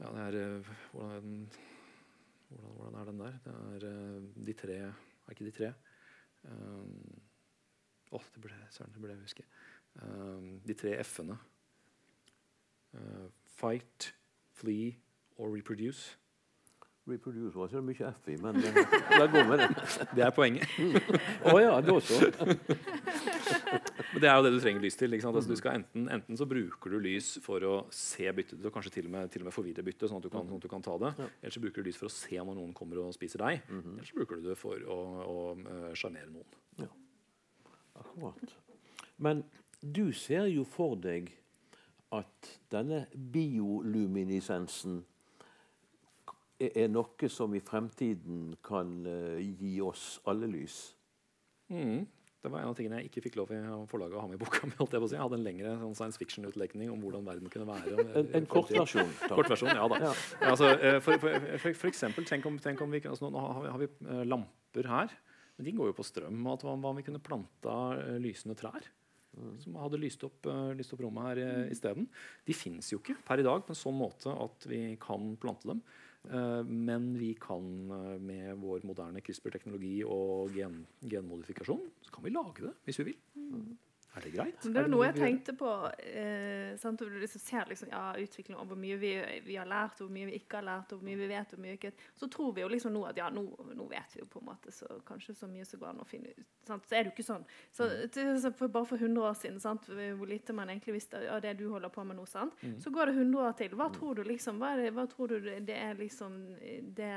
Ja, 0.00 0.08
det 0.10 0.22
er 0.22 0.36
eh, 0.40 0.70
hvordan 0.90 1.10
er, 1.14 1.20
den, 1.22 1.34
hvordan, 2.50 2.70
hvordan 2.76 2.96
er 3.00 3.10
den 3.10 3.20
der? 3.20 3.34
Det 3.44 3.52
er 3.58 3.84
eh, 3.90 4.30
de 4.48 4.54
tre 4.58 4.78
Er 4.82 5.34
ikke 5.34 5.46
de 5.46 5.52
tre? 5.58 5.68
Um, 6.42 7.20
oh, 8.10 8.24
det 8.34 8.42
ble, 8.42 8.56
søren, 8.74 8.90
det 8.94 9.02
ble 9.02 9.12
jeg 9.12 9.22
huske. 9.22 9.44
Um, 10.02 10.56
de 10.66 10.74
tre 10.74 10.96
f-ene. 11.04 11.36
Uh, 12.96 13.28
fight, 13.46 14.10
flee 14.58 14.96
or 15.36 15.54
reproduce. 15.54 16.16
Reproduce 17.08 17.58
var 17.58 17.66
det 17.66 17.80
mye 17.82 18.08
F 18.14 18.28
i, 18.30 18.36
men 18.38 18.60
det 18.62 18.70
går 19.32 19.48
med 19.48 19.58
det. 19.58 19.68
Det 20.16 20.22
er 20.22 20.30
poenget. 20.30 20.68
Å 21.42 21.50
oh, 21.50 21.58
ja, 21.58 21.80
det 21.82 21.90
også. 21.90 22.20
Men 24.12 24.20
det 24.20 24.28
er 24.28 24.36
jo 24.36 24.44
det 24.44 24.50
du 24.52 24.58
trenger 24.60 24.84
lys 24.84 24.98
til. 25.00 25.14
Altså, 25.16 25.42
du 25.48 25.68
enten, 25.70 26.04
enten, 26.12 26.36
så 26.36 26.46
bruker 26.46 26.92
du 26.92 26.98
lys 27.02 27.32
for 27.42 27.64
å 27.64 27.74
se 27.96 28.28
byttet, 28.36 28.60
og 28.68 28.74
kanskje 28.74 28.92
til 28.98 29.08
og 29.08 29.14
med, 29.14 29.30
til 29.32 29.42
og 29.42 29.48
med 29.48 29.56
forvirre 29.56 29.84
byttet, 29.86 30.04
sånn 30.10 30.22
sånn 30.22 30.52
at, 30.52 30.62
du 30.62 30.68
kan 30.70 30.84
ta 30.84 30.94
det. 31.00 31.12
Ja. 31.18 31.28
Eller 31.40 31.56
så 31.56 31.62
bruker 31.64 31.82
du 31.82 31.88
lys 31.88 31.98
for 31.98 32.10
å 32.10 32.14
se 32.14 32.38
om 32.42 32.52
noen 32.52 32.74
kommer 32.76 33.00
og 33.02 33.14
spiser 33.16 33.42
deg. 33.42 33.62
Mm 33.68 33.80
-hmm. 33.80 33.94
Eller 33.96 34.10
så 34.10 34.18
bruker 34.18 34.36
du 34.36 34.48
det 34.48 34.58
for 34.58 34.76
å 34.76 35.56
eh, 35.56 35.94
sjarmere 35.94 36.30
noen. 36.30 36.50
Ja. 36.78 36.90
Akkurat. 37.94 38.56
Men 39.16 39.44
du 39.80 40.12
ser 40.12 40.46
jo 40.46 40.64
for 40.64 40.94
deg 40.96 41.32
at 42.12 42.60
denne 42.70 43.06
bioluminiscensen 43.14 45.04
er 46.70 46.90
noe 46.92 47.28
som 47.32 47.54
i 47.56 47.62
fremtiden 47.64 48.52
kan 48.64 48.98
uh, 49.08 49.38
gi 49.40 49.78
oss 49.84 50.20
alle 50.30 50.50
lys. 50.50 50.82
Mm. 51.72 52.04
Det 52.42 52.50
var 52.50 52.64
en 52.64 52.72
av 52.72 52.74
tingene 52.74 52.98
jeg 52.98 53.06
ikke 53.06 53.22
fikk 53.28 53.36
lov 53.38 53.52
i 53.54 53.58
forlaget 53.86 54.16
å 54.18 54.22
ha 54.24 54.26
med 54.26 54.34
i 54.34 54.40
boka. 54.40 54.66
Jeg, 54.66 55.02
jeg 55.12 55.20
hadde 55.20 55.36
en 55.38 55.44
lengre 55.46 55.74
sånn 55.78 55.94
science 55.94 56.18
fiction-utlegning 56.18 56.90
om 56.90 57.04
hvordan 57.04 57.22
verden 57.28 57.52
kunne 57.52 57.68
være. 57.68 58.06
En, 58.18 58.30
en 58.40 58.48
kort 58.50 58.72
versjon? 58.74 59.12
Kort 59.30 59.50
versjon, 59.52 59.70
ja 59.70 59.84
da. 59.92 60.00
Ja. 60.02 60.14
Altså, 60.48 60.72
eh, 60.74 60.98
for, 61.04 61.22
for, 61.22 61.46
for, 61.52 61.76
for, 61.84 61.90
eksempel, 61.92 62.26
tenk 62.26 62.48
om, 62.50 62.58
tenk 62.62 62.82
om 62.82 62.90
vi, 62.90 63.04
altså, 63.06 63.30
Nå 63.30 63.44
har 63.46 63.62
vi, 63.62 63.70
har 63.70 63.84
vi 63.84 64.26
lamper 64.26 64.90
her, 64.90 65.14
men 65.54 65.68
de 65.68 65.76
går 65.78 65.92
jo 65.92 65.96
på 66.00 66.08
strøm. 66.08 66.42
og 66.50 66.66
Hva 66.66 66.74
om 66.74 66.98
vi 66.98 67.06
kunne 67.06 67.22
planta 67.22 67.78
lysende 68.18 68.58
trær? 68.58 68.90
Mm. 69.38 69.54
Som 69.62 69.78
hadde 69.78 70.02
lyst 70.02 70.26
opp, 70.26 70.50
lyst 70.74 70.96
opp 70.96 71.06
rommet 71.06 71.30
her 71.30 71.68
isteden. 71.70 72.10
De 72.42 72.58
fins 72.58 72.90
jo 72.90 72.98
ikke 72.98 73.20
per 73.22 73.38
i 73.38 73.46
dag 73.46 73.62
på 73.62 73.70
en 73.70 73.84
sånn 73.84 74.00
måte 74.02 74.34
at 74.34 74.66
vi 74.66 74.88
kan 75.00 75.36
plante 75.40 75.70
dem. 75.70 75.86
Eh, 76.30 76.64
men 76.64 77.18
vi 77.18 77.34
kan 77.34 77.90
eh, 77.90 78.18
med 78.22 78.60
vår 78.62 78.84
moderne 78.86 79.22
CRISPR-teknologi 79.24 79.96
og 80.06 80.54
gen 80.54 80.84
genmodifikasjon 81.02 81.88
så 82.04 82.14
kan 82.14 82.26
vi 82.26 82.34
lage 82.34 82.68
det 82.68 82.74
hvis 82.86 83.00
vi 83.02 83.08
vil. 83.10 83.18
Mm. 83.34 83.72
Er 84.12 84.24
det 84.26 84.30
greit? 84.34 84.64
Det 84.68 84.76
er 84.76 84.90
noe 84.92 85.06
jeg 85.06 85.16
tenkte 85.16 85.54
på. 85.56 85.68
Eh, 86.04 86.74
sant? 86.80 87.00
Du 87.00 87.16
liksom 87.16 87.40
ser 87.40 87.70
liksom, 87.70 87.88
ja, 87.88 88.10
utviklingen 88.20 88.60
og 88.60 88.68
hvor 88.68 88.76
mye 88.76 88.98
vi, 89.00 89.12
vi, 89.46 89.56
har 89.56 89.68
lært, 89.68 90.02
hvor 90.02 90.10
mye 90.12 90.28
vi 90.28 90.36
ikke 90.36 90.58
har 90.58 90.66
lært, 90.66 90.92
og 90.92 91.00
hvor 91.00 91.08
mye 91.08 91.20
vi 91.20 91.28
vet. 91.30 91.54
hvor 91.54 91.62
mye 91.64 91.76
ikke. 91.78 91.92
Så 92.20 92.28
tror 92.32 92.52
vi 92.52 92.60
jo 92.64 92.68
liksom 92.68 92.92
nå 92.92 93.06
at 93.08 93.16
ja, 93.16 93.30
nå, 93.32 93.46
nå 93.72 93.88
vet 93.88 94.16
vi 94.16 94.20
jo 94.20 94.28
på 94.28 94.42
en 94.42 94.50
måte 94.50 94.74
så 94.74 95.00
kanskje 95.08 95.36
så 95.38 95.48
mye 95.48 95.64
som 95.68 95.80
går 95.80 95.94
an 95.94 96.04
å 96.04 96.08
finne 96.08 96.34
ut. 96.36 96.52
Sant? 96.68 96.84
Så 96.88 96.98
er 96.98 97.06
det 97.06 97.12
jo 97.12 97.14
ikke 97.16 97.28
sånn. 97.30 97.48
Så, 97.72 97.88
til, 98.12 98.34
så 98.42 98.52
for, 98.58 98.72
Bare 98.72 98.90
for 98.92 99.00
100 99.00 99.28
år 99.30 99.40
siden, 99.40 99.60
sant? 99.64 99.88
hvor 99.88 100.28
lite 100.28 100.56
man 100.56 100.68
egentlig 100.68 100.98
visste 101.00 101.24
av 101.32 101.40
det 101.44 101.56
du 101.56 101.66
holder 101.72 101.92
på 101.92 102.04
med 102.04 102.20
nå, 102.20 102.28
sant? 102.28 102.56
Mm. 102.60 102.78
så 102.84 102.92
går 102.92 103.08
det 103.08 103.16
100 103.16 103.46
år 103.48 103.58
til. 103.64 103.76
Hva 103.80 103.88
mm. 103.88 103.96
tror 103.96 104.20
du 104.20 104.24
liksom, 104.28 104.60
hva, 104.60 104.76
det, 104.76 104.92
hva 104.92 105.08
tror 105.08 105.32
du 105.32 105.52
det 105.64 105.76
er 105.78 105.96
liksom 105.96 106.36
det, 106.96 107.14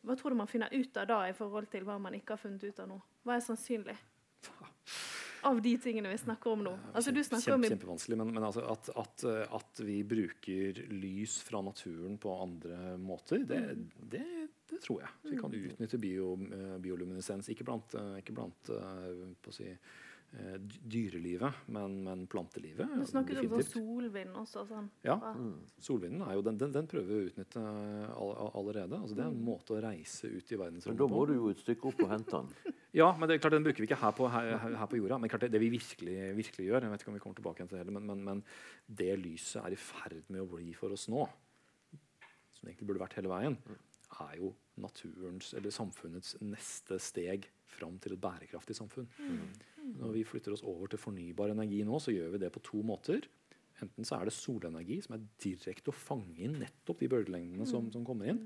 Hva 0.00 0.16
tror 0.16 0.32
du 0.32 0.40
man 0.40 0.48
finner 0.48 0.72
ut 0.72 0.96
av 0.96 1.08
da 1.08 1.24
i 1.28 1.36
forhold 1.36 1.68
til 1.68 1.84
hva 1.84 2.00
man 2.00 2.16
ikke 2.16 2.36
har 2.36 2.40
funnet 2.40 2.64
ut 2.64 2.80
av 2.80 2.88
nå? 2.88 3.02
Hva 3.28 3.36
er 3.36 3.44
sannsynlig? 3.44 3.96
Av 5.46 5.60
de 5.62 5.74
tingene 5.82 6.10
vi 6.12 6.18
snakker 6.18 6.52
om 6.54 6.64
nå? 6.66 6.74
Altså, 6.92 7.12
Kjempe, 7.14 7.70
kjempevanskelig, 7.70 8.18
men, 8.18 8.32
men 8.34 8.46
altså 8.48 8.64
at, 8.70 8.90
at, 8.98 9.24
at, 9.58 9.82
vi 9.84 10.00
bruker 10.08 10.82
lys 10.92 11.38
fra 11.46 11.62
naturen 11.64 12.18
på 12.20 12.34
andre 12.42 12.96
måter, 13.02 13.44
det, 13.48 13.62
det, 14.10 14.24
det 14.70 14.82
tror 14.84 15.04
jeg. 15.04 15.14
Så 15.22 15.32
vi 15.32 15.40
kan 15.40 15.54
mm. 15.54 15.70
utnytte 15.70 16.02
bio, 16.02 16.34
eh, 16.48 16.76
bioluminescens, 16.82 17.50
ikke 17.54 17.68
blant, 17.68 17.96
eh, 17.98 18.18
ikke 18.22 18.36
blant 18.36 18.72
eh, 18.74 19.24
på 19.42 19.54
å 19.54 19.58
si, 19.60 19.70
Eh, 19.70 20.04
dyrelivet, 20.28 21.62
men, 21.66 21.94
men 22.04 22.26
plantelivet. 22.26 22.90
Du 22.94 23.06
snakker 23.08 23.38
om 23.40 23.62
solvind 23.64 24.36
også. 24.36 24.64
Sånn. 24.68 24.90
Ja. 25.06 25.16
Mm. 25.34 25.54
Solvinden 25.82 26.24
er 26.26 26.36
jo, 26.36 26.42
den, 26.44 26.58
den, 26.60 26.74
den, 26.74 26.88
prøver 26.90 27.08
vi 27.08 27.16
å 27.16 27.30
utnytte 27.30 27.62
all, 27.62 28.34
allerede. 28.60 28.98
Altså, 29.00 29.16
det 29.16 29.24
er 29.24 29.30
en 29.30 29.38
mm. 29.38 29.46
måte 29.48 29.74
å 29.74 29.80
reise 29.82 30.28
ut 30.28 30.52
i 30.52 30.60
verdensrommet 30.60 31.00
på. 31.00 31.08
Da 31.08 31.14
må 31.14 31.24
du 31.30 31.34
jo 31.38 31.48
et 31.52 31.64
stykke 31.64 31.90
opp 31.90 32.04
og 32.04 32.12
hente 32.12 32.42
den. 32.42 32.76
ja, 33.00 33.08
men 33.16 33.30
det 33.30 33.38
er 33.38 33.42
klart, 33.42 33.56
den 33.56 33.66
bruker 33.66 33.84
vi 33.84 33.88
ikke 33.88 34.00
her 34.02 34.14
på, 34.20 34.28
her, 34.34 34.52
her 34.82 34.92
på 34.92 35.00
jorda. 35.00 35.20
Men 35.22 35.32
klart, 35.32 35.46
det, 35.46 35.52
det 35.56 35.62
vi 35.64 35.72
virkelig, 35.78 36.16
virkelig, 36.38 36.68
gjør, 36.68 36.86
jeg 36.86 36.94
vet 36.94 37.04
ikke 37.04 37.12
om 37.14 37.18
vi 37.18 37.24
kommer 37.24 37.40
tilbake 37.40 37.68
til 37.72 37.80
det 37.80 37.96
men, 37.96 38.08
men, 38.12 38.24
men 38.28 38.46
det 39.00 39.12
lyset 39.22 39.62
er 39.64 39.74
i 39.74 39.80
ferd 39.80 40.20
med 40.28 40.44
å 40.44 40.50
bli 40.52 40.74
for 40.76 40.92
oss 40.94 41.08
nå, 41.12 41.24
som 42.52 42.66
det 42.66 42.74
egentlig 42.74 42.90
burde 42.92 43.06
vært 43.06 43.16
hele 43.16 43.32
veien, 43.32 43.56
mm. 43.56 43.80
er 44.28 44.40
jo 44.42 44.52
naturens 44.78 45.54
eller 45.56 45.74
samfunnets 45.74 46.36
neste 46.44 47.00
steg 47.02 47.48
fram 47.68 47.98
til 48.02 48.14
et 48.14 48.22
bærekraftig 48.22 48.76
samfunn. 48.76 49.08
Mm. 49.18 49.40
Når 49.98 50.14
vi 50.14 50.24
flytter 50.26 50.54
oss 50.54 50.64
over 50.66 50.90
til 50.90 51.00
fornybar 51.00 51.52
energi 51.54 51.82
nå, 51.86 52.00
så 52.02 52.14
gjør 52.14 52.34
vi 52.34 52.42
det 52.44 52.50
på 52.54 52.62
to 52.66 52.82
måter. 52.86 53.26
Enten 53.84 54.06
så 54.06 54.18
er 54.18 54.26
det 54.26 54.34
solenergi, 54.34 54.98
som 55.04 55.14
er 55.14 55.26
direkte 55.42 55.92
å 55.92 55.96
fange 55.96 56.40
inn 56.42 56.56
nettopp 56.58 57.04
de 57.04 57.10
bølgelengdene 57.12 57.66
som, 57.68 57.86
som, 57.94 58.06
kommer 58.06 58.32
inn. 58.32 58.40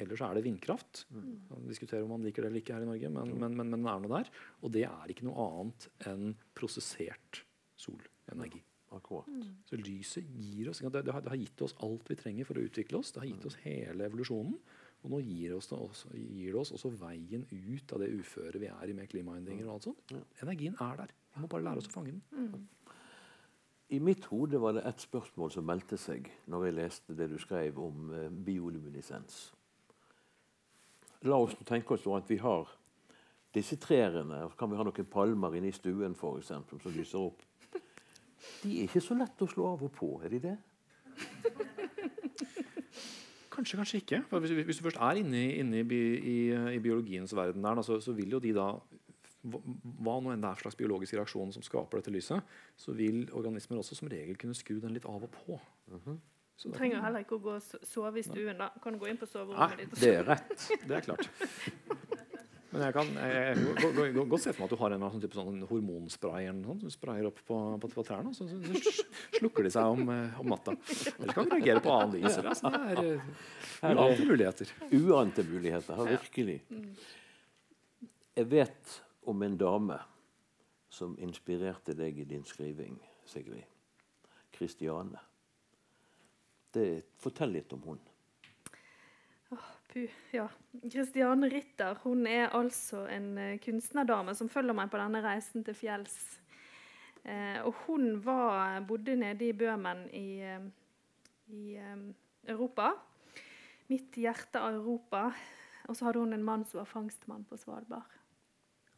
Eller 0.00 0.16
så 0.16 0.28
er 0.28 0.38
det 0.38 0.46
vindkraft. 0.46 1.04
Vi 1.12 1.68
diskuterer 1.68 2.06
om 2.06 2.14
man 2.14 2.24
liker 2.24 2.44
det 2.44 2.52
eller 2.52 2.62
ikke 2.62 2.78
her 2.78 2.86
i 2.86 2.88
Norge, 2.88 3.10
men, 3.12 3.34
men, 3.42 3.58
men, 3.58 3.74
men 3.74 3.84
det 3.84 3.92
er 3.92 4.02
noe 4.04 4.14
der. 4.14 4.32
Og 4.62 4.72
det 4.78 4.86
er 4.88 5.12
ikke 5.12 5.28
noe 5.28 5.44
annet 5.44 5.88
enn 6.08 6.32
prosessert 6.56 7.42
solenergi. 7.78 8.62
Akkurat. 8.96 9.28
Så 9.68 9.76
lyset 9.76 10.28
gir 10.40 10.70
oss, 10.70 10.80
det, 10.80 11.02
det, 11.04 11.12
har, 11.12 11.20
det 11.20 11.34
har 11.34 11.40
gitt 11.42 11.64
oss 11.66 11.74
alt 11.84 12.08
vi 12.08 12.16
trenger 12.16 12.48
for 12.48 12.56
å 12.56 12.64
utvikle 12.64 13.02
oss. 13.02 13.12
Det 13.12 13.20
har 13.20 13.28
gitt 13.28 13.44
oss 13.50 13.58
hele 13.66 14.06
evolusjonen. 14.08 14.56
Og 15.04 15.12
nå 15.12 15.20
gir, 15.22 15.54
oss 15.54 15.68
det, 15.70 15.78
også, 15.78 16.10
gir 16.14 16.52
det 16.52 16.58
oss 16.58 16.72
også 16.74 16.90
veien 16.98 17.44
ut 17.50 17.92
av 17.94 18.02
det 18.02 18.08
uføret 18.18 18.58
vi 18.58 18.70
er 18.70 18.90
i 18.90 18.96
med 18.96 19.10
klimaendringer. 19.10 19.68
og 19.68 19.76
alt 19.76 19.86
sånt. 19.86 20.16
Energien 20.42 20.74
er 20.82 20.96
der. 21.04 21.12
Vi 21.34 21.44
må 21.44 21.50
bare 21.52 21.68
lære 21.68 21.82
oss 21.82 21.90
å 21.90 21.94
fange 21.94 22.16
den. 22.16 22.22
Mm. 22.32 22.66
I 23.88 23.98
mitt 24.04 24.26
hode 24.28 24.58
var 24.60 24.74
det 24.76 24.82
ett 24.84 25.00
spørsmål 25.00 25.52
som 25.54 25.64
meldte 25.64 25.96
seg 25.96 26.26
når 26.50 26.66
jeg 26.66 26.76
leste 26.76 27.14
det 27.16 27.30
du 27.30 27.38
skrev 27.40 27.78
om 27.80 28.10
eh, 28.12 28.26
bioluminisens. 28.28 29.38
La 31.24 31.38
oss 31.40 31.56
tenke 31.66 31.94
oss 31.94 32.04
at 32.18 32.28
vi 32.28 32.36
har 32.42 32.68
disse 33.54 33.78
trærne, 33.80 34.42
og 34.44 34.52
så 34.52 34.58
kan 34.58 34.70
vi 34.70 34.76
ha 34.76 34.84
noen 34.84 35.08
palmer 35.10 35.56
inne 35.56 35.70
i 35.70 35.74
stuen 35.74 36.14
for 36.18 36.38
eksempel, 36.38 36.82
som 36.82 36.92
lyser 36.92 37.22
opp. 37.22 37.40
De 38.62 38.74
er 38.76 38.84
ikke 38.84 39.02
så 39.02 39.16
lett 39.18 39.40
å 39.42 39.48
slå 39.50 39.72
av 39.72 39.86
og 39.88 39.94
på, 39.94 40.10
er 40.22 40.34
de 40.36 40.42
det? 40.50 40.56
Kanskje, 43.58 43.76
kanskje 43.80 43.98
ikke. 43.98 44.22
For 44.30 44.38
hvis, 44.38 44.52
hvis 44.68 44.78
du 44.78 44.84
først 44.86 45.00
er 45.02 45.18
inne, 45.18 45.42
inne 45.58 45.80
i, 45.82 45.98
i, 46.14 46.38
i, 46.76 46.78
biologiens 46.78 47.34
verden, 47.34 47.64
der, 47.64 47.82
så, 47.82 47.98
så, 48.00 48.12
vil 48.14 48.36
jo 48.36 48.38
de 48.38 48.52
da 48.54 48.68
hva 49.48 50.14
nå 50.22 50.30
enn 50.30 50.42
det 50.42 50.50
er 50.50 50.60
slags 50.60 50.76
biologisk 50.78 51.16
reaksjon 51.16 51.50
som 51.54 51.64
skaper 51.64 51.98
dette 51.98 52.12
lyset, 52.14 52.54
så 52.78 52.94
vil 52.94 53.24
organismer 53.34 53.80
også 53.80 53.98
som 53.98 54.10
regel 54.12 54.38
kunne 54.38 54.54
skru 54.54 54.76
den 54.82 54.94
litt 54.94 55.06
av 55.10 55.26
og 55.26 55.30
på. 55.34 55.58
Mm 55.90 56.00
-hmm. 56.04 56.18
du 56.64 56.70
trenger 56.70 57.02
heller 57.02 57.18
ikke 57.18 57.34
å 57.34 57.38
gå 57.38 57.54
og 57.54 57.62
sove 57.62 58.18
i 58.18 58.22
stuen. 58.22 58.58
da. 58.58 58.68
Kan 58.82 58.92
du 58.92 58.98
gå 58.98 59.06
inn 59.06 59.16
på 59.16 59.26
soverommet 59.26 59.78
ditt? 59.78 60.00
Det 60.00 60.14
er 60.14 60.24
rett. 60.24 60.70
Det 60.88 60.96
er 60.96 61.00
klart. 61.00 61.30
Men 62.78 62.84
jeg 62.86 62.94
kan 62.94 64.28
godt 64.30 64.44
se 64.44 64.52
for 64.52 64.62
meg 64.62 64.68
at 64.68 64.72
du 64.72 64.78
har 64.78 64.94
en 64.94 65.04
sånn 65.04 65.22
type 65.24 65.38
sånn 65.38 65.62
hormonspray 65.66 66.46
sånn, 66.52 66.82
som 66.84 66.92
sprayer 66.92 67.26
opp 67.26 67.40
på, 67.48 67.56
på, 67.82 67.90
på 67.90 68.04
trærne, 68.06 68.30
så, 68.36 68.46
så, 68.46 68.58
så, 68.86 69.06
slukker 69.40 69.66
de 69.66 69.72
seg 69.74 69.94
om, 69.96 70.12
eh, 70.14 70.36
om 70.38 70.52
natta. 70.52 70.76
Eller 71.16 71.34
kan 71.34 71.50
reagere 71.50 71.82
på 71.82 71.94
annen 71.96 72.14
lys. 72.14 72.38
Altså, 72.38 72.70
det 72.70 72.82
er 72.86 73.00
uh, 73.18 74.04
uante 74.04 74.28
muligheter. 74.28 74.74
Uante 75.00 75.46
muligheter, 75.48 76.04
virkelig. 76.12 76.58
Jeg 78.38 78.50
vet 78.52 78.94
om 79.28 79.42
en 79.42 79.58
dame 79.58 79.98
som 80.94 81.18
inspirerte 81.18 81.96
deg 81.98 82.22
i 82.22 82.28
din 82.30 82.46
skriving, 82.46 82.94
Sigrid. 83.26 83.66
Kristiane. 84.54 85.18
Fortell 87.18 87.58
litt 87.58 87.74
om 87.74 87.82
hun. 87.90 87.98
Puh, 89.98 90.10
ja. 90.30 90.48
Christiane 90.90 91.48
Ritter 91.50 91.96
hun 92.04 92.26
er 92.30 92.52
altså 92.54 93.00
en 93.10 93.32
eh, 93.40 93.56
kunstnerdame 93.58 94.34
som 94.36 94.50
følger 94.50 94.76
meg 94.76 94.90
på 94.92 94.98
denne 95.00 95.22
reisen 95.24 95.64
til 95.66 95.74
fjells. 95.74 96.18
Eh, 97.24 97.58
og 97.66 97.74
hun 97.86 98.20
var, 98.22 98.78
bodde 98.86 99.16
nede 99.18 99.48
i 99.48 99.56
Bøhmen 99.56 100.04
i, 100.14 100.38
eh, 100.46 100.68
i 101.50 101.62
um, 101.82 102.04
Europa. 102.46 102.92
Midt 103.88 104.20
i 104.20 104.28
hjertet 104.28 104.60
av 104.60 104.76
Europa. 104.76 105.24
Og 105.88 105.98
så 105.98 106.06
hadde 106.06 106.22
hun 106.22 106.36
en 106.36 106.46
mann 106.46 106.62
som 106.68 106.78
var 106.84 106.92
fangstmann 106.92 107.48
på 107.48 107.58
Svalbard. 107.58 108.14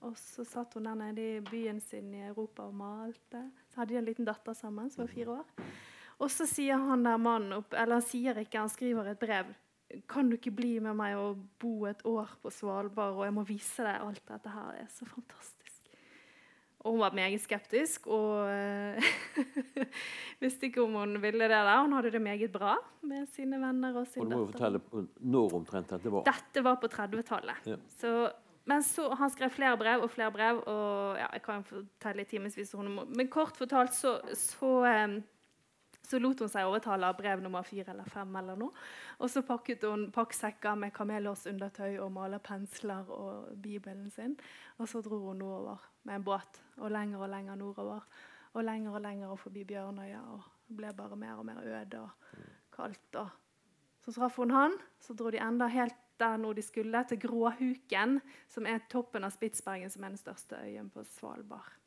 Og 0.04 0.18
så 0.20 0.44
satt 0.44 0.76
hun 0.76 0.90
der 0.90 1.00
nede 1.00 1.26
i 1.38 1.40
byen 1.48 1.80
sin 1.80 2.12
i 2.12 2.26
Europa 2.26 2.68
og 2.68 2.76
malte. 2.76 3.46
Så 3.72 3.80
hadde 3.80 3.94
de 3.94 4.02
en 4.02 4.10
liten 4.10 4.28
datter 4.28 4.58
sammen 4.58 4.92
som 4.92 5.06
var 5.06 5.14
fire 5.16 5.40
år. 5.40 5.72
Og 6.20 6.28
så 6.28 6.44
sier 6.50 6.76
han 6.90 7.08
der 7.08 7.16
mannen 7.16 7.56
opp, 7.62 7.72
eller 7.72 8.02
han 8.02 8.08
sier 8.10 8.44
ikke, 8.44 8.66
han 8.66 8.72
skriver 8.72 9.14
et 9.14 9.24
brev. 9.24 9.56
Kan 10.08 10.30
du 10.30 10.36
ikke 10.36 10.52
bli 10.54 10.78
med 10.82 10.94
meg 10.98 11.16
og 11.18 11.40
bo 11.58 11.84
et 11.90 12.02
år 12.06 12.30
på 12.42 12.50
Svalbard, 12.54 13.16
og 13.18 13.24
jeg 13.26 13.34
må 13.34 13.42
vise 13.48 13.82
deg 13.86 14.00
alt 14.04 14.22
dette 14.28 14.52
her. 14.54 14.72
Det 14.76 14.84
er 14.84 14.92
så 14.94 15.08
fantastisk. 15.08 15.76
Og 16.80 16.94
hun 16.94 17.00
var 17.02 17.12
meget 17.12 17.42
skeptisk 17.44 18.06
og 18.08 18.46
uh, 18.48 19.08
visste 20.42 20.70
ikke 20.70 20.80
om 20.80 20.94
hun 20.96 21.18
ville 21.20 21.44
det 21.44 21.50
der. 21.52 21.80
Hun 21.82 21.92
hadde 21.92 22.12
det 22.14 22.22
meget 22.24 22.52
bra 22.54 22.76
med 23.04 23.26
sine 23.34 23.58
venner 23.60 23.98
og 24.00 24.06
sin 24.08 24.22
og 24.22 24.30
du 24.30 24.36
må 24.36 24.46
datter. 24.46 24.78
fortelle 24.80 25.08
når 25.20 25.56
omtrent 25.58 25.90
dette 25.92 26.12
var. 26.14 26.24
Dette 26.30 26.64
var 26.64 26.78
på 26.80 26.88
30-tallet. 26.88 27.68
Ja. 27.68 27.76
Så, 27.98 28.14
men 28.64 28.82
så 28.86 29.10
Han 29.20 29.30
skrev 29.30 29.50
flere 29.52 29.76
brev 29.76 30.06
og 30.06 30.10
flere 30.10 30.32
brev. 30.32 30.62
og 30.66 31.18
ja, 31.20 31.26
Jeg 31.34 31.42
kan 31.44 31.64
fortelle 31.68 32.22
i 32.24 32.30
timevis. 32.30 32.74
Men 32.74 33.28
kort 33.28 33.60
fortalt 33.60 33.94
så, 33.94 34.16
så, 34.32 34.72
em, 34.88 35.20
så 36.10 36.18
lot 36.18 36.42
hun 36.42 36.50
seg 36.50 36.66
overtale 36.66 37.06
av 37.06 37.18
brev 37.18 37.42
nummer 37.44 37.66
fire 37.66 37.92
eller 37.92 38.08
fem. 38.10 38.36
eller 38.36 38.58
noe. 38.58 38.74
Og 39.18 39.30
så 39.30 39.42
pakket 39.46 39.86
hun 39.86 40.08
pakksekker 40.14 40.78
med 40.78 40.94
kamelhårsundertøy 40.96 42.00
og 42.02 42.12
malerpensler 42.12 43.10
og 43.14 43.52
bibelen 43.62 44.10
sin. 44.10 44.36
Og 44.78 44.88
så 44.90 45.02
dro 45.06 45.20
hun 45.28 45.38
nordover 45.38 45.86
med 46.02 46.20
en 46.20 46.26
båt. 46.26 46.62
Og 46.78 46.90
lenger 46.90 47.22
og 47.22 47.30
lenger 47.30 47.60
nordover. 47.60 48.06
Og 48.54 48.64
lenger 48.64 48.96
og 48.98 49.04
lenger 49.04 49.36
forbi 49.38 49.64
Bjørnøya. 49.64 50.24
Og 50.34 50.76
ble 50.76 50.92
bare 50.96 51.16
mer 51.16 51.38
og 51.38 51.46
mer 51.46 51.62
øde 51.62 52.02
og 52.02 52.10
kaldt. 52.74 53.16
og 53.16 53.28
så 54.00 54.12
traff 54.12 54.36
hun 54.36 54.50
han. 54.50 54.78
Så 55.00 55.14
dro 55.14 55.30
de 55.30 55.38
enda 55.38 55.68
helt 55.70 55.98
der 56.20 56.36
når 56.36 56.58
de 56.58 56.62
skulle, 56.62 57.04
til 57.08 57.20
Gråhuken, 57.20 58.20
som 58.48 58.66
er 58.66 58.82
toppen 58.92 59.24
av 59.24 59.32
Spitsbergen, 59.32 59.90
som 59.90 60.04
er 60.04 60.12
den 60.12 60.20
største 60.20 60.58
øyen 60.60 60.90
på 60.92 61.04
Svalbard. 61.16 61.79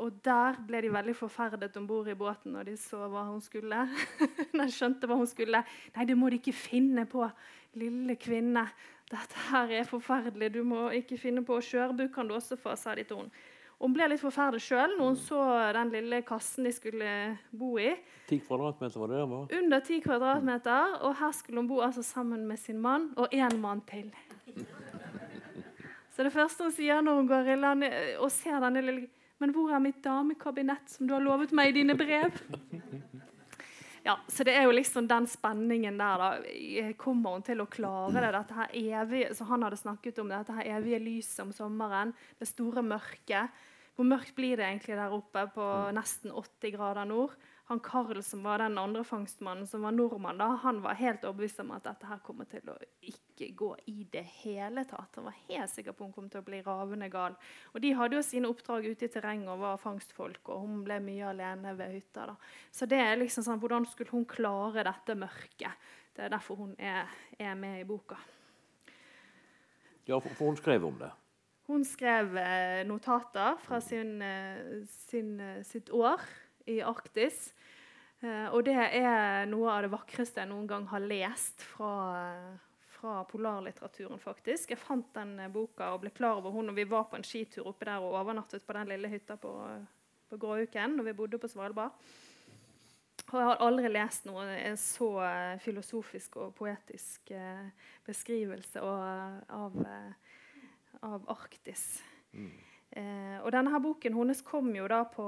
Og 0.00 0.14
der 0.24 0.56
ble 0.66 0.80
de 0.80 0.92
veldig 0.92 1.14
forferdet 1.16 1.76
om 1.76 1.86
bord 1.86 2.08
i 2.08 2.16
båten 2.16 2.54
når 2.56 2.70
de 2.70 2.76
så 2.80 3.04
hva 3.12 3.26
hun 3.28 3.42
skulle. 3.44 3.84
Når 4.56 4.64
de 4.64 4.72
skjønte 4.72 5.08
hva 5.08 5.18
hun 5.20 5.28
skulle. 5.28 5.60
Nei, 5.96 6.06
det 6.08 6.16
må 6.16 6.30
de 6.32 6.38
ikke 6.40 6.54
finne 6.56 7.04
på, 7.06 7.26
lille 7.76 8.16
kvinne. 8.16 8.64
Dette 9.12 9.48
her 9.50 9.74
er 9.82 9.88
forferdelig. 9.88 10.48
Du 10.54 10.62
må 10.64 10.86
ikke 10.96 11.18
finne 11.20 11.44
på. 11.44 11.60
Skjørbuk 11.60 12.14
kan 12.14 12.28
du 12.28 12.38
også 12.38 12.56
få, 12.56 12.72
sa 12.80 12.96
de 12.96 13.04
til 13.04 13.20
henne. 13.20 13.44
Hun 13.82 13.90
ble 13.96 14.06
litt 14.12 14.22
forferdet 14.22 14.62
sjøl 14.62 14.92
når 14.94 15.08
hun 15.08 15.16
så 15.18 15.38
den 15.74 15.88
lille 15.90 16.20
kassen 16.22 16.68
de 16.68 16.70
skulle 16.70 17.06
bo 17.50 17.72
i. 17.82 17.90
10 18.28 18.38
kvadratmeter 18.46 19.02
var 19.02 19.10
det 19.10 19.16
der 19.18 19.30
var? 19.32 19.48
Under 19.58 19.80
10 19.82 20.04
kvadratmeter, 20.04 20.92
og 21.02 21.16
her 21.18 21.32
skulle 21.34 21.58
hun 21.58 21.70
bo 21.70 21.80
altså 21.82 22.04
sammen 22.06 22.44
med 22.46 22.62
sin 22.62 22.78
mann 22.78 23.08
og 23.18 23.34
én 23.34 23.56
mann 23.58 23.82
til. 23.90 24.12
Så 26.12 26.22
det 26.22 26.30
første 26.32 26.62
hun 26.62 26.72
sier 26.76 27.00
når 27.02 27.18
hun 27.18 27.28
går 27.28 27.50
i 27.50 27.56
land 27.58 27.84
og 28.20 28.30
ser 28.30 28.60
denne 28.62 28.84
lille 28.84 29.08
Men 29.42 29.50
hvor 29.56 29.72
er 29.74 29.82
mitt 29.82 29.98
damekabinett 30.04 30.86
som 30.92 31.08
du 31.08 31.16
har 31.16 31.24
lovet 31.24 31.50
meg 31.56 31.72
i 31.72 31.80
dine 31.82 31.98
brev? 31.98 32.38
Ja, 34.02 34.16
Så 34.26 34.42
det 34.42 34.56
er 34.58 34.64
jo 34.66 34.72
liksom 34.74 35.06
den 35.06 35.28
spenningen 35.30 35.94
der. 35.94 36.18
da. 36.18 36.92
Kommer 36.98 37.36
hun 37.36 37.44
til 37.46 37.60
å 37.62 37.68
klare 37.70 38.18
det? 38.24 38.32
dette 38.34 38.56
her 38.56 38.72
evige, 38.74 39.28
så 39.38 39.46
Han 39.46 39.62
hadde 39.62 39.78
snakket 39.78 40.18
om 40.18 40.32
dette 40.32 40.56
her 40.56 40.70
evige 40.74 40.98
lyset 40.98 41.44
om 41.44 41.52
sommeren. 41.54 42.10
Det 42.40 42.48
store 42.50 42.82
mørket. 42.82 43.62
Hvor 43.94 44.08
mørkt 44.08 44.34
blir 44.34 44.56
det 44.58 44.66
egentlig 44.66 44.96
der 44.98 45.14
oppe 45.14 45.44
på 45.54 45.68
nesten 45.94 46.34
80 46.34 46.74
grader 46.74 47.06
nord? 47.06 47.36
Han 47.72 47.80
Karl, 47.80 48.22
som 48.22 48.42
var 48.44 48.58
den 48.60 48.74
andre 48.78 49.00
fangstmannen, 49.04 49.66
som 49.66 49.80
var 49.86 49.94
nordmann, 49.96 50.36
da, 50.36 50.50
han 50.60 50.82
var 50.84 50.98
helt 50.98 51.22
overbevist 51.24 51.62
om 51.62 51.70
at 51.72 51.86
dette 51.86 52.04
her 52.04 52.18
kommer 52.20 52.44
til 52.50 52.66
å 52.68 52.74
ikke 53.00 53.46
gå 53.56 53.68
i 53.88 54.04
det 54.12 54.26
hele 54.42 54.84
tatt. 54.90 55.16
Han 55.16 55.24
var 55.30 55.38
helt 55.46 55.72
sikker 55.72 55.96
på 55.96 56.04
hun 56.04 56.12
kom 56.12 56.26
til 56.28 56.42
å 56.42 56.44
bli 56.44 56.60
ravende 56.66 57.08
gal. 57.08 57.38
Og 57.72 57.80
De 57.80 57.94
hadde 57.96 58.18
jo 58.18 58.26
sine 58.26 58.50
oppdrag 58.52 58.90
ute 58.90 59.08
i 59.08 59.14
terrenget 59.14 59.48
og 59.54 59.64
var 59.64 59.80
fangstfolk, 59.80 60.52
og 60.52 60.66
hun 60.66 60.82
ble 60.84 61.00
mye 61.00 61.30
alene 61.30 61.72
ved 61.78 61.96
hytta. 61.96 62.28
da. 62.34 62.36
Så 62.68 62.90
det 62.92 63.00
er 63.00 63.16
liksom 63.22 63.48
sånn, 63.48 63.64
hvordan 63.64 63.88
skulle 63.88 64.12
hun 64.12 64.28
klare 64.28 64.84
dette 64.90 65.16
mørket? 65.16 65.88
Det 66.12 66.26
er 66.26 66.36
derfor 66.36 66.60
hun 66.60 66.76
er, 66.76 67.08
er 67.40 67.56
med 67.56 67.80
i 67.80 67.88
boka. 67.88 68.20
Ja, 70.04 70.20
for, 70.20 70.28
for 70.28 70.52
hun 70.52 70.60
skrev 70.60 70.84
om 70.84 71.00
det. 71.00 71.08
Hun 71.72 71.88
skrev 71.88 72.36
eh, 72.36 72.84
notater 72.84 73.56
fra 73.64 73.80
sin, 73.80 74.18
eh, 74.20 74.82
sin, 75.08 75.38
eh, 75.40 75.62
sitt 75.64 75.88
år 75.88 76.20
i 76.66 76.80
Arktis. 76.84 77.52
Eh, 78.22 78.48
og 78.54 78.62
det 78.66 78.76
er 78.78 79.48
noe 79.50 79.70
av 79.72 79.82
det 79.82 79.90
vakreste 79.92 80.42
jeg 80.42 80.50
noen 80.50 80.68
gang 80.70 80.84
har 80.92 81.02
lest 81.02 81.64
fra, 81.72 81.94
eh, 82.22 82.84
fra 82.94 83.24
polarlitteraturen. 83.26 84.18
faktisk. 84.18 84.70
Jeg 84.70 84.78
fant 84.78 85.12
den 85.14 85.38
eh, 85.40 85.48
boka 85.50 85.92
og 85.94 86.02
ble 86.04 86.10
klar 86.10 86.38
over 86.38 86.54
henne 86.54 86.70
når 86.70 86.78
vi 86.78 86.84
var 86.84 87.08
på 87.10 87.18
en 87.18 87.26
skitur 87.26 87.66
oppe 87.66 87.84
der 87.84 87.98
og 87.98 88.14
overnattet 88.14 88.66
på 88.66 88.72
den 88.78 88.88
lille 88.94 89.08
hytta 89.10 89.36
på, 89.36 89.52
på 90.30 90.38
Gråuken 90.38 90.96
når 90.96 91.10
vi 91.10 91.18
bodde 91.18 91.38
på 91.38 91.50
Svalbard. 91.50 91.98
Og 93.32 93.38
jeg 93.38 93.48
har 93.48 93.62
aldri 93.64 93.88
lest 93.88 94.26
noe 94.28 94.44
en 94.44 94.76
så 94.76 95.08
eh, 95.24 95.58
filosofisk 95.62 96.36
og 96.36 96.54
poetisk 96.54 97.30
eh, 97.30 97.70
beskrivelse 98.06 98.82
av, 98.82 99.78
eh, 99.82 100.12
av 101.02 101.30
Arktis. 101.32 102.02
Eh, 102.32 103.38
og 103.40 103.48
denne 103.54 103.72
her 103.72 103.80
boken 103.80 104.14
hennes 104.14 104.42
kom 104.44 104.68
jo 104.76 104.88
da 104.90 105.02
på 105.08 105.26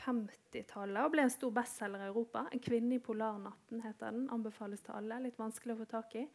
50-tallet 0.00 1.04
og 1.04 1.14
ble 1.14 1.24
en 1.26 1.32
stor 1.32 1.52
bestselger 1.54 2.04
i 2.04 2.10
Europa. 2.10 2.46
'En 2.50 2.62
kvinne 2.62 2.96
i 2.96 3.04
polarnatten' 3.04 3.82
heter 3.84 4.10
den. 4.10 4.28
Anbefales 4.30 4.82
til 4.82 4.96
alle. 4.96 5.22
Litt 5.22 5.38
vanskelig 5.38 5.76
å 5.76 5.82
få 5.82 5.90
tak 5.90 6.14
i. 6.16 6.26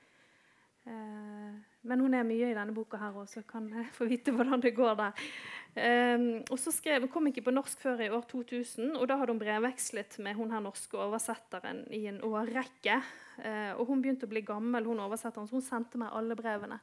Eh, 0.86 1.54
men 1.90 2.02
hun 2.04 2.14
er 2.14 2.26
mye 2.28 2.52
i 2.52 2.54
denne 2.54 2.74
boka 2.76 3.00
her 3.02 3.16
også, 3.18 3.42
så 3.42 3.48
kan 3.50 3.66
jeg 3.74 3.88
få 3.98 4.06
vite 4.06 4.34
hvordan 4.36 4.62
det 4.62 4.76
går 4.78 4.94
der. 5.00 5.24
Eh, 5.76 6.26
og 6.46 6.60
så 6.62 6.72
skrev, 6.72 7.02
Hun 7.02 7.10
kom 7.10 7.28
ikke 7.28 7.46
på 7.48 7.54
norsk 7.56 7.82
før 7.82 8.06
i 8.06 8.10
år 8.10 8.22
2000, 8.30 8.96
og 8.96 9.08
da 9.10 9.18
hadde 9.18 9.34
hun 9.34 9.42
brevvekslet 9.42 10.20
med 10.20 10.36
hun 10.36 10.52
her 10.52 10.62
norske 10.62 10.98
oversetteren 10.98 11.86
i 11.90 12.06
en 12.08 12.22
årrekke. 12.22 13.02
Eh, 13.42 13.74
og 13.74 13.90
hun 13.90 14.02
begynte 14.02 14.30
å 14.30 14.34
bli 14.34 14.46
gammel, 14.46 14.86
hun 14.86 15.02
oversetteren, 15.02 15.50
så 15.50 15.58
hun 15.58 15.66
sendte 15.66 15.98
meg 15.98 16.14
alle 16.14 16.38
brevene 16.38 16.80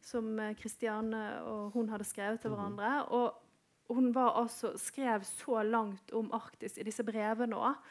som 0.00 0.38
Kristiane 0.56 1.42
og 1.44 1.74
hun 1.74 1.90
hadde 1.92 2.06
skrevet 2.08 2.40
til 2.40 2.54
hverandre. 2.54 3.02
Og 3.12 3.49
hun 3.96 4.12
var 4.14 4.36
altså, 4.38 4.74
skrev 4.78 5.24
så 5.26 5.62
langt 5.66 6.12
om 6.14 6.30
Arktis 6.36 6.78
i 6.78 6.86
disse 6.86 7.04
brevene 7.06 7.58
òg. 7.58 7.90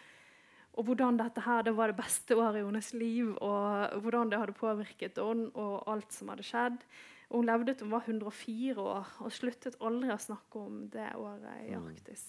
Og 0.80 0.86
hvordan 0.88 1.18
dette 1.20 1.41
her, 1.43 1.64
det 1.66 1.74
var 1.76 1.91
det 1.91 1.97
beste 1.97 2.38
året 2.38 2.62
i 2.62 2.64
hennes 2.64 2.91
liv, 2.95 3.34
og 3.43 4.00
hvordan 4.04 4.30
det 4.32 4.39
hadde 4.39 4.56
påvirket 4.56 5.18
henne, 5.20 5.50
og 5.58 5.89
alt 5.91 6.14
som 6.16 6.30
hadde 6.32 6.45
skjedd. 6.45 6.78
Og 7.30 7.41
hun 7.41 7.50
levde 7.50 7.74
til 7.74 7.89
hun 7.89 7.95
var 7.97 8.06
104 8.08 8.82
år, 8.82 9.10
og 9.26 9.34
sluttet 9.34 9.76
aldri 9.82 10.14
å 10.14 10.22
snakke 10.22 10.62
om 10.62 10.86
det 10.93 11.10
året 11.20 11.66
i 11.68 11.76
Arktis. 11.78 12.26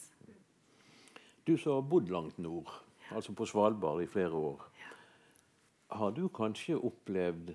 Du 1.46 1.54
som 1.56 1.78
har 1.78 1.86
bodd 1.88 2.10
langt 2.10 2.38
nord, 2.42 2.72
altså 3.14 3.32
på 3.36 3.46
Svalbard 3.48 4.02
i 4.02 4.10
flere 4.10 4.34
år. 4.34 4.66
Har 5.90 6.12
du 6.14 6.26
kanskje 6.28 6.78
opplevd 6.78 7.54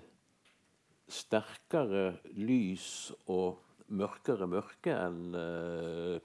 sterkere 1.08 2.16
lys 2.34 3.12
og 3.30 3.60
mørkere 3.88 4.46
mørke 4.50 4.94
enn 4.94 5.34
eh, 5.38 6.18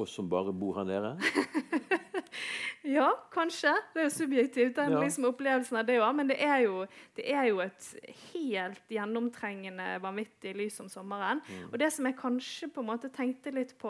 oss 0.00 0.14
som 0.16 0.28
bare 0.32 0.52
bor 0.52 0.80
her 0.82 0.88
nede? 0.88 1.14
Ja, 2.84 3.06
kanskje. 3.32 3.70
Det 3.94 4.00
er 4.02 4.04
jo 4.04 4.12
subjektivt, 4.12 4.74
den 4.76 4.90
Ja. 4.92 4.98
liksom 5.00 5.24
opplevelsen 5.24 5.78
av 5.80 5.86
det 5.88 5.94
òg. 6.02 6.10
Men 6.18 6.28
det 6.28 6.36
er, 6.44 6.58
jo, 6.66 6.82
det 7.16 7.24
er 7.32 7.46
jo 7.48 7.60
et 7.64 7.86
helt 8.34 8.82
gjennomtrengende, 8.92 9.86
vanvittig 10.04 10.52
lys 10.58 10.76
om 10.84 10.90
sommeren. 10.92 11.40
Og 11.72 11.78
det 11.80 11.88
som 11.94 12.04
jeg 12.04 12.18
kanskje 12.18 12.68
på 12.74 12.82
en 12.84 12.90
måte 12.90 13.08
tenkte 13.14 13.54
litt 13.56 13.72
på 13.80 13.88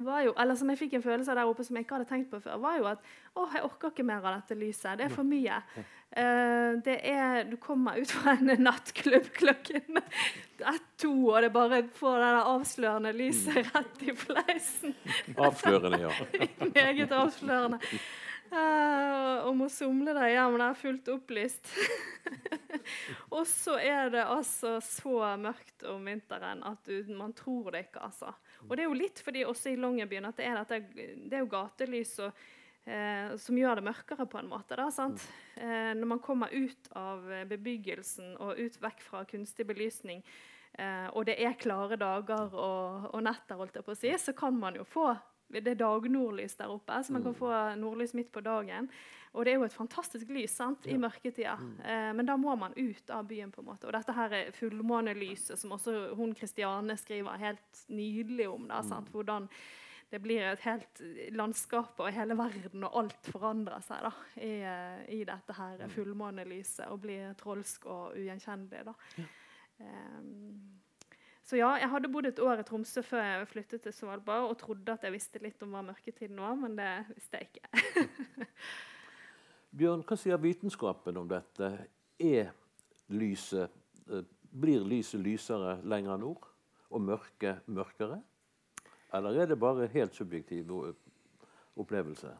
var 0.00 0.22
jo, 0.24 0.32
eller 0.40 0.56
som 0.56 0.70
jeg 0.72 0.80
fikk 0.80 0.94
en 0.96 1.04
følelse 1.04 1.32
av 1.32 1.40
der 1.40 1.50
oppe 1.50 1.64
som 1.66 1.76
jeg 1.76 1.84
ikke 1.84 1.98
hadde 1.98 2.08
tenkt 2.08 2.30
på 2.32 2.40
før, 2.40 2.60
var 2.62 2.78
jo 2.78 2.86
at 2.88 3.10
å, 3.32 3.44
jeg 3.52 3.64
orker 3.66 3.92
ikke 3.92 4.06
mer 4.08 4.24
av 4.24 4.38
dette 4.38 4.56
lyset. 4.56 4.96
Det 4.98 5.06
er 5.06 5.12
for 5.12 5.28
mye. 5.28 5.58
Uh, 6.12 6.80
det 6.84 6.98
er, 7.08 7.44
du 7.48 7.56
kommer 7.60 8.00
ut 8.00 8.10
fra 8.12 8.36
en 8.36 8.52
nattklubb 8.60 9.30
klokken 9.36 10.02
ett-to, 10.62 11.12
og 11.32 11.38
det 11.42 11.52
bare 11.54 11.82
får 11.96 12.18
det 12.18 12.26
der 12.26 12.50
avslørende 12.54 13.14
lyset 13.16 13.70
rett 13.72 14.02
i 14.04 14.16
fleisen. 14.16 14.98
Avslørende, 15.36 16.02
ja. 16.04 16.12
Meget 16.76 17.16
avslørende. 17.16 17.80
Uh, 18.52 19.48
om 19.48 19.62
å 19.64 19.70
somle 19.72 20.12
deg 20.12 20.34
hjem 20.34 20.58
er 20.60 20.76
fullt 20.76 21.06
opplyst. 21.14 21.70
og 23.36 23.46
så 23.48 23.78
er 23.80 24.12
det 24.12 24.26
altså 24.26 24.76
så 24.84 25.32
mørkt 25.40 25.86
om 25.88 26.04
vinteren 26.04 26.60
at 26.68 26.84
du, 26.84 27.14
man 27.16 27.32
tror 27.36 27.72
det 27.72 27.86
ikke. 27.86 28.04
altså. 28.10 28.34
Og 28.68 28.76
det 28.76 28.84
er 28.84 28.90
jo 28.90 28.98
litt 28.98 29.22
fordi 29.24 29.44
også 29.48 29.72
i 29.72 29.78
Longyearbyen 29.80 30.28
at 30.28 30.40
det 30.40 30.48
er, 30.48 30.60
at 30.62 30.72
det 30.72 31.36
er 31.36 31.42
jo 31.42 31.50
gatelys 31.50 32.14
og, 32.24 32.44
eh, 32.86 33.34
som 33.40 33.58
gjør 33.58 33.80
det 33.80 33.86
mørkere 33.88 34.26
på 34.30 34.40
en 34.40 34.50
måte. 34.50 34.76
da, 34.78 34.88
sant? 34.94 35.26
Eh, 35.56 35.92
når 35.98 36.10
man 36.14 36.22
kommer 36.24 36.52
ut 36.52 36.92
av 36.98 37.26
bebyggelsen 37.50 38.36
og 38.38 38.60
ut 38.60 38.80
vekk 38.82 39.04
fra 39.06 39.24
kunstig 39.28 39.66
belysning, 39.68 40.22
eh, 40.78 41.08
og 41.12 41.26
det 41.26 41.38
er 41.42 41.58
klare 41.60 41.98
dager 42.00 42.54
og, 42.54 43.10
og 43.12 43.22
netter, 43.22 43.58
holdt 43.60 43.80
jeg 43.80 43.86
på 43.86 43.96
å 43.96 44.02
si, 44.04 44.14
så 44.18 44.36
kan 44.36 44.56
man 44.58 44.78
jo 44.78 44.88
få 44.88 45.10
det 45.52 45.74
er 45.74 45.82
dagnordlys 45.82 46.56
der 46.56 46.72
oppe, 46.72 47.02
så 47.04 47.12
man 47.12 47.24
kan 47.24 47.34
mm. 47.34 47.40
få 47.40 47.50
nordlys 47.80 48.14
midt 48.16 48.32
på 48.32 48.40
dagen. 48.44 48.88
Og 49.32 49.44
det 49.44 49.52
er 49.52 49.60
jo 49.60 49.64
et 49.64 49.74
fantastisk 49.74 50.28
lys 50.32 50.52
sant, 50.58 50.86
i 50.88 50.98
mørketida. 51.00 51.54
Mm. 51.56 51.76
Eh, 51.88 52.08
men 52.18 52.28
da 52.28 52.36
må 52.36 52.52
man 52.60 52.74
ut 52.76 53.10
av 53.10 53.24
byen. 53.28 53.52
på 53.52 53.62
en 53.62 53.70
måte. 53.70 53.86
Og 53.88 53.94
dette 53.96 54.12
her 54.12 54.34
er 54.36 54.50
fullmånelyset, 54.52 55.56
som 55.58 55.72
også 55.72 56.14
hun 56.18 56.34
Kristiane 56.36 56.96
skriver 57.00 57.40
helt 57.40 57.86
nydelig 57.88 58.48
om. 58.48 58.66
Da, 58.68 58.82
sant? 58.84 59.08
Mm. 59.08 59.14
Hvordan 59.16 59.48
det 60.12 60.20
blir 60.20 60.44
et 60.44 60.60
helt 60.66 61.00
landskap, 61.32 61.96
og 61.96 62.12
hele 62.12 62.36
verden 62.36 62.84
og 62.84 62.98
alt 63.00 63.30
forandrer 63.32 63.80
seg 63.80 64.04
da, 64.04 64.12
i, 64.36 64.52
eh, 64.60 65.00
i 65.16 65.22
dette 65.24 65.56
her 65.56 65.86
fullmånelyset 65.94 66.90
og 66.92 67.00
blir 67.06 67.32
trolsk 67.40 67.88
og 67.88 68.18
ugjenkjennelig. 68.20 68.84
da. 68.90 68.94
Ja. 69.16 69.30
Um, 69.82 70.81
så 71.42 71.58
ja, 71.58 71.72
jeg 71.80 71.90
hadde 71.90 72.10
bodd 72.12 72.28
et 72.30 72.40
år 72.42 72.62
i 72.62 72.64
Tromsø 72.66 73.02
før 73.02 73.22
jeg 73.24 73.48
flyttet 73.50 73.82
til 73.82 73.94
Svalbard 73.94 74.46
og 74.46 74.58
trodde 74.60 74.94
at 74.94 75.02
jeg 75.02 75.14
visste 75.14 75.42
litt 75.42 75.62
om 75.64 75.74
hva 75.74 75.82
mørketiden 75.88 76.38
var, 76.38 76.54
men 76.58 76.76
det 76.78 76.90
visste 77.16 77.40
jeg 77.40 77.50
ikke. 77.50 78.46
Bjørn, 79.78 80.04
hva 80.06 80.18
sier 80.20 80.38
vitenskapen 80.38 81.18
om 81.18 81.30
dette? 81.30 81.72
Er 82.22 82.52
lyset, 83.10 83.74
eh, 84.06 84.22
blir 84.52 84.86
lyset 84.86 85.22
lysere 85.24 85.78
lenger 85.82 86.20
nord 86.22 86.46
og 86.92 87.02
mørket 87.02 87.66
mørkere? 87.66 88.20
Eller 89.12 89.42
er 89.42 89.50
det 89.50 89.58
bare 89.60 89.90
helt 89.92 90.14
subjektiv 90.14 90.70
opplevelse? 91.76 92.30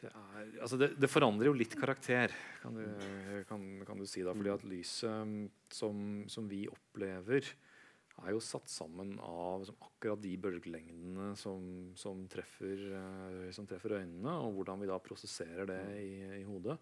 Det, 0.00 0.08
er, 0.08 0.29
altså 0.60 0.78
det, 0.80 0.92
det, 1.00 1.10
forandrer 1.10 1.50
jo 1.50 1.56
litt 1.56 1.74
karakter, 1.78 2.32
kan 2.62 2.76
du, 2.76 2.84
kan, 3.48 3.66
kan 3.86 4.00
du 4.00 4.06
si. 4.08 4.22
da, 4.26 4.34
fordi 4.36 4.52
at 4.52 4.64
Lyset 4.68 5.10
mm, 5.26 5.42
som, 5.74 6.00
som, 6.30 6.48
vi 6.50 6.64
opplever, 6.70 7.46
er 8.20 8.34
jo 8.34 8.40
satt 8.44 8.68
sammen 8.68 9.14
av 9.24 9.64
akkurat 9.78 10.20
de 10.20 10.34
bølgelengdene 10.40 11.30
som, 11.40 11.62
som, 11.96 12.26
treffer, 12.28 12.82
uh, 12.92 13.46
som, 13.56 13.68
treffer, 13.68 13.96
øynene, 14.02 14.34
og 14.44 14.58
hvordan 14.58 14.82
vi 14.82 14.90
da 14.90 14.98
prosesserer 15.00 15.70
det 15.70 15.80
i, 16.02 16.10
i 16.42 16.44
hodet. 16.44 16.76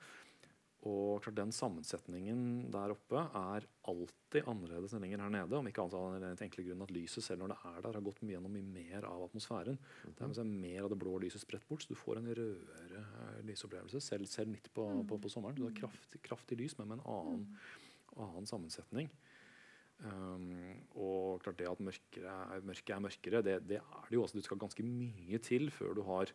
Og 0.87 1.18
klart 1.24 1.35
Den 1.35 1.51
sammensetningen 1.51 2.68
der 2.70 2.93
oppe 2.95 3.18
er 3.18 3.64
alltid 3.91 4.47
annerledes 4.47 4.93
enn 4.95 5.03
lenger 5.03 5.24
her 5.24 5.33
nede. 5.35 5.59
Om 5.59 5.66
ikke 5.66 5.83
annet 5.83 5.97
av 5.99 6.18
den 6.22 6.43
enkle 6.47 6.62
grunnen 6.68 6.85
at 6.87 6.93
lyset 6.95 7.24
selv 7.26 7.43
når 7.43 7.51
det 7.51 7.57
er 7.70 7.81
der, 7.83 7.97
har 7.99 8.05
gått 8.07 8.20
mye 8.22 8.37
gjennom 8.37 8.55
mye 8.55 8.68
mer 8.76 9.09
av 9.09 9.24
atmosfæren. 9.26 9.81
Mm. 10.07 10.12
Det 10.20 10.29
er 10.29 10.53
mer 10.53 10.85
av 10.85 10.93
det 10.93 11.01
blå 11.03 11.16
lyset 11.24 11.43
spredt 11.43 11.66
bort, 11.66 11.83
så 11.83 11.91
du 11.91 11.99
får 11.99 12.20
en 12.20 12.31
rødere 12.31 13.03
uh, 13.03 13.41
lysopplevelse 13.49 14.03
selv, 14.07 14.31
selv 14.31 14.55
midt 14.55 14.70
på, 14.74 14.85
mm. 14.87 15.03
på, 15.11 15.18
på, 15.24 15.33
sommeren. 15.35 15.59
Du 15.59 15.66
har 15.66 15.74
kraftig, 15.81 16.22
kraftig 16.22 16.61
lys, 16.61 16.79
men 16.79 16.93
med 16.93 17.01
en 17.01 17.09
annen, 17.16 17.43
mm. 17.49 18.22
annen 18.29 18.47
sammensetning. 18.47 19.11
Um, 19.99 20.53
og 20.95 21.43
klart 21.43 21.59
det 21.59 21.66
at 21.66 21.81
mørket 21.83 22.22
er, 22.22 22.62
mørke 22.62 22.95
er 22.95 23.03
mørkere, 23.03 23.43
det, 23.43 23.57
det, 23.66 23.81
er 23.83 24.07
det 24.07 24.14
jo 24.14 24.22
også. 24.22 24.39
Du 24.39 24.47
skal 24.47 24.62
ganske 24.62 24.87
mye 24.87 25.43
til 25.43 25.72
før 25.74 25.99
du 25.99 26.05
har 26.07 26.31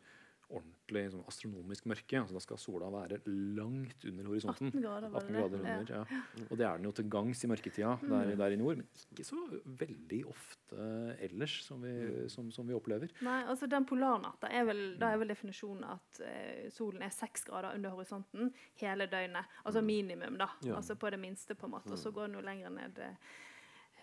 ordentlig 0.60 1.04
sånn 1.14 1.24
astronomisk 1.30 1.88
mørke. 1.90 2.20
altså 2.20 2.36
Da 2.36 2.42
skal 2.44 2.60
sola 2.62 2.90
være 2.94 3.20
langt 3.28 4.06
under 4.10 4.30
horisonten. 4.30 4.70
18 4.70 4.84
grader, 4.84 5.10
18 5.10 5.38
grader 5.38 5.64
under, 5.64 5.94
ja. 5.98 6.22
Og 6.50 6.58
det 6.60 6.68
er 6.68 6.78
den 6.78 6.88
jo 6.88 6.94
til 6.98 7.08
gangs 7.12 7.44
i 7.44 7.50
mørketida 7.52 7.94
mm. 8.02 8.10
der, 8.14 8.34
der, 8.42 8.56
i 8.56 8.60
nord, 8.60 8.82
men 8.82 9.04
ikke 9.14 9.26
så 9.28 9.40
veldig 9.84 10.20
ofte 10.32 10.90
ellers 11.24 11.58
som 11.66 11.84
vi, 11.86 11.94
mm. 11.94 12.30
som, 12.34 12.52
som 12.54 12.68
vi 12.70 12.76
opplever. 12.78 13.14
Nei, 13.26 13.40
altså 13.50 13.70
den 13.72 13.88
polarnatta 13.90 14.52
er 14.54 14.68
vel, 14.70 14.84
da 15.02 15.14
er 15.14 15.22
vel 15.22 15.34
definisjonen 15.34 15.86
at 15.94 16.22
uh, 16.24 16.68
solen 16.74 17.06
er 17.06 17.14
seks 17.14 17.48
grader 17.50 17.78
under 17.78 17.96
horisonten 17.96 18.54
hele 18.82 19.08
døgnet. 19.12 19.50
Altså 19.64 19.82
mm. 19.82 19.90
minimum, 19.90 20.38
da. 20.42 20.50
Ja. 20.66 20.78
Altså 20.82 20.98
på 21.00 21.12
det 21.14 21.22
minste, 21.22 21.58
på 21.58 21.70
en 21.70 21.76
måte. 21.78 21.94
Og 21.94 22.02
så 22.02 22.14
går 22.14 22.30
den 22.30 22.40
jo 22.40 22.46
lenger 22.46 22.74
ned. 22.74 23.02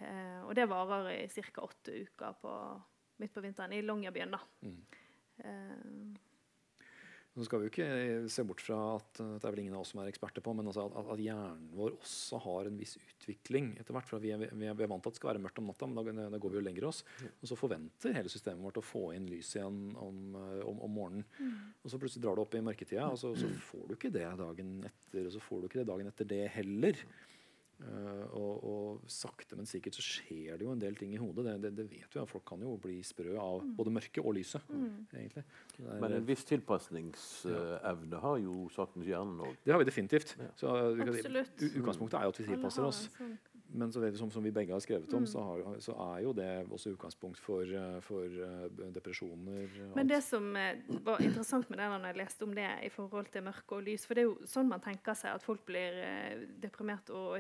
Uh, 0.01 0.49
og 0.49 0.55
det 0.57 0.67
varer 0.71 1.13
i 1.19 1.29
ca. 1.29 1.63
åtte 1.63 1.95
uker 2.07 2.41
på, 2.41 2.57
midt 3.21 3.35
på 3.35 3.45
vinteren 3.45 3.77
i 3.77 3.83
Longyearbyen, 3.85 4.35
da. 4.35 4.43
Mm. 4.65 4.83
Uh, 5.41 6.27
så 7.31 7.45
skal 7.47 7.61
vi 7.61 7.69
jo 7.69 7.71
ikke 7.71 8.31
se 8.33 8.43
bort 8.47 8.63
fra 8.65 8.77
at 8.97 9.21
det 9.21 9.47
er 9.47 9.53
vel 9.53 9.61
ingen 9.63 9.77
av 9.79 9.85
oss 9.85 9.93
som 9.95 10.01
er 10.03 10.09
eksperter 10.11 10.43
på, 10.43 10.55
men 10.57 10.67
altså 10.67 10.89
at, 10.89 10.97
at, 11.15 11.21
hjernen 11.23 11.69
vår 11.77 11.95
også 11.95 12.41
har 12.43 12.67
en 12.67 12.81
viss 12.81 12.97
utvikling 12.99 13.69
etter 13.79 13.95
hvert. 13.95 14.09
for 14.11 14.23
vi 14.23 14.33
er, 14.35 14.41
vi, 14.43 14.67
er, 14.67 14.75
vi 14.75 14.85
er, 14.85 14.91
vant 14.91 15.05
til 15.05 15.13
at 15.13 15.15
det 15.15 15.21
skal 15.21 15.31
være 15.31 15.43
mørkt 15.45 15.61
om 15.63 15.71
natta, 15.71 15.87
men 15.87 16.19
da, 16.19 16.27
da 16.35 16.41
går 16.43 16.55
vi 16.55 16.59
jo 16.59 16.65
lenger 16.67 16.89
oss. 16.91 17.05
Og 17.31 17.47
så 17.53 17.59
forventer 17.61 18.17
hele 18.19 18.33
systemet 18.33 18.67
vårt 18.67 18.83
å 18.83 18.85
få 18.85 19.05
inn 19.15 19.31
lys 19.31 19.55
igjen 19.55 19.81
om, 20.03 20.21
om, 20.67 20.83
om 20.89 20.97
morgenen. 20.97 21.27
Mm. 21.39 21.55
Og 21.85 21.95
så 21.95 22.03
plutselig 22.03 22.27
drar 22.27 22.35
du 22.35 22.43
opp 22.43 22.59
i 22.59 22.65
mørketida, 22.67 23.07
og 23.15 23.21
så, 23.23 23.31
så, 23.39 23.53
får 23.71 23.87
du 23.87 23.95
ikke 23.95 24.15
det 24.19 24.27
dagen 24.43 24.77
etter. 24.91 25.29
Og 25.29 25.35
så 25.37 25.45
får 25.47 25.63
du 25.63 25.71
ikke 25.71 25.83
det 25.85 25.91
dagen 25.93 26.11
etter 26.11 26.31
det 26.35 26.45
heller. 26.59 27.05
Uh, 27.81 28.25
og, 28.37 28.65
og, 28.69 29.05
sakte, 29.09 29.57
men 29.57 29.69
sikkert 29.69 29.97
så 29.97 30.03
skjer 30.05 30.59
det 30.61 30.67
jo 30.67 30.73
en 30.75 30.83
del 30.83 30.99
ting 30.99 31.15
i 31.17 31.21
hodet. 31.21 31.47
Det, 31.47 31.55
det, 31.63 31.71
det 31.79 31.87
vet 31.89 32.17
vi. 32.17 32.25
Folk 32.29 32.45
kan 32.51 32.61
jo 32.65 32.75
bli 32.81 32.99
sprø 33.07 33.33
av 33.41 33.63
mm. 33.65 33.71
både 33.79 33.95
mørket 33.97 34.21
og 34.21 34.37
lyset. 34.37 34.67
Mm. 34.69 35.07
egentlig. 35.15 35.45
Er, 35.81 36.01
men 36.03 36.17
en 36.19 36.27
viss 36.29 36.45
tilpasningsevne 36.51 38.19
ja. 38.19 38.23
har 38.27 38.43
jo 38.45 38.67
saktens 38.75 39.09
hjernen 39.09 39.41
òg. 39.47 39.57
Det 39.65 39.75
har 39.75 39.81
vi 39.81 39.89
definitivt. 39.89 40.37
Ja. 40.41 40.51
Så, 40.61 40.75
Absolutt. 41.07 41.65
Utgangspunktet 41.71 42.21
er 42.21 42.29
jo 42.29 42.35
at 42.35 42.43
vi 42.43 42.49
tilpasser 42.51 42.91
oss. 42.91 43.07
Sånn 43.17 43.39
men 43.73 43.93
så, 43.93 44.03
som, 44.17 44.31
som, 44.31 44.43
vi 44.43 44.53
begge 44.55 44.73
har 44.73 44.83
skrevet 44.83 45.13
om, 45.15 45.23
mm. 45.23 45.27
så, 45.31 45.43
har, 45.47 45.63
så, 45.85 45.95
er 46.15 46.23
jo 46.25 46.33
det 46.35 46.49
også 46.71 46.93
utgangspunkt 46.95 47.39
for, 47.39 47.63
eh, 47.63 47.99
for 48.03 48.27
uh, 48.27 48.67
depresjoner. 48.95 49.69
Men 49.95 50.11
det 50.11 50.21
som 50.27 50.49
eh, 50.59 50.81
var 51.07 51.23
interessant 51.23 51.71
med 51.71 51.79
det 51.79 51.89
når 51.93 52.09
jeg 52.11 52.21
leste 52.21 52.49
om 52.49 52.55
det 52.57 52.69
i 52.87 52.91
forhold 52.95 53.31
til 53.33 53.47
mørke 53.47 53.79
og 53.79 53.87
lys 53.87 54.07
For 54.09 54.19
det 54.19 54.25
er 54.25 54.29
jo 54.29 54.51
sånn 54.51 54.71
man 54.71 54.83
tenker 54.85 55.19
seg 55.19 55.37
at 55.37 55.47
folk 55.47 55.63
blir 55.69 56.01
deprimert 56.63 57.13
og 57.15 57.39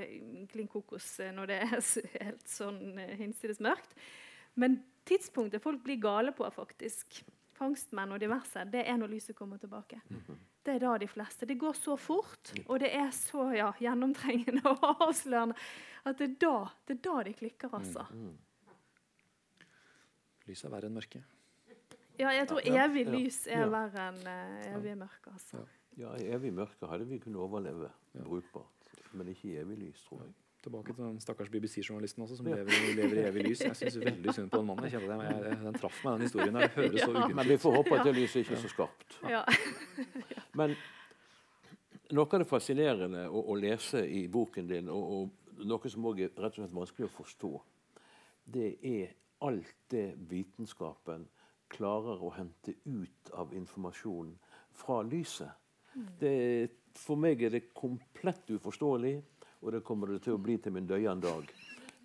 klin 0.52 0.70
kokos 0.70 1.16
når 1.34 1.50
det 1.50 1.58
er 1.64 1.74
helt 1.74 2.46
sånn 2.48 2.80
hinsides 3.20 3.62
mørkt. 3.64 3.98
Men 4.60 4.80
tidspunktet 5.08 5.62
folk 5.62 5.82
blir 5.84 6.00
gale 6.02 6.34
på, 6.36 6.46
faktisk, 6.54 7.22
fangstmenn 7.60 8.16
og 8.16 8.20
diverse, 8.22 8.64
det 8.72 8.86
er 8.88 8.96
når 9.00 9.12
lyset 9.12 9.36
kommer 9.36 9.60
tilbake. 9.60 10.00
-hmm. 10.08 10.38
Det 10.64 10.74
er 10.74 10.78
da 10.78 10.98
de 10.98 11.08
fleste. 11.08 11.46
Det 11.46 11.58
går 11.58 11.72
så 11.72 11.96
fort, 11.96 12.52
og 12.66 12.80
det 12.80 12.94
er 12.94 13.10
så 13.10 13.52
ja, 13.52 13.72
gjennomtrengende 13.80 14.62
og 14.64 15.06
avslørende 15.06 15.54
at 16.04 16.18
det 16.18 16.30
er 16.30 16.36
da, 16.40 16.68
det 16.88 16.96
er 16.96 17.02
da 17.04 17.22
de 17.22 17.32
klikker, 17.32 17.74
altså. 17.74 18.04
Mm, 18.10 18.18
mm. 18.18 18.38
Lyset 20.46 20.64
er 20.64 20.74
verre 20.74 20.86
enn 20.86 20.96
mørket. 20.96 21.22
Ja, 22.20 22.28
jeg 22.36 22.48
tror 22.48 22.60
evig 22.64 23.06
lys 23.08 23.46
er 23.48 23.68
verre 23.72 24.08
enn 24.10 24.20
uh, 24.26 24.76
evig 24.76 24.96
mørke. 25.00 25.32
Altså. 25.32 25.64
Ja, 25.96 26.12
evig 26.36 26.52
mørke 26.52 26.88
hadde 26.90 27.08
vi 27.08 27.18
kunnet 27.18 27.40
overleve 27.40 27.90
brukbart, 28.12 28.90
men 29.12 29.28
ikke 29.32 29.60
evig 29.60 29.78
lys, 29.78 30.04
tror 30.08 30.24
jeg. 30.24 30.34
Tilbake 30.60 30.92
til 30.92 31.04
den 31.04 31.20
stakkars 31.20 31.48
BBC-journalisten 31.48 32.22
også, 32.22 32.36
som 32.36 32.48
ja. 32.48 32.58
lever, 32.60 32.72
lever, 32.96 33.16
i 33.16 33.26
evig 33.28 33.44
lys. 33.48 33.60
Jeg 33.64 33.76
syns 33.78 33.98
veldig 34.00 34.34
synd 34.36 34.50
på 34.52 34.60
den 34.60 34.66
mannen. 34.68 34.84
Jeg 34.84 35.00
kjente 35.00 35.16
jeg, 35.24 35.58
Den 35.62 35.78
traff 35.80 36.00
meg, 36.04 36.12
den 36.12 36.26
historien. 36.26 36.58
Det 36.58 36.70
høres 36.74 36.98
ja. 36.98 37.06
så 37.06 37.14
ugunstig 37.14 37.36
Men 37.38 37.48
vi 37.48 37.56
får 37.62 37.76
håpe 37.76 37.96
at 37.96 38.08
det 38.08 38.14
lyset 38.18 38.42
ikke 38.42 38.56
er 38.58 38.60
så 38.60 38.72
skarpt. 38.74 39.16
Ja. 39.30 39.40
Men 40.60 40.74
noe 42.12 42.26
av 42.26 42.42
det 42.42 42.48
fascinerende 42.50 43.24
å, 43.30 43.40
å, 43.40 43.56
lese 43.56 44.04
i 44.04 44.26
boken 44.28 44.68
din, 44.68 44.92
og, 44.92 45.16
og 45.16 45.64
noe 45.70 45.92
som 45.92 46.10
også 46.10 46.26
er 46.26 46.36
rett 46.36 46.58
og 46.58 46.60
slett 46.60 46.76
vanskelig 46.76 47.08
å 47.08 47.14
forstå, 47.14 47.52
det 48.50 48.70
er 48.84 49.16
alt 49.46 49.74
det 49.92 50.06
vitenskapen 50.28 51.24
klarer 51.70 52.20
å 52.20 52.32
hente 52.34 52.74
ut 52.84 53.32
av 53.38 53.54
informasjon 53.56 54.34
fra 54.76 55.00
lyset. 55.06 55.56
Mm. 55.94 56.06
Det, 56.20 56.34
for 56.98 57.18
meg 57.20 57.42
er 57.46 57.54
det 57.54 57.68
komplett 57.72 58.50
uforståelig 58.50 59.16
og 59.60 59.74
det 59.74 59.82
kommer 59.86 60.12
det 60.12 60.22
til 60.24 60.36
å 60.36 60.42
bli 60.42 60.56
til 60.58 60.74
min 60.74 60.88
døyende 60.88 61.28
dag. 61.28 61.50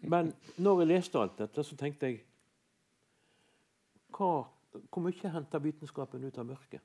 Men 0.06 0.34
når 0.62 0.82
jeg 0.82 0.92
leste 0.92 1.22
alt 1.22 1.38
dette, 1.40 1.64
så 1.64 1.78
tenkte 1.80 2.12
jeg 2.12 2.24
hva, 4.16 4.46
Hvor 4.92 5.04
mye 5.04 5.32
henter 5.32 5.64
vitenskapen 5.64 6.24
ut 6.24 6.38
av 6.40 6.48
mørket? 6.50 6.84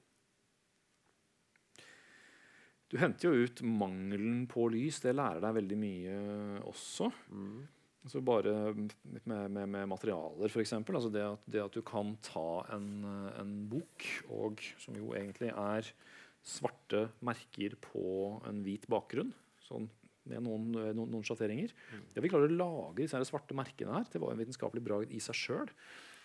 Du 2.90 2.96
henter 2.98 3.30
jo 3.30 3.46
ut 3.46 3.60
mangelen 3.62 4.46
på 4.50 4.66
lys. 4.70 4.98
Det 5.02 5.14
lærer 5.14 5.42
deg 5.42 5.56
veldig 5.60 5.78
mye 5.78 6.16
også. 6.66 7.10
Mm. 7.30 7.60
Altså 8.00 8.22
bare 8.24 8.54
med, 8.72 9.26
med, 9.28 9.66
med 9.68 9.86
materialer, 9.90 10.48
f.eks. 10.48 10.72
Altså 10.72 11.10
det, 11.12 11.22
at, 11.36 11.44
det 11.46 11.62
at 11.62 11.76
du 11.76 11.82
kan 11.86 12.14
ta 12.24 12.64
en, 12.74 13.04
en, 13.36 13.52
bok, 13.70 14.06
og, 14.32 14.62
som 14.80 14.96
jo 14.96 15.12
egentlig 15.14 15.52
er 15.52 15.90
svarte 16.40 17.10
merker 17.26 17.76
på 17.84 18.40
en 18.48 18.62
hvit 18.64 18.88
bakgrunn. 18.90 19.34
Sånn 19.66 19.90
med 20.28 20.42
noen, 20.44 20.68
eh, 20.76 20.92
noen, 20.96 21.10
noen 21.10 21.24
sjatteringer. 21.26 21.72
Mm. 21.94 22.04
Ja, 22.16 22.22
vi 22.24 22.28
klarer 22.28 22.50
å 22.50 22.56
lage 22.60 23.02
disse 23.04 23.20
svarte 23.28 23.54
merkene 23.56 23.92
her. 23.96 24.04
Det 24.12 24.20
var 24.20 24.32
en 24.34 24.38
vitenskapelig 24.42 24.82
bragd 24.84 25.12
i 25.16 25.18
seg 25.22 25.34
sjøl. 25.34 25.68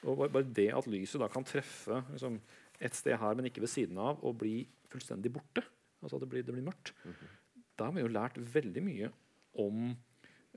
Bare- 0.05 0.29
bare 0.29 0.43
det 0.53 0.67
at 0.75 0.85
lyset 0.91 1.19
da 1.19 1.27
kan 1.31 1.43
treffe 1.47 2.03
liksom, 2.11 2.39
et 2.79 2.93
sted 2.93 3.17
her, 3.17 3.33
men 3.35 3.45
ikke 3.49 3.61
ved 3.63 3.69
siden 3.71 3.97
av, 3.97 4.19
og 4.23 4.37
bli 4.37 4.67
fullstendig 4.91 5.31
borte, 5.33 5.63
altså 6.03 6.15
at 6.19 6.21
det 6.21 6.29
blir, 6.29 6.43
det 6.45 6.53
blir 6.53 6.67
mørkt, 6.67 6.91
da 7.77 7.85
har 7.85 7.93
vi 7.95 8.01
jo 8.03 8.11
lært 8.11 8.35
veldig 8.37 8.83
mye 8.83 9.09
om 9.57 9.95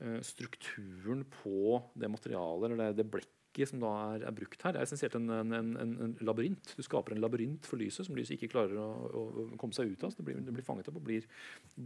eh, 0.02 0.20
strukturen 0.20 1.24
på 1.42 1.82
det 1.96 2.10
materialet 2.10 2.68
eller 2.70 2.76
det, 2.92 2.96
det 3.00 3.10
blekket 3.10 3.34
som 3.66 3.80
da 3.82 3.90
er, 4.14 4.24
er 4.28 4.34
brukt 4.36 4.62
her. 4.62 4.74
Det 4.74 4.80
er 4.80 4.86
essensielt 4.86 5.16
en, 5.18 5.26
en, 5.34 5.54
en, 5.58 5.94
en 6.04 6.14
labyrint. 6.22 6.74
Du 6.78 6.82
skaper 6.86 7.16
en 7.16 7.22
labyrint 7.22 7.66
for 7.66 7.80
lyset 7.80 8.06
som 8.06 8.16
lyset 8.18 8.36
ikke 8.36 8.52
klarer 8.52 8.78
å, 8.78 8.86
å, 9.08 9.46
komme 9.58 9.74
seg 9.74 9.90
ut 9.90 10.04
av. 10.06 10.12
Så 10.12 10.20
det 10.20 10.28
blir, 10.28 10.38
det 10.46 10.54
blir 10.54 10.66
fanget 10.66 10.90
opp 10.92 11.00
og 11.00 11.06
blir, 11.08 11.26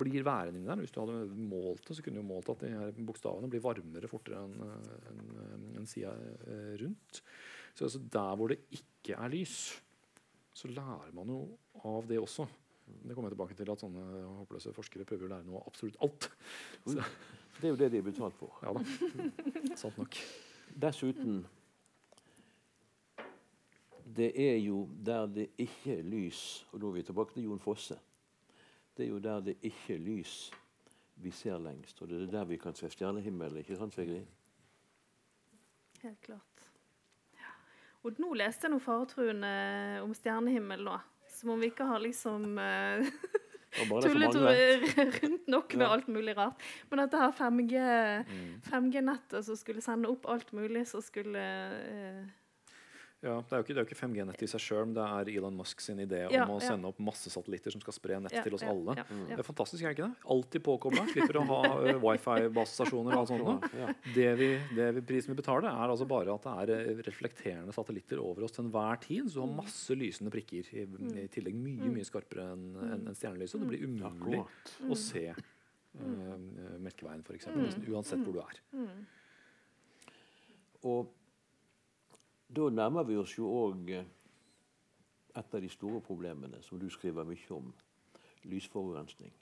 blir 0.03 0.27
værende 0.27 0.61
inni 0.61 0.69
der. 0.69 0.83
Hvis 0.83 0.93
du 0.93 1.01
hadde 1.01 1.23
målt 1.33 1.87
det, 1.89 1.97
så 1.97 2.05
kunne 2.05 2.21
du 2.21 2.29
målt 2.29 2.51
at 2.53 2.65
de 2.67 2.73
her 2.75 3.03
bokstavene 3.09 3.51
blir 3.53 3.65
varmere 3.65 4.11
fortere 4.11 4.43
enn 4.45 4.59
en, 4.67 5.69
en 5.81 5.89
sida 5.89 6.13
eh, 6.45 6.75
rundt. 6.83 7.23
Så 7.73 7.89
altså, 7.89 8.03
der 8.13 8.35
hvor 8.37 8.53
det 8.53 8.61
ikke 8.77 9.17
er 9.17 9.33
lys, 9.33 9.57
så 10.53 10.69
lærer 10.69 11.15
man 11.17 11.31
jo 11.33 11.45
av 11.89 12.05
det 12.09 12.21
også. 12.21 12.47
Det 12.85 13.15
kommer 13.15 13.31
jeg 13.31 13.37
tilbake 13.37 13.57
til 13.57 13.71
at 13.73 13.81
sånne 13.81 14.25
håpløse 14.43 14.75
forskere 14.77 15.07
prøver 15.09 15.29
å 15.29 15.33
lære 15.37 15.49
noe 15.49 15.63
av 15.63 15.71
absolutt 15.71 15.97
alt. 16.05 16.29
Så, 16.85 16.99
Det 17.61 17.69
er 17.69 17.75
jo 17.75 17.79
det 17.79 17.91
de 17.93 17.99
er 18.01 18.07
betalt 18.07 18.35
for. 18.35 18.57
ja 18.65 18.73
da. 18.75 18.83
Sant 19.79 19.99
nok. 20.01 20.17
Dessuten 20.83 21.43
Det 24.17 24.33
er 24.37 24.57
jo 24.61 24.89
der 25.07 25.27
det 25.27 25.47
ikke 25.59 25.99
er 25.99 26.03
lys 26.05 26.67
Og 26.73 26.81
nå 26.83 26.89
er 26.91 26.93
vi 26.99 27.03
tilbake 27.09 27.33
til 27.35 27.47
Jon 27.49 27.61
Fosse. 27.63 27.97
Det 28.97 29.07
er 29.07 29.09
jo 29.11 29.19
der 29.25 29.41
det 29.41 29.55
ikke 29.63 29.95
er 29.95 30.03
lys 30.05 30.51
vi 31.23 31.31
ser 31.31 31.59
lengst. 31.63 32.03
Og 32.03 32.09
det 32.11 32.23
er 32.23 32.31
der 32.33 32.45
vi 32.49 32.57
kan 32.59 32.75
se 32.75 32.89
stjernehimmelen. 32.91 33.59
Ikke 33.63 33.77
sant, 33.79 33.95
Sigrid? 33.95 34.25
Helt 36.03 36.21
klart. 36.25 36.67
Ja. 37.39 37.53
Og 38.03 38.19
nå 38.19 38.33
leste 38.41 38.67
jeg 38.67 38.73
noe 38.75 38.83
faretruende 38.83 39.53
om 40.03 40.13
stjernehimmel 40.17 40.83
nå. 40.89 40.97
Som 41.33 41.55
om 41.55 41.61
vi 41.63 41.71
ikke 41.71 41.87
har 41.89 42.03
liksom 42.03 42.57
Det 42.59 43.87
det 43.89 44.03
tullet 44.05 44.37
rundt 45.23 45.47
nok 45.49 45.75
med 45.79 45.87
Ja. 45.87 45.93
alt 45.95 46.09
mulig 46.09 46.35
rart. 46.37 46.61
Men 46.91 46.99
dette 47.05 47.17
her 47.23 47.33
5G, 47.33 47.73
5G-nettet 48.69 49.45
som 49.47 49.57
skulle 49.57 49.81
sende 49.81 50.11
opp 50.11 50.27
alt 50.29 50.53
mulig, 50.53 50.87
som 50.91 51.01
skulle 51.01 51.39
eh, 51.41 52.27
Ja, 53.23 53.37
Det 53.39 53.55
er 53.55 53.61
jo 53.61 53.63
ikke, 53.63 53.75
det 53.77 53.81
er 53.83 53.87
ikke 53.87 53.97
5G-nett 54.01 54.41
i 54.43 54.47
seg 54.51 54.63
sjøl, 54.65 54.87
men 54.89 54.95
det 54.97 55.03
er 55.07 55.29
Elon 55.31 55.55
Musk 55.55 55.83
sin 55.85 56.01
idé 56.03 56.25
Ja, 56.25 56.43
om 56.43 56.57
å 56.57 56.59
ja. 56.59 56.73
sende 56.73 56.89
opp 56.91 56.99
masse 57.07 57.31
satellitter 57.31 57.71
som 57.71 57.83
skal 57.85 57.95
spre 57.95 58.19
nett 58.25 58.35
ja, 58.35 58.43
til 58.43 58.57
oss 58.57 58.65
ja, 58.67 58.73
alle. 58.75 58.97
Ja, 58.99 59.05
Det 59.29 59.37
er 59.37 59.47
fantastisk, 59.47 59.85
er 59.85 59.93
det 59.93 59.95
ikke 59.95 60.09
det? 60.09 60.27
Alltid 60.35 60.65
påkobla. 60.67 61.05
Slipper 61.13 61.39
å 61.39 61.45
ha 61.53 61.61
uh, 61.71 61.91
wifi-basestasjoner 62.07 63.15
og 63.15 63.21
alt 63.21 63.31
sånt. 63.31 63.69
Det 64.17 64.27
vi, 64.41 64.49
det 64.75 64.89
vi, 64.99 65.05
prisen 65.13 65.37
vi 65.37 65.39
betaler, 65.39 65.71
er 65.71 65.95
altså 65.95 66.09
bare 66.11 66.35
at 66.35 66.49
det 66.49 66.57
er 66.65 66.75
eh, 66.81 67.05
reflekterende 67.07 67.77
satellitter 67.77 68.25
over 68.25 68.49
oss 68.49 68.59
til 68.59 68.67
enhver 68.67 68.99
tid. 69.07 69.31
Så 69.31 69.39
du 69.39 69.45
har 69.45 69.55
masse 69.63 69.99
lysende 70.03 70.35
prikker. 70.35 70.75
I, 70.75 70.89
i 71.23 71.31
tillegg 71.31 71.63
mye 71.63 71.95
mye 71.95 72.11
skarpere 72.11 72.51
enn 72.57 72.69
en, 72.75 73.09
en 73.13 73.19
stjernelyset. 73.23 73.63
Det 73.63 73.71
blir 73.71 73.87
umulig 73.87 74.43
å 74.91 74.99
se 74.99 75.29
uh, 75.31 76.37
Melkeveien, 76.83 77.23
f.eks. 77.23 77.53
Nesten 77.55 77.87
uansett 77.87 78.27
hvor 78.27 78.35
du 78.35 78.43
er. 78.43 78.63
Og 80.91 81.19
da 82.53 82.69
nærmer 82.71 83.07
vi 83.09 83.17
oss 83.21 83.37
jo 83.39 83.49
òg 83.49 83.93
et 83.97 85.55
av 85.55 85.61
de 85.61 85.71
store 85.73 86.01
problemene 86.05 86.61
som 86.63 86.81
du 86.81 86.89
skriver 86.93 87.25
mye 87.25 87.55
om. 87.57 87.71
Lysforurensning. 88.49 89.33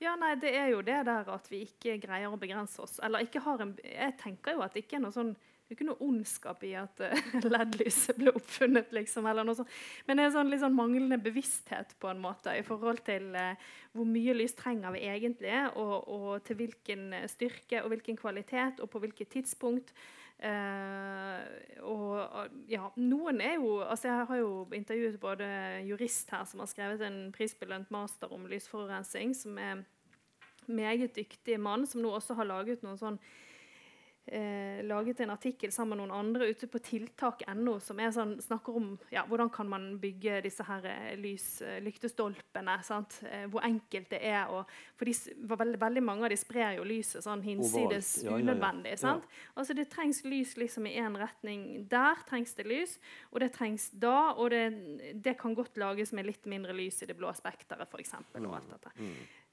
Ja, 0.00 0.16
nei, 0.16 0.34
det 0.40 0.50
er 0.56 0.70
jo 0.72 0.80
det 0.84 0.98
der 1.06 1.28
at 1.28 1.48
vi 1.52 1.62
ikke 1.66 1.98
greier 2.02 2.32
å 2.32 2.40
begrense 2.40 2.80
oss. 2.82 2.98
Eller 3.04 3.26
ikke 3.26 3.42
har 3.44 3.60
en 3.62 3.76
Jeg 3.84 4.16
tenker 4.20 4.56
jo 4.56 4.64
at 4.64 4.74
det 4.74 4.84
ikke 4.86 4.98
er 4.98 5.06
noe 5.06 5.16
sånn 5.16 5.34
det 5.70 5.76
er 5.76 5.78
ikke 5.84 5.86
noe 5.86 6.02
ondskap 6.02 6.64
i 6.66 6.72
at 6.74 6.98
eh, 7.06 7.20
LED-lyset 7.52 8.16
ble 8.18 8.32
oppfunnet, 8.34 8.88
liksom. 8.90 9.28
eller 9.30 9.46
noe 9.46 9.54
sånt. 9.54 9.70
Men 10.08 10.18
det 10.18 10.24
er 10.24 10.32
sånn, 10.34 10.48
litt 10.50 10.64
sånn 10.64 10.74
manglende 10.74 11.14
bevissthet 11.22 11.92
på 12.02 12.08
en 12.10 12.18
måte 12.18 12.56
i 12.58 12.64
forhold 12.66 13.04
til 13.06 13.28
eh, 13.38 13.68
hvor 13.94 14.08
mye 14.10 14.34
lys 14.34 14.56
trenger 14.58 14.96
vi 14.96 15.04
egentlig, 15.06 15.54
og, 15.78 15.94
og 16.10 16.42
til 16.48 16.58
hvilken 16.58 17.04
eh, 17.20 17.28
styrke 17.30 17.84
og 17.84 17.94
hvilken 17.94 18.18
kvalitet, 18.18 18.82
og 18.82 18.90
på 18.90 19.04
hvilket 19.04 19.30
tidspunkt. 19.36 19.94
Eh, 20.40 21.80
og 21.84 22.54
ja, 22.70 22.86
noen 22.96 23.42
er 23.44 23.58
jo 23.58 23.74
altså 23.84 24.08
Jeg 24.08 24.28
har 24.30 24.38
jo 24.40 24.52
intervjuet 24.72 25.18
både 25.20 25.48
jurist 25.84 26.30
her 26.32 26.46
som 26.48 26.62
har 26.62 26.70
skrevet 26.70 27.04
en 27.04 27.18
prisbelønt 27.34 27.90
master 27.92 28.32
om 28.32 28.46
lysforurensning, 28.48 29.34
som 29.36 29.58
er 29.60 29.82
meget 30.70 31.16
dyktig 31.16 31.58
mann, 31.60 31.86
som 31.86 32.00
nå 32.00 32.14
også 32.16 32.38
har 32.38 32.48
laget 32.48 32.84
noen 32.86 33.00
sånn 33.00 33.20
eh, 34.30 34.84
laget 34.86 35.20
en 35.20 35.30
artikkel 35.30 35.72
sammen 35.72 35.98
med 35.98 36.08
noen 36.08 36.18
andre 36.20 36.48
ute 36.50 36.68
på 36.70 36.80
tiltak.no 36.84 37.76
som 37.82 38.00
sånn, 38.14 38.36
snakker 38.42 38.76
om 38.78 38.90
ja, 39.12 39.24
hvordan 39.28 39.50
kan 39.52 39.68
man 39.70 39.86
bygge 40.00 40.40
disse 40.46 40.64
her 40.66 40.86
eh, 40.88 41.14
lys, 41.20 41.46
eh, 41.66 41.80
lyktestolpene. 41.84 42.76
Sant? 42.86 43.20
Eh, 43.28 43.46
hvor 43.50 43.64
enkelt 43.66 44.10
det 44.12 44.22
er. 44.30 44.52
Og, 44.54 44.70
for 44.98 45.10
de, 45.10 45.16
veldig, 45.50 45.80
veldig 45.82 46.04
mange 46.06 46.28
av 46.28 46.34
de 46.34 46.38
sprer 46.40 46.78
jo 46.78 46.86
lyset 46.86 47.26
sånn 47.26 47.44
hinsides. 47.44 48.12
Ja, 48.24 48.30
ja, 48.30 48.38
unødvendig. 48.44 48.96
Sant? 49.00 49.26
Altså 49.54 49.76
Det 49.76 49.88
trengs 49.92 50.22
lys 50.28 50.56
liksom 50.60 50.88
i 50.88 50.96
én 51.00 51.18
retning. 51.20 51.66
Der 51.90 52.22
trengs 52.28 52.54
det 52.58 52.68
lys, 52.70 52.98
og 53.30 53.42
det 53.44 53.52
trengs 53.56 53.90
da. 53.92 54.32
Og 54.36 54.52
det, 54.54 54.64
det 55.14 55.36
kan 55.40 55.56
godt 55.58 55.80
lages 55.80 56.14
med 56.16 56.28
litt 56.28 56.48
mindre 56.50 56.76
lys 56.76 57.02
i 57.02 57.10
det 57.10 57.18
blå 57.18 57.32
spekteret, 57.36 57.88
f.eks. 57.90 58.16
Alt 58.20 58.74
dette. 58.74 58.94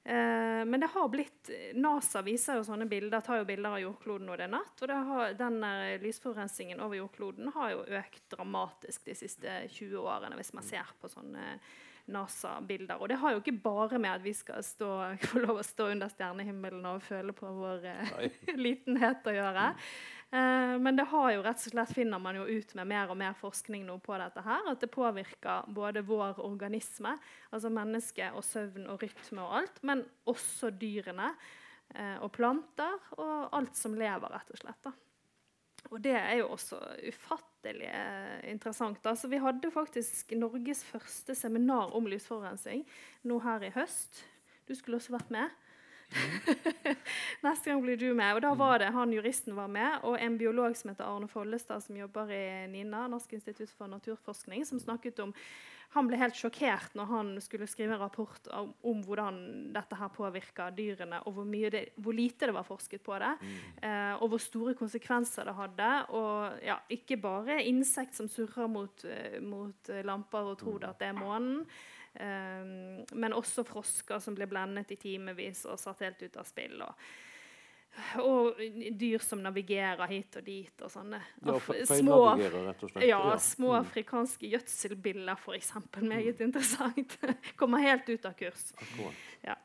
Eh, 0.04 0.64
men 0.64 0.80
det 0.80 0.86
har 0.86 1.08
blitt 1.08 1.50
NASA 1.74 2.22
viser 2.24 2.58
jo 2.58 2.66
sånne 2.66 2.86
bilder, 2.88 3.20
tar 3.24 3.42
jo 3.42 3.48
bilder 3.48 3.76
av 3.76 3.82
jordkloden 3.82 4.30
når 4.30 4.40
det 4.40 4.46
er 4.46 4.54
natt. 4.54 4.84
Og 4.84 4.94
har, 5.10 5.34
den 5.38 5.58
eh, 5.66 5.98
lysforurensningen 6.04 6.80
over 6.84 7.00
jordkloden 7.00 7.52
har 7.56 7.74
jo 7.74 7.84
økt 8.00 8.24
dramatisk 8.32 9.04
de 9.08 9.18
siste 9.18 9.60
20 9.74 10.00
årene, 10.00 10.38
hvis 10.40 10.54
man 10.56 10.66
ser 10.66 10.96
på 11.00 11.10
sånne 11.12 11.58
NASA-bilder. 12.12 13.00
Og 13.00 13.10
det 13.10 13.18
har 13.20 13.34
jo 13.34 13.40
ikke 13.42 13.58
bare 13.62 14.00
med 14.00 14.18
at 14.18 14.24
vi 14.24 14.34
skal 14.36 14.64
stå, 14.64 14.90
få 15.30 15.42
lov 15.44 15.60
å 15.60 15.66
stå 15.66 15.90
under 15.94 16.12
stjernehimmelen 16.12 16.86
og 16.90 17.04
føle 17.06 17.34
på 17.36 17.50
vår 17.58 17.88
eh, 17.90 18.14
litenhet 18.66 19.28
å 19.28 19.34
gjøre. 19.36 19.66
Eh, 20.30 20.74
men 20.82 20.98
det 20.98 21.08
har 21.08 21.30
jo 21.32 21.44
rett 21.46 21.62
og 21.62 21.72
slett 21.72 21.94
finner 21.96 22.20
man 22.22 22.36
jo 22.36 22.44
ut 22.48 22.74
med 22.76 22.90
mer 22.90 23.12
og 23.12 23.20
mer 23.20 23.36
forskning 23.38 23.86
nå 23.88 23.96
på 24.04 24.18
dette 24.20 24.44
her, 24.44 24.66
at 24.68 24.84
det 24.84 24.90
påvirker 24.92 25.70
både 25.72 26.04
vår 26.08 26.42
organisme, 26.44 27.14
altså 27.48 27.72
menneske 27.72 28.28
og 28.34 28.44
søvn 28.44 28.90
og 28.92 29.04
rytme 29.04 29.44
og 29.44 29.56
alt, 29.62 29.82
men 29.88 30.04
også 30.28 30.72
dyrene 30.76 31.32
eh, 31.94 32.16
og 32.20 32.32
planter 32.36 33.12
og 33.16 33.54
alt 33.56 33.76
som 33.78 33.96
lever, 33.96 34.32
rett 34.36 34.52
og 34.52 34.64
slett. 34.64 34.82
da. 34.84 34.96
Og 35.90 36.02
det 36.04 36.14
er 36.16 36.34
jo 36.40 36.50
også 36.52 36.78
ufattelig 37.08 37.88
eh, 37.88 38.50
interessant. 38.50 39.06
Altså, 39.06 39.28
vi 39.28 39.40
hadde 39.40 39.70
faktisk 39.72 40.34
Norges 40.36 40.84
første 40.84 41.34
seminar 41.34 41.94
om 41.96 42.06
lysforurensning 42.10 42.84
nå 43.28 43.38
her 43.44 43.64
i 43.64 43.72
høst. 43.74 44.24
Du 44.68 44.74
skulle 44.76 45.00
også 45.00 45.14
vært 45.16 45.32
med. 45.32 45.56
Neste 47.46 47.70
gang 47.70 47.80
blir 47.84 47.96
du 48.00 48.10
med. 48.12 48.34
Og 48.36 48.42
da 48.44 48.52
var 48.56 48.82
det 48.82 48.92
han 48.92 49.12
juristen 49.12 49.56
var 49.56 49.70
med, 49.72 50.04
og 50.04 50.18
en 50.20 50.38
biolog 50.40 50.76
som 50.76 50.92
heter 50.92 51.08
Arne 51.08 51.28
Follestad, 51.28 51.84
som 51.84 51.96
jobber 51.96 52.32
i 52.32 52.44
NINA, 52.72 53.06
Norsk 53.08 53.32
institutt 53.38 53.72
for 53.72 53.90
naturforskning, 53.90 54.66
som 54.68 54.80
snakket 54.80 55.20
om 55.24 55.34
han 55.94 56.08
ble 56.08 56.18
helt 56.20 56.36
sjokkert 56.36 56.96
når 56.98 57.08
han 57.08 57.30
skulle 57.40 57.68
skrive 57.70 57.96
en 57.96 58.02
rapport 58.02 58.48
om, 58.52 58.72
om 58.84 59.00
hvordan 59.06 59.38
dette 59.72 59.96
her 59.96 60.10
påvirka 60.12 60.68
dyrene, 60.76 61.22
og 61.24 61.38
hvor, 61.38 61.48
det, 61.72 61.84
hvor 61.96 62.16
lite 62.16 62.50
det 62.50 62.56
var 62.56 62.66
forsket 62.68 63.04
på 63.06 63.16
det, 63.22 63.30
eh, 63.80 64.12
og 64.18 64.34
hvor 64.34 64.42
store 64.42 64.74
konsekvenser 64.78 65.48
det 65.48 65.56
hadde. 65.56 65.92
Og 66.18 66.58
ja, 66.66 66.76
ikke 66.92 67.20
bare 67.22 67.62
insekt 67.64 68.18
som 68.18 68.28
surrer 68.28 68.68
mot, 68.68 69.06
eh, 69.08 69.38
mot 69.40 69.92
lamper 70.04 70.52
og 70.52 70.58
tror 70.60 70.90
at 70.90 71.00
det 71.00 71.08
er 71.08 71.16
månen, 71.16 71.62
eh, 72.20 73.08
men 73.16 73.38
også 73.38 73.64
frosker 73.68 74.20
som 74.20 74.36
ble 74.36 74.50
blendet 74.50 74.92
i 74.92 75.00
timevis 75.00 75.64
og 75.70 75.80
satt 75.80 76.04
helt 76.04 76.28
ut 76.28 76.36
av 76.36 76.48
spill. 76.48 76.76
og 76.84 77.08
og 78.22 78.58
dyr 79.00 79.18
som 79.24 79.40
navigerer 79.42 80.06
hit 80.10 80.36
og 80.36 80.44
dit. 80.46 80.82
og 80.82 80.90
sånne. 80.90 81.20
Ja, 81.44 81.58
små, 81.58 82.18
rett 82.38 82.82
og 82.82 82.90
slett. 82.90 83.06
ja, 83.08 83.18
Ja. 83.30 83.36
små 83.38 83.72
afrikanske 83.78 84.50
gjødselbiller, 84.50 85.36
f.eks. 85.36 85.72
Meget 86.02 86.40
interessant. 86.40 87.18
Kommer 87.56 87.78
helt 87.78 88.08
ut 88.08 88.24
av 88.24 88.32
kurs. 88.38 88.72
Akkurat. 88.78 89.58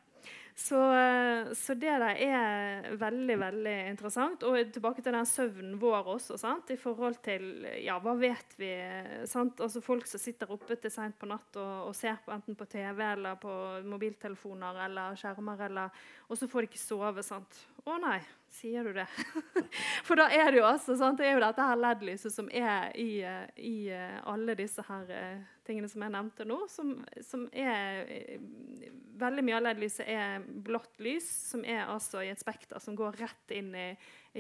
Så, 0.55 0.93
eh, 0.93 1.53
så 1.53 1.73
det 1.73 1.93
der 1.97 2.19
er 2.21 2.89
veldig 2.97 3.37
veldig 3.41 3.73
interessant. 3.89 4.43
Og 4.45 4.73
tilbake 4.73 5.01
til 5.01 5.15
den 5.15 5.25
søvnen 5.25 5.79
vår 5.81 6.11
også. 6.15 6.37
Sant? 6.37 6.69
I 6.69 6.77
forhold 6.77 7.17
til 7.25 7.65
ja, 7.81 7.97
hva 8.03 8.13
vet 8.19 8.53
vi? 8.59 8.69
Sant? 9.29 9.61
Altså 9.63 9.81
Folk 9.81 10.05
som 10.09 10.21
sitter 10.21 10.51
oppe 10.53 10.77
til 10.77 10.93
seint 10.93 11.17
på 11.17 11.29
natt 11.29 11.57
og, 11.57 11.89
og 11.89 11.97
ser 11.97 12.21
på 12.25 12.35
enten 12.35 12.57
på 12.59 12.69
TV 12.69 13.01
eller 13.07 13.39
på 13.41 13.55
mobiltelefoner 13.89 14.83
eller 14.85 15.17
skjermer, 15.19 15.65
eller, 15.65 16.05
og 16.29 16.37
så 16.37 16.49
får 16.49 16.63
de 16.63 16.71
ikke 16.71 16.83
sove. 16.83 17.25
sant? 17.25 17.63
Å 17.83 17.97
nei, 17.99 18.19
sier 18.53 18.85
du 18.85 18.93
det? 18.95 19.09
For 20.07 20.21
da 20.21 20.29
er 20.29 20.51
det 20.51 20.61
jo 20.61 20.69
altså, 20.69 20.95
sant? 20.99 21.17
Det 21.17 21.31
er 21.31 21.35
jo 21.39 21.43
dette 21.43 21.65
her 21.65 21.81
LED-lyset 21.81 22.37
som 22.37 22.53
er 22.53 22.93
i, 22.93 23.09
eh, 23.25 23.49
i 23.57 23.75
eh, 23.89 24.21
alle 24.29 24.53
disse 24.59 24.85
her 24.85 25.09
tingene 25.67 25.89
som 25.91 26.03
jeg 26.05 26.13
nevnte 26.13 26.45
nå, 26.47 26.59
som, 26.71 26.95
som 27.25 27.47
er 27.51 28.03
eh, 28.07 28.43
Veldig 29.13 29.43
mye 29.45 29.55
av 29.59 29.61
LED-lyset 29.61 30.07
er 30.09 30.45
blått 30.65 30.97
lys, 31.05 31.27
som 31.51 31.61
er 31.69 31.83
altså 31.85 32.23
i 32.25 32.31
et 32.31 32.41
spekter 32.41 32.81
som 32.81 32.95
går 32.97 33.19
rett 33.21 33.51
inn 33.53 33.69
i, 33.77 33.91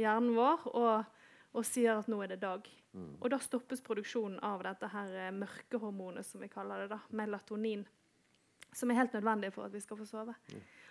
hjernen 0.01 0.33
vår. 0.33 0.63
Og, 0.73 1.19
og 1.53 1.67
sier 1.69 1.99
at 2.01 2.09
nå 2.09 2.17
er 2.25 2.31
det 2.33 2.39
dag. 2.41 2.65
Og 2.93 3.29
da 3.29 3.37
stoppes 3.41 3.81
produksjonen 3.85 4.39
av 4.45 4.63
dette 4.65 4.89
her 4.93 5.13
eh, 5.27 5.33
mørkehormonet, 5.33 6.25
som 6.25 6.41
vi 6.41 6.49
kaller 6.51 6.83
det, 6.83 6.95
da, 6.95 6.99
melatonin. 7.13 7.85
Som 8.73 8.91
er 8.91 9.03
helt 9.03 9.13
nødvendig 9.13 9.53
for 9.53 9.67
at 9.67 9.73
vi 9.73 9.81
skal 9.81 9.99
få 10.01 10.09
sove. 10.09 10.35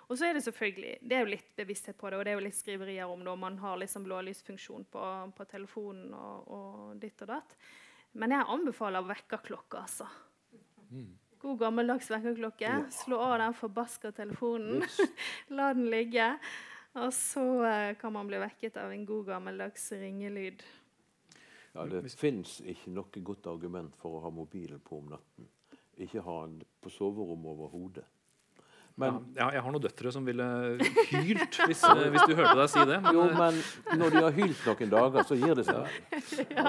Og 0.06 0.18
så 0.18 0.28
er 0.28 0.36
det 0.36 0.44
selvfølgelig, 0.46 0.96
det 1.02 1.16
er 1.16 1.22
jo 1.24 1.30
litt 1.30 1.54
bevissthet 1.58 1.98
på 1.98 2.10
det, 2.10 2.18
og 2.18 2.24
det 2.24 2.32
er 2.32 2.38
jo 2.38 2.44
litt 2.46 2.58
skriverier 2.58 3.10
om 3.10 3.22
det, 3.22 3.30
og 3.30 3.38
man 3.42 3.58
har 3.62 3.78
liksom 3.82 4.06
blålysfunksjon 4.06 4.86
på, 4.92 5.06
på 5.36 5.46
telefonen 5.50 6.14
og, 6.14 6.50
og 6.52 7.00
ditt 7.02 7.22
og 7.22 7.30
datt. 7.34 7.56
Men 8.18 8.34
jeg 8.36 8.48
anbefaler 8.54 9.06
vekkerklokke, 9.08 9.80
altså. 9.80 10.08
God 11.42 11.58
gammeldags 11.58 12.10
vekkerklokke. 12.12 12.74
Slå 12.92 13.18
av 13.24 13.38
den 13.40 13.56
forbaska 13.56 14.12
telefonen. 14.14 14.84
La 15.56 15.72
den 15.74 15.88
ligge. 15.90 16.28
Og 17.00 17.08
så 17.16 17.42
eh, 17.64 17.94
kan 17.96 18.12
man 18.12 18.28
bli 18.28 18.38
vekket 18.42 18.76
av 18.76 18.92
en 18.92 19.06
god 19.08 19.30
gammeldags 19.30 19.88
ringelyd. 19.96 20.62
Ja, 21.72 21.86
det 21.88 22.04
fins 22.20 22.58
ikke 22.68 22.92
noe 22.92 23.22
godt 23.24 23.48
argument 23.48 23.96
for 24.00 24.18
å 24.18 24.26
ha 24.26 24.30
mobilen 24.34 24.82
på 24.84 24.98
om 25.00 25.08
natten. 25.14 25.48
Ikke 25.96 26.24
ha 26.26 26.42
den 26.44 26.60
på 26.84 26.92
soverommet 26.92 27.48
overhodet. 27.54 28.04
Men, 29.00 29.20
ja, 29.36 29.46
jeg 29.54 29.62
har 29.64 29.72
noen 29.72 29.82
døtre 29.82 30.12
som 30.12 30.26
ville 30.26 30.46
hylt 31.24 31.58
hvis, 31.64 31.84
eh, 31.88 32.02
hvis 32.12 32.26
du 32.28 32.34
hørte 32.36 32.56
deg 32.58 32.72
si 32.72 32.82
det. 32.88 32.98
Men, 33.04 33.16
jo, 33.16 33.24
eh, 33.28 33.38
men 33.38 34.00
når 34.00 34.12
de 34.12 34.24
har 34.26 34.36
hylt 34.36 34.66
noen 34.68 34.92
dager, 34.92 35.28
så 35.28 35.38
gir 35.38 35.56
det 35.58 35.68
seg. 35.68 35.96
Ja, 36.56 36.66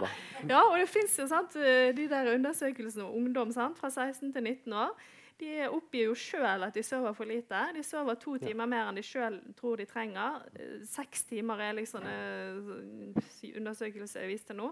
ja 0.48 0.62
og 0.70 0.78
det 0.80 0.88
fins 0.92 1.18
jo 1.20 1.28
sant, 1.30 1.58
eh, 1.60 1.92
de 1.96 2.08
der 2.12 2.32
undersøkelsene 2.36 3.06
om 3.08 3.20
ungdom 3.20 3.52
sant, 3.56 3.80
fra 3.80 3.92
16 3.92 4.32
til 4.32 4.48
19 4.48 4.80
år. 4.86 4.96
De 5.42 5.68
oppgir 5.68 6.08
jo 6.08 6.16
sjøl 6.16 6.64
at 6.64 6.76
de 6.78 6.84
sover 6.86 7.16
for 7.18 7.28
lite. 7.28 7.60
De 7.76 7.84
sover 7.84 8.16
to 8.22 8.38
timer 8.40 8.70
mer 8.70 8.88
enn 8.88 9.00
de 9.00 9.04
sjøl 9.04 9.40
tror 9.58 9.82
de 9.82 9.88
trenger. 9.90 10.44
Seks 10.88 11.26
timer 11.28 11.60
er 11.66 11.74
liksom 11.80 12.06
en 12.08 13.18
undersøkelse 13.58 14.22
jeg 14.22 14.30
viste 14.30 14.56
nå. 14.56 14.70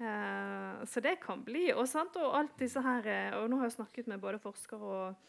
Eh, 0.00 0.80
så 0.88 1.04
det 1.04 1.20
kan 1.22 1.44
bli. 1.44 1.68
Og, 1.76 1.84
sant, 1.90 2.16
og 2.18 2.34
alt 2.40 2.56
disse 2.58 2.82
her, 2.82 3.06
og 3.38 3.50
nå 3.52 3.60
har 3.60 3.68
jeg 3.68 3.76
snakket 3.76 4.10
med 4.10 4.24
både 4.24 4.40
forskere 4.42 4.96
og 4.96 5.28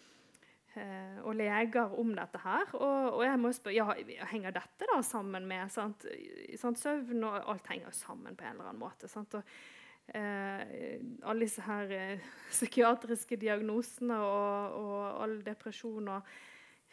og 1.24 1.36
leger 1.38 1.93
om 1.99 2.13
dette 2.17 2.39
her. 2.43 2.71
Og, 2.74 3.19
og 3.19 3.24
jeg 3.26 3.39
må 3.41 3.51
spørre 3.53 3.76
ja, 3.78 4.26
henger 4.32 4.55
dette 4.55 4.88
da 4.89 5.01
sammen 5.05 5.45
med 5.49 5.71
sant, 5.74 6.07
sant, 6.59 6.82
søvn 6.82 7.24
og 7.28 7.38
alt 7.53 7.69
henger 7.71 7.93
sammen 7.95 8.38
på 8.38 8.47
en 8.47 8.55
eller 8.55 8.71
annen 8.71 8.82
måte. 8.82 9.09
Sant? 9.11 9.38
Og, 9.38 9.53
eh, 10.15 10.97
alle 11.24 11.45
disse 11.45 11.65
her 11.67 11.93
eh, 11.93 12.32
psykiatriske 12.55 13.38
diagnosene 13.41 14.17
og, 14.17 14.80
og 14.82 15.24
all 15.26 15.38
depresjon 15.45 16.11
og 16.17 16.34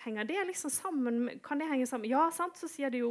Henger 0.01 0.25
det 0.25 0.47
liksom 0.49 0.71
sammen? 0.73 1.41
Kan 1.45 1.61
det 1.61 1.67
henge 1.69 1.87
sammen? 1.87 2.09
Ja, 2.09 2.23
sant, 2.33 2.57
så 2.57 2.71
sier 2.73 2.89
de 2.89 3.03
jo 3.03 3.11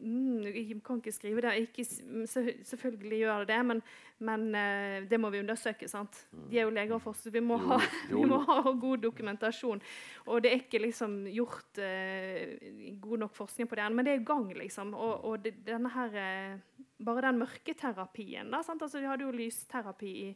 mm, 0.00 0.46
Jeg 0.46 0.80
kan 0.84 1.00
ikke 1.00 1.12
skrive 1.12 1.42
det. 1.44 1.54
Ikke, 1.66 1.84
selvfølgelig 1.84 3.18
gjør 3.22 3.44
det 3.44 3.48
det, 3.52 3.58
men, 3.66 3.82
men 4.18 4.46
eh, 4.54 5.08
det 5.10 5.20
må 5.20 5.30
vi 5.34 5.40
undersøke. 5.42 5.88
sant? 5.88 6.20
De 6.50 6.58
er 6.58 6.66
jo 6.66 6.74
leger 6.74 6.96
og 6.96 7.02
forskere. 7.02 7.34
Vi 7.38 7.44
må, 7.44 7.58
ha, 7.66 7.80
vi 8.12 8.24
må 8.28 8.40
ha 8.46 8.60
god 8.70 9.04
dokumentasjon. 9.04 9.82
Og 10.26 10.42
det 10.42 10.52
er 10.52 10.62
ikke 10.62 10.82
liksom 10.86 11.20
gjort 11.32 11.82
uh, 11.82 12.94
god 13.02 13.24
nok 13.24 13.36
forskning 13.36 13.68
på 13.68 13.78
det 13.78 13.84
ennå, 13.86 13.98
men 13.98 14.08
det 14.08 14.14
er 14.14 14.22
i 14.22 14.28
gang, 14.30 14.48
liksom. 14.58 14.94
Og, 14.94 15.24
og 15.24 15.44
det, 15.44 15.58
denne 15.66 15.92
her 15.94 16.22
eh, 16.24 16.84
Bare 16.98 17.28
den 17.28 17.36
mørketerapien. 17.38 18.48
da, 18.50 18.58
sant? 18.66 18.82
Altså, 18.82 18.98
Vi 18.98 19.06
hadde 19.06 19.22
jo 19.22 19.30
lysterapi 19.30 20.08
i 20.24 20.30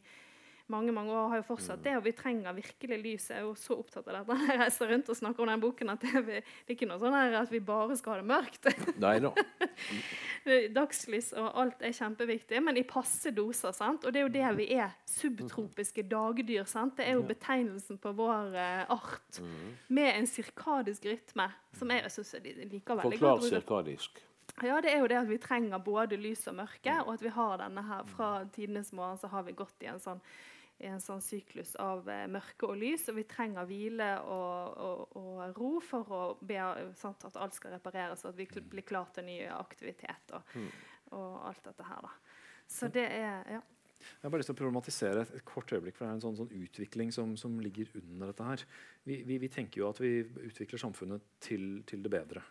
mange 0.73 0.93
mange 0.95 1.13
år, 1.13 1.29
har 1.31 1.41
jo 1.41 1.45
fortsatt 1.47 1.83
det, 1.85 1.93
og 1.99 2.03
vi 2.07 2.13
trenger 2.17 2.55
virkelig 2.57 2.97
lys. 3.01 3.27
Jeg 3.31 3.39
er 3.39 3.45
jo 3.45 3.53
så 3.59 3.77
opptatt 3.77 4.09
av 4.09 4.19
dette. 4.19 4.37
Jeg 4.49 4.59
reiser 4.61 4.91
rundt 4.91 5.11
og 5.13 5.19
snakker 5.19 5.45
om 5.45 5.51
den 5.53 5.63
boken 5.63 5.93
at 5.93 6.03
det, 6.03 6.23
det 6.27 6.41
er 6.41 6.75
ikke 6.75 6.89
noe 6.89 6.99
sånn 7.01 7.17
at 7.17 7.53
vi 7.53 7.61
bare 7.63 7.97
skal 7.99 8.15
ha 8.15 8.23
det 8.23 8.27
mørkt. 8.31 8.69
Nei 9.05 9.15
da. 9.23 9.31
Dagslys 10.75 11.31
og 11.39 11.47
alt 11.63 11.85
er 11.85 11.95
kjempeviktig, 11.95 12.59
men 12.65 12.81
i 12.81 12.85
passe 12.87 13.31
doser. 13.35 13.75
sant? 13.77 14.03
Og 14.03 14.13
det 14.15 14.23
er 14.23 14.27
jo 14.27 14.33
det 14.33 14.51
vi 14.59 14.67
er. 14.75 14.97
Subtropiske 15.13 16.05
dagdyr. 16.09 16.67
sant? 16.69 16.97
Det 16.99 17.07
er 17.07 17.17
jo 17.19 17.23
betegnelsen 17.29 18.01
på 18.01 18.13
vår 18.17 18.53
uh, 18.57 18.97
art. 18.97 19.41
Med 19.87 20.11
en 20.17 20.29
sirkadisk 20.29 21.07
rytme, 21.09 21.49
som 21.77 21.93
jeg 21.93 22.13
synes 22.17 22.37
de 22.43 22.53
liker 22.67 22.99
veldig 22.99 23.19
Forklar 23.19 23.41
godt. 23.41 23.49
sirkadisk. 23.53 24.23
Ja, 24.61 24.77
det 24.83 24.91
er 24.93 25.01
jo 25.01 25.09
det 25.09 25.17
at 25.17 25.29
vi 25.29 25.39
trenger 25.41 25.81
både 25.81 26.17
lys 26.19 26.45
og 26.51 26.59
mørke, 26.59 26.93
og 27.03 27.15
at 27.15 27.23
vi 27.25 27.31
har 27.33 27.57
denne 27.63 27.83
her 27.87 28.03
fra 28.11 28.33
tidenes 28.53 28.91
morgen 28.93 29.17
så 29.17 29.31
har 29.31 29.47
vi 29.47 29.55
gått 29.57 29.81
i 29.81 29.89
en 29.89 30.01
sånn, 30.01 30.21
i 30.83 30.89
en 30.91 31.01
sånn 31.01 31.21
syklus 31.23 31.73
av 31.81 32.07
eh, 32.11 32.25
mørke 32.31 32.67
og 32.69 32.77
lys, 32.79 33.07
og 33.11 33.17
vi 33.19 33.25
trenger 33.29 33.67
hvile 33.69 34.09
og, 34.27 34.79
og, 34.87 35.19
og 35.19 35.59
ro 35.59 35.73
for 35.83 36.15
å 36.15 36.23
be, 36.41 36.59
sånn, 36.99 37.15
at 37.29 37.39
alt 37.39 37.55
skal 37.57 37.77
repareres, 37.77 38.25
og 38.25 38.33
at 38.33 38.39
vi 38.41 38.47
blir 38.73 38.85
klar 38.87 39.11
til 39.15 39.27
ny 39.27 39.39
aktivitet 39.53 40.35
og, 40.35 40.57
og 41.15 41.47
alt 41.49 41.63
dette 41.69 41.87
her. 41.87 42.09
da. 42.09 42.41
Så 42.73 42.89
det 42.91 43.05
er 43.05 43.55
ja. 43.57 43.61
Jeg 44.03 44.25
har 44.25 44.33
bare 44.33 44.41
lyst 44.41 44.49
til 44.51 44.57
å 44.57 44.59
problematisere 44.59 45.21
et, 45.23 45.29
et 45.37 45.45
kort 45.47 45.71
øyeblikk, 45.71 45.95
for 45.95 46.03
det 46.03 46.11
er 46.11 46.17
en 46.17 46.23
sånn, 46.25 46.35
sånn 46.41 46.51
utvikling 46.59 47.13
som, 47.15 47.37
som 47.39 47.55
ligger 47.63 47.93
under 48.01 48.33
dette 48.33 48.47
her. 48.47 48.65
Vi, 49.07 49.21
vi, 49.27 49.37
vi 49.39 49.49
tenker 49.51 49.79
jo 49.79 49.87
at 49.87 50.01
vi 50.03 50.17
utvikler 50.49 50.81
samfunnet 50.81 51.23
til, 51.43 51.77
til 51.87 52.03
det 52.03 52.11
bedre, 52.11 52.43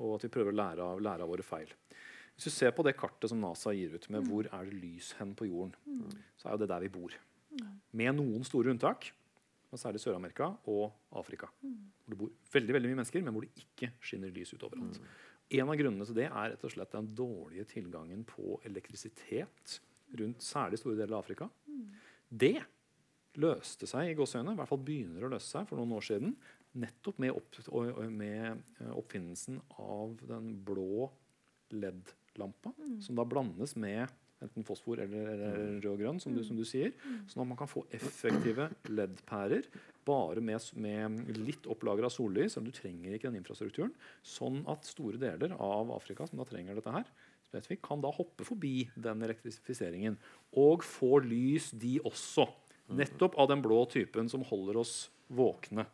og 0.00 0.16
at 0.16 0.24
vi 0.24 0.32
prøver 0.32 0.54
å 0.54 0.60
lære 0.62 0.86
av, 0.86 1.02
lære 1.04 1.26
av 1.26 1.32
våre 1.34 1.44
feil. 1.44 1.72
Hvis 2.36 2.48
du 2.48 2.52
ser 2.52 2.72
på 2.76 2.84
det 2.84 2.96
kartet 2.96 3.32
som 3.32 3.40
NASA 3.40 3.72
gir 3.76 3.94
ut 3.96 4.08
med 4.12 4.26
hvor 4.28 4.48
er 4.48 4.68
det 4.68 4.76
lys 4.76 5.14
hen 5.20 5.36
på 5.36 5.48
jorden, 5.48 5.76
så 6.36 6.48
er 6.48 6.56
jo 6.56 6.64
det 6.64 6.72
der 6.72 6.84
vi 6.84 6.92
bor. 6.96 7.16
Med 7.96 8.16
noen 8.18 8.44
store 8.46 8.72
unntak, 8.74 9.10
og 9.72 9.80
særlig 9.80 10.00
Sør-Amerika 10.02 10.50
og 10.70 10.92
Afrika. 11.18 11.48
Hvor 11.60 12.12
det 12.12 12.20
bor 12.20 12.34
veldig 12.54 12.76
veldig 12.76 12.90
mye 12.90 13.00
mennesker, 13.00 13.24
men 13.24 13.34
hvor 13.34 13.46
det 13.46 13.64
ikke 13.64 13.90
skinner 14.04 14.32
lys 14.34 14.54
ut 14.54 14.64
overalt. 14.68 15.00
En 15.56 15.70
av 15.70 15.78
grunnene 15.78 16.06
til 16.08 16.18
det 16.18 16.28
er 16.28 16.52
rett 16.52 16.64
og 16.66 16.72
slett 16.72 16.94
den 16.94 17.10
dårlige 17.18 17.66
tilgangen 17.70 18.24
på 18.26 18.56
elektrisitet 18.66 19.78
rundt 20.18 20.42
særlig 20.42 20.80
store 20.80 20.98
deler 20.98 21.16
av 21.16 21.24
Afrika. 21.24 21.48
Det 22.26 22.58
løste 23.40 23.88
seg 23.88 24.10
i 24.10 24.16
gåseøyne, 24.16 24.54
i 24.54 24.58
hvert 24.58 24.70
fall 24.70 24.82
begynner 24.82 25.26
å 25.26 25.32
løse 25.34 25.50
seg 25.50 25.66
for 25.68 25.78
noen 25.78 25.94
år 25.98 26.06
siden, 26.08 26.36
nettopp 26.76 27.20
med, 27.22 27.36
opp, 27.36 27.58
med 28.12 28.62
eh, 28.80 28.92
oppfinnelsen 28.96 29.60
av 29.80 30.16
den 30.28 30.52
blå 30.66 31.08
LED-lampa, 31.74 32.72
som 33.04 33.18
da 33.18 33.24
blandes 33.28 33.74
med 33.80 34.12
enten 34.44 34.66
fosfor 34.66 35.00
eller, 35.00 35.28
eller 35.32 35.60
rød 35.80 35.92
og 35.94 36.00
grønn, 36.02 36.18
som 36.20 36.34
du, 36.36 36.42
som 36.44 36.58
du 36.58 36.64
sier, 36.68 36.92
sånn 37.30 37.44
at 37.44 37.50
man 37.52 37.58
kan 37.58 37.70
få 37.70 37.86
effektive 37.96 38.68
LED-pærer 38.90 39.68
bare 40.06 40.42
med, 40.44 40.68
med 40.78 41.38
litt 41.40 41.66
opplagra 41.70 42.10
sollys. 42.12 42.54
sollys. 42.54 42.56
eller 42.56 42.70
Du 42.70 42.76
trenger 42.76 43.16
ikke 43.16 43.30
den 43.30 43.40
infrastrukturen. 43.40 43.94
Sånn 44.22 44.62
at 44.70 44.86
store 44.86 45.20
deler 45.20 45.56
av 45.56 45.90
Afrika 45.94 46.26
som 46.28 46.40
da 46.40 46.46
trenger 46.48 46.78
dette 46.78 46.94
her, 46.94 47.08
spesifikt, 47.46 47.84
kan 47.86 48.02
da 48.02 48.12
hoppe 48.14 48.46
forbi 48.46 48.88
den 48.94 49.22
elektrifiseringen 49.26 50.18
og 50.58 50.84
få 50.86 51.20
lys, 51.24 51.70
de 51.74 51.96
også. 52.06 52.46
Nettopp 52.96 53.34
av 53.40 53.48
den 53.50 53.64
blå 53.64 53.80
typen 53.90 54.28
som 54.30 54.44
holder 54.46 54.78
oss 54.82 55.08
våkne. 55.26 55.88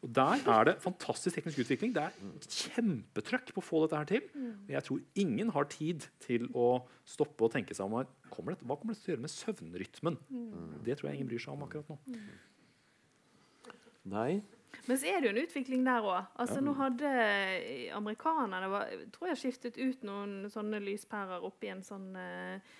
Og 0.00 0.12
Der 0.16 0.40
er 0.48 0.64
det 0.64 0.76
fantastisk 0.80 1.36
teknisk 1.36 1.58
utvikling. 1.60 1.92
Det 1.92 2.02
er 2.06 2.14
kjempetrøkk 2.48 3.50
på 3.52 3.60
å 3.60 3.64
få 3.66 3.82
dette 3.84 3.98
her 4.00 4.08
til. 4.08 4.28
Og 4.64 4.70
jeg 4.72 4.86
tror 4.86 5.02
ingen 5.20 5.50
har 5.52 5.68
tid 5.68 6.06
til 6.24 6.46
å 6.56 6.68
stoppe 7.04 7.44
og 7.44 7.52
tenke 7.52 7.76
seg 7.76 7.84
om 7.84 7.98
kommer 8.32 8.54
det, 8.54 8.64
hva 8.64 8.78
kommer 8.80 8.94
det 8.96 9.02
til 9.02 9.10
å 9.10 9.14
gjøre 9.14 9.26
med 9.26 9.34
søvnrytmen. 9.34 10.16
Det 10.86 10.96
tror 10.96 11.10
jeg 11.10 11.20
ingen 11.20 11.28
bryr 11.28 11.42
seg 11.44 11.52
om 11.52 11.66
akkurat 11.66 11.92
nå. 11.92 11.98
Nei. 14.08 14.40
Men 14.86 14.96
så 14.98 15.10
er 15.10 15.20
det 15.20 15.28
jo 15.28 15.34
en 15.34 15.42
utvikling 15.42 15.84
der 15.84 16.06
òg. 16.06 16.30
Altså, 16.40 16.60
Nå 16.64 16.72
hadde 16.78 17.10
amerikanerne 17.96 18.70
var, 18.72 18.94
tror 19.12 19.32
jeg 19.32 19.40
skiftet 19.42 19.76
ut 19.76 20.06
noen 20.06 20.46
sånne 20.52 20.80
lyspærer 20.82 21.44
oppi 21.44 21.72
en 21.72 21.84
sånn 21.84 22.08
eh, 22.16 22.78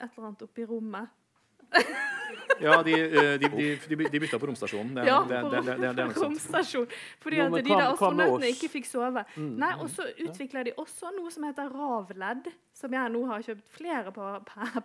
Et 0.00 0.06
eller 0.06 0.30
annet 0.30 0.46
oppi 0.46 0.64
rommet. 0.64 1.10
Ja, 2.60 2.82
de, 2.84 2.92
eh, 2.92 3.38
de, 3.40 3.48
de, 3.48 3.68
de, 3.88 4.08
de 4.12 4.20
bytta 4.20 4.38
på 4.38 4.48
romstasjonen. 4.50 4.94
Det, 4.98 5.04
Ja, 5.08 5.18
det, 5.28 5.38
på 5.42 5.50
det, 5.54 5.60
det, 5.64 5.76
det, 5.80 5.90
det 5.96 6.02
er 6.04 6.08
nok 6.10 6.16
sant. 6.18 6.24
romstasjon. 6.26 6.88
Fordi 7.24 7.38
at 7.40 7.54
de 7.56 7.62
der 7.70 7.84
astronautene 7.86 8.50
ikke 8.52 8.68
fikk 8.74 8.88
sove. 8.90 9.24
Nei, 9.36 9.70
Og 9.80 9.88
så 9.92 10.06
utvikler 10.26 10.68
de 10.68 10.74
også 10.76 11.12
noe 11.16 11.30
som 11.32 11.46
heter 11.48 11.70
RAV-ledd, 11.72 12.50
som 12.76 12.92
jeg 12.96 13.12
nå 13.14 13.24
har 13.30 13.42
kjøpt 13.48 13.72
flere 13.78 14.12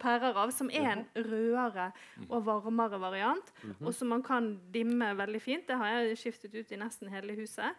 pærer 0.02 0.40
av, 0.46 0.52
som 0.56 0.70
er 0.72 0.90
en 0.94 1.06
rødere 1.16 1.90
og 2.30 2.46
varmere 2.48 3.00
variant, 3.00 3.54
og 3.82 3.92
som 3.94 4.10
man 4.12 4.24
kan 4.24 4.54
dimme 4.74 5.12
veldig 5.20 5.42
fint. 5.44 5.68
Det 5.68 5.78
har 5.80 6.00
jeg 6.00 6.18
skiftet 6.24 6.56
ut 6.56 6.72
i 6.72 6.80
nesten 6.82 7.12
hele 7.12 7.36
huset. 7.38 7.76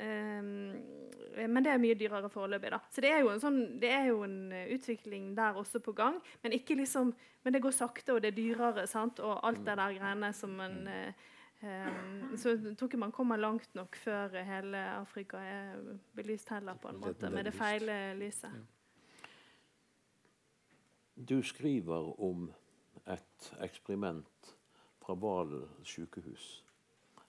Um, 0.00 0.96
men 1.36 1.64
det 1.64 1.72
er 1.72 1.80
mye 1.80 1.96
dyrere 1.98 2.30
foreløpig. 2.32 2.70
da. 2.72 2.80
Så 2.90 3.02
det 3.04 3.12
er 3.12 3.26
sånn, 3.40 3.60
det 3.80 3.90
er 3.92 4.08
jo 4.08 4.22
en 4.24 4.52
eh, 4.56 4.70
utvikling 4.72 5.34
der 5.36 5.58
også 5.60 5.82
på 5.84 5.92
gang. 5.96 6.18
Men, 6.42 6.52
liksom, 6.52 7.12
men 7.44 7.52
det 7.52 7.62
går 7.64 7.74
sakte, 7.76 8.14
og 8.14 8.22
det 8.24 8.32
er 8.32 8.38
dyrere. 8.38 8.86
sant? 8.88 9.20
Og 9.20 9.40
alt 9.46 9.60
det 9.66 9.76
der 9.76 9.98
greiene 9.98 10.32
som 10.32 10.60
en 10.64 10.78
eh, 10.88 11.26
um, 11.62 12.36
Så 12.36 12.56
jeg 12.56 12.76
tror 12.76 12.88
ikke 12.88 13.02
man 13.04 13.12
kommer 13.12 13.36
langt 13.36 13.74
nok 13.74 13.96
før 13.96 14.38
hele 14.44 14.80
Afrika 14.96 15.36
er 15.36 15.76
belyst 16.16 16.48
heller, 16.48 16.74
på 16.80 16.88
en 16.88 17.00
måte, 17.00 17.26
det 17.26 17.32
med 17.32 17.44
det 17.44 17.54
feile 17.54 18.14
lyset. 18.16 18.50
Du 21.16 21.42
skriver 21.42 22.20
om 22.20 22.50
et 23.06 23.52
eksperiment 23.60 24.56
fra 25.00 25.14
Valen 25.14 25.68
sykehus. 25.84 26.65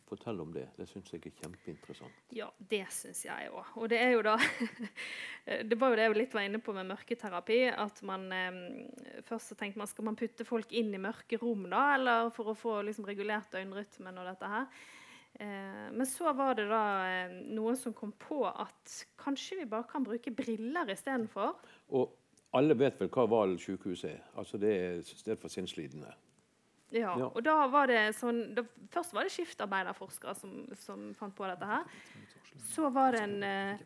Fortell 0.08 0.40
om 0.40 0.54
det. 0.56 0.66
Det 0.78 0.86
syns 0.88 1.10
jeg 1.12 1.20
er 1.28 1.34
kjempeinteressant. 1.42 2.20
Ja, 2.36 2.48
det 2.72 2.86
syns 2.96 3.26
jeg 3.26 3.50
òg. 3.52 3.74
Og 3.76 3.90
det 3.92 4.00
er 4.00 4.14
jo 4.16 4.22
da 4.24 4.38
Det 5.70 5.78
var 5.80 5.92
jo 5.92 5.98
det 6.00 6.06
jeg 6.06 6.16
litt 6.16 6.36
var 6.36 6.46
inne 6.48 6.62
på 6.64 6.76
med 6.76 6.88
mørketerapi. 6.88 7.60
At 7.76 8.00
man 8.08 8.28
eh, 8.36 8.62
først 9.28 9.52
så 9.52 9.58
tenkte 9.60 9.82
man 9.82 9.90
skal 9.92 10.08
man 10.08 10.20
putte 10.20 10.48
folk 10.48 10.72
inn 10.72 10.94
i 10.96 11.02
mørke 11.02 11.40
rom, 11.42 11.66
da? 11.72 11.84
Eller 11.98 12.32
for 12.36 12.54
å 12.54 12.56
få 12.58 12.78
liksom, 12.88 13.08
regulert 13.10 13.52
døgnrytmen 13.52 14.22
og 14.22 14.30
dette 14.32 14.52
her. 14.54 14.70
Eh, 15.40 15.88
men 15.92 16.06
så 16.10 16.32
var 16.34 16.56
det 16.58 16.70
da 16.72 16.84
eh, 17.08 17.36
noen 17.58 17.76
som 17.78 17.96
kom 17.96 18.14
på 18.18 18.46
at 18.48 18.96
kanskje 19.20 19.60
vi 19.60 19.68
bare 19.70 19.90
kan 19.92 20.08
bruke 20.08 20.34
briller 20.34 20.90
istedenfor. 20.94 21.60
Og 21.94 22.16
alle 22.58 22.78
vet 22.80 22.96
vel 23.02 23.12
hva 23.12 23.28
Valen 23.30 23.60
sykehus 23.62 24.06
er. 24.08 24.24
Altså 24.40 24.58
Det 24.62 24.72
er 24.72 25.04
sted 25.04 25.36
for 25.42 25.54
sinnslidende. 25.54 26.16
Ja, 26.92 27.18
Ja. 27.20 27.26
og 27.28 27.44
da 27.44 27.68
var 27.68 27.88
det 27.88 28.16
sånn 28.16 28.54
da, 28.56 28.64
Først 28.94 29.14
var 29.14 29.24
det 29.28 29.34
skiftarbeiderforskere 29.36 30.36
som, 30.36 30.54
som 30.80 31.14
fant 31.14 31.36
på 31.36 31.48
dette 31.50 31.66
her. 31.68 31.84
Så 32.72 32.90
var 32.96 33.12
det 33.12 33.22
en 33.26 33.44
eh, 33.44 33.78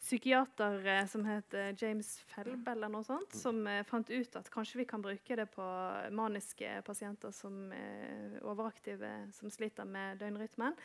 psykiater 0.00 0.86
eh, 0.86 1.06
som 1.06 1.24
het 1.26 1.54
eh, 1.54 1.72
James 1.78 2.10
Felb 2.30 2.66
eller 2.68 2.90
noe 2.92 3.04
sånt, 3.06 3.32
som 3.34 3.62
eh, 3.66 3.82
fant 3.88 4.10
ut 4.10 4.36
at 4.38 4.50
kanskje 4.54 4.78
vi 4.82 4.86
kan 4.88 5.02
bruke 5.02 5.36
det 5.38 5.46
på 5.54 5.66
maniske 6.14 6.82
pasienter 6.86 7.32
som 7.34 7.72
er 7.74 8.36
overaktive, 8.42 9.10
som 9.34 9.50
sliter 9.50 9.84
med 9.88 10.18
døgnrytmen. 10.22 10.76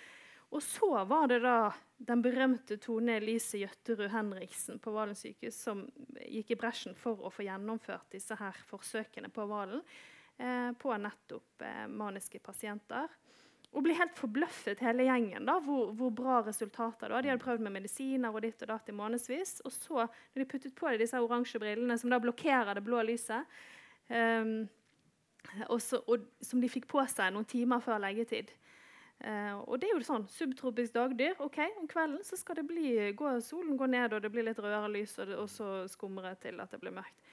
Og 0.52 0.60
så 0.66 0.90
var 1.08 1.30
det 1.32 1.38
da 1.46 1.72
den 2.04 2.22
berømte 2.26 2.76
Tone 2.84 3.14
Elise 3.22 3.62
Jøtterud 3.62 4.10
Henriksen 4.12 4.82
på 4.84 4.92
Valen 4.92 5.16
sykehus 5.16 5.56
som 5.64 5.86
gikk 6.28 6.52
i 6.52 6.58
bresjen 6.60 6.98
for 7.00 7.22
å 7.24 7.32
få 7.32 7.46
gjennomført 7.48 8.10
disse 8.12 8.36
her 8.36 8.58
forsøkene 8.68 9.30
på 9.32 9.46
Valen 9.48 9.80
eh, 9.80 9.86
på 10.82 10.94
nettopp 10.98 11.66
eh, 11.66 11.88
maniske 11.88 12.40
pasienter. 12.44 13.10
Og 13.72 13.86
ble 13.86 13.96
helt 13.96 14.18
forbløffet, 14.20 14.82
hele 14.84 15.06
gjengen, 15.08 15.46
da, 15.48 15.56
hvor, 15.64 15.94
hvor 15.96 16.12
bra 16.12 16.42
resultater 16.44 17.08
det 17.08 17.16
var. 17.16 17.24
De 17.24 17.32
hadde 17.32 17.44
prøvd 17.44 17.64
med 17.64 17.78
medisiner 17.78 18.34
og 18.34 18.44
ditt 18.44 18.60
og 18.66 18.74
datt 18.74 18.90
i 18.92 18.96
månedsvis. 18.96 19.62
Og 19.64 19.72
så, 19.72 20.08
når 20.34 20.44
de 20.44 20.48
puttet 20.52 20.76
på 20.76 20.92
disse 21.00 21.20
oransje 21.24 21.62
brillene, 21.62 21.96
som 22.00 22.12
da 22.12 22.20
blokkerer 22.20 22.76
det 22.76 22.84
blå 22.84 23.00
lyset, 23.08 23.48
um, 24.12 24.66
og, 25.70 25.78
så, 25.82 26.02
og 26.04 26.28
som 26.44 26.60
de 26.62 26.70
fikk 26.70 26.90
på 26.92 27.06
seg 27.10 27.32
noen 27.32 27.48
timer 27.50 27.82
før 27.82 27.98
leggetid 28.04 28.52
uh, 29.26 29.58
og 29.64 29.80
det 29.82 29.88
er 29.88 29.96
jo 29.96 30.04
sånn, 30.06 30.28
Subtropisk 30.30 30.94
dagdyr. 30.94 31.40
ok, 31.42 31.58
Om 31.80 31.88
kvelden 31.90 32.22
så 32.28 32.38
skal 32.38 32.60
det 32.60 32.68
bli, 32.70 32.92
gå, 33.18 33.32
solen 33.46 33.80
går 33.80 33.94
ned, 33.96 34.18
og 34.18 34.26
det 34.26 34.34
blir 34.36 34.46
litt 34.46 34.60
rødere 34.60 34.92
lys, 34.92 35.16
og, 35.18 35.32
det, 35.32 35.40
og 35.40 35.50
så 35.50 35.72
skummer 35.92 36.28
det 36.30 36.42
til 36.44 36.60
at 36.62 36.76
det 36.76 36.82
blir 36.84 36.94
mørkt. 37.00 37.31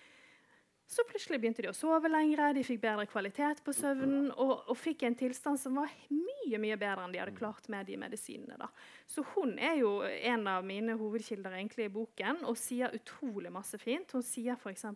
Så 0.88 1.04
plutselig 1.04 1.36
begynte 1.42 1.60
de 1.60 1.68
å 1.68 1.76
sove 1.76 2.08
lengre, 2.08 2.54
de 2.56 2.62
fikk 2.64 2.80
bedre 2.80 3.04
kvalitet 3.10 3.60
på 3.64 3.74
søvnen 3.76 4.30
og, 4.30 4.54
og 4.72 4.76
fikk 4.78 5.04
en 5.04 5.16
tilstand 5.20 5.60
som 5.60 5.76
var 5.76 5.92
mye 6.08 6.60
mye 6.62 6.78
bedre 6.80 7.04
enn 7.04 7.12
de 7.12 7.20
hadde 7.20 7.36
klart 7.36 7.68
med 7.68 7.84
de 7.90 7.98
medisinene. 8.00 8.56
da. 8.56 8.70
Så 9.04 9.24
hun 9.34 9.58
er 9.60 9.82
jo 9.82 9.98
en 10.06 10.46
av 10.48 10.64
mine 10.64 10.96
hovedkilder 10.96 11.58
egentlig 11.58 11.90
i 11.90 11.92
boken 11.92 12.40
og 12.48 12.56
sier 12.56 12.94
utrolig 12.96 13.52
masse 13.52 13.76
fint. 13.82 14.16
Hun 14.16 14.24
sier 14.24 14.56
f.eks. 14.56 14.86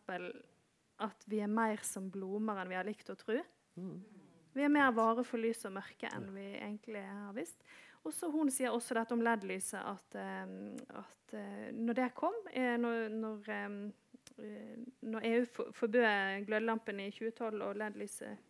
at 1.02 1.28
vi 1.28 1.42
er 1.44 1.52
mer 1.52 1.84
som 1.84 2.08
blomer 2.14 2.62
enn 2.62 2.72
vi 2.72 2.78
har 2.80 2.88
likt 2.88 3.12
å 3.12 3.18
tro. 3.18 3.36
Vi 4.52 4.64
er 4.64 4.72
mer 4.72 4.92
vare 4.96 5.24
for 5.24 5.40
lys 5.40 5.64
og 5.68 5.76
mørke 5.76 6.08
enn 6.12 6.28
vi 6.32 6.54
egentlig 6.56 7.04
har 7.04 7.36
visst. 7.36 7.60
Og 8.02 8.16
så 8.16 8.30
Hun 8.32 8.50
sier 8.50 8.72
også 8.72 8.96
dette 8.96 9.14
om 9.14 9.22
LED-lyset, 9.22 9.78
at, 9.78 10.16
at 10.16 11.34
eh, 11.38 11.68
når 11.72 11.94
det 12.00 12.08
kom 12.18 12.34
eh, 12.50 12.74
Når, 12.80 13.12
når, 13.14 13.52
når 15.00 15.26
EU 15.28 15.44
for, 15.44 15.74
forbød 15.76 16.46
glødelampene 16.46 17.06
i 17.08 17.14
2012 17.14 17.62
og 17.62 17.76
LED-lyset 17.76 18.48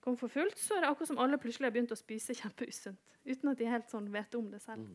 kom 0.00 0.16
for 0.16 0.32
fullt, 0.32 0.58
så 0.58 0.76
er 0.76 0.84
det 0.84 0.90
akkurat 0.90 1.10
som 1.10 1.18
alle 1.20 1.38
plutselig 1.40 1.68
har 1.68 1.74
begynt 1.74 1.92
å 1.92 1.98
spise 1.98 2.36
kjempeusunt. 2.40 3.16
Uten 3.28 3.52
at 3.52 3.60
de 3.60 3.68
helt 3.68 3.90
sånn 3.92 4.08
vet 4.12 4.34
om 4.38 4.48
det 4.52 4.62
selv. 4.64 4.86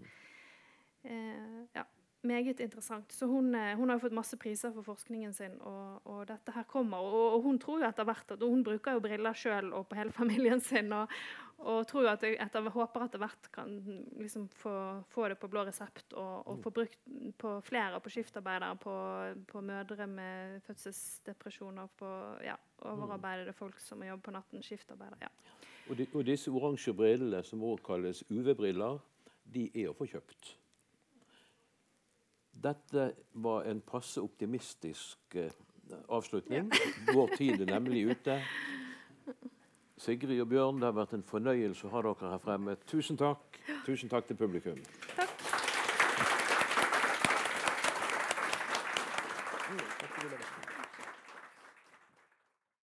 Eh, 1.06 1.60
ja, 1.78 1.84
meget 2.26 2.60
interessant. 2.60 3.14
Så 3.14 3.28
hun, 3.30 3.54
eh, 3.56 3.76
hun 3.78 3.90
har 3.90 4.00
jo 4.00 4.06
fått 4.08 4.18
masse 4.18 4.38
priser 4.42 4.74
for 4.74 4.88
forskningen 4.88 5.34
sin, 5.34 5.60
og, 5.62 6.02
og 6.10 6.24
dette 6.32 6.56
her 6.56 6.66
kommer. 6.70 7.06
Og, 7.06 7.36
og 7.36 7.46
hun 7.46 7.60
tror 7.62 7.84
jo 7.84 7.90
etter 7.90 8.08
hvert 8.08 8.34
at 8.34 8.42
hun 8.42 8.64
bruker 8.66 8.98
jo 8.98 9.04
briller 9.06 9.38
sjøl 9.38 9.72
og 9.78 9.86
på 9.90 10.00
hele 10.00 10.16
familien 10.22 10.64
sin. 10.64 10.90
og, 10.94 11.14
og 11.64 11.86
tror 11.88 12.10
at 12.12 12.24
jeg 12.24 12.36
etter, 12.44 12.68
håper 12.70 13.06
etter 13.06 13.22
hvert 13.22 13.48
kan 13.56 13.78
liksom 14.20 14.48
få, 14.60 14.74
få 15.10 15.30
det 15.32 15.38
på 15.40 15.48
blå 15.52 15.64
resept 15.66 16.14
og, 16.14 16.48
og 16.52 16.60
få 16.64 16.72
brukt 16.76 17.00
på 17.40 17.54
flere, 17.66 18.02
på 18.04 18.12
skiftarbeidere, 18.12 18.76
på, 18.82 18.96
på 19.48 19.62
mødre 19.64 20.08
med 20.08 20.60
fødselsdepresjoner, 20.68 21.88
på 21.98 22.12
ja, 22.44 22.58
overarbeidede 22.92 23.56
folk 23.56 23.80
som 23.80 24.04
må 24.04 24.12
jobbe 24.12 24.28
på 24.28 24.36
natten, 24.36 24.64
skiftarbeidere. 24.64 25.30
ja. 25.30 25.32
Og, 25.90 25.98
de, 25.98 26.08
og 26.14 26.26
disse 26.26 26.52
oransje 26.52 26.94
brillene, 26.98 27.44
som 27.44 27.64
også 27.64 27.86
kalles 27.86 28.24
UV-briller, 28.30 29.00
de 29.54 29.68
er 29.70 29.92
å 29.92 29.96
få 29.98 30.10
kjøpt. 30.10 30.56
Dette 32.66 33.12
var 33.46 33.68
en 33.70 33.82
passe 33.86 34.22
optimistisk 34.22 35.36
eh, 35.38 35.54
avslutning. 36.10 36.72
Vår 37.14 37.36
tid 37.38 37.62
er 37.62 37.70
nemlig 37.76 38.08
ute. 38.16 38.40
Sigrid 39.98 40.42
og 40.42 40.50
Bjørn, 40.52 40.82
det 40.82 40.90
har 40.90 40.98
vært 40.98 41.16
en 41.16 41.24
fornøyelse 41.24 41.88
å 41.88 41.94
ha 41.94 42.04
dere 42.04 42.34
her 42.34 42.44
fremme. 42.44 42.76
Tusen 42.90 43.20
takk. 43.20 43.62
Tusen 43.86 44.12
takk 44.12 44.28
til 44.28 44.40
publikum. 44.40 44.82
Takk. 45.16 45.35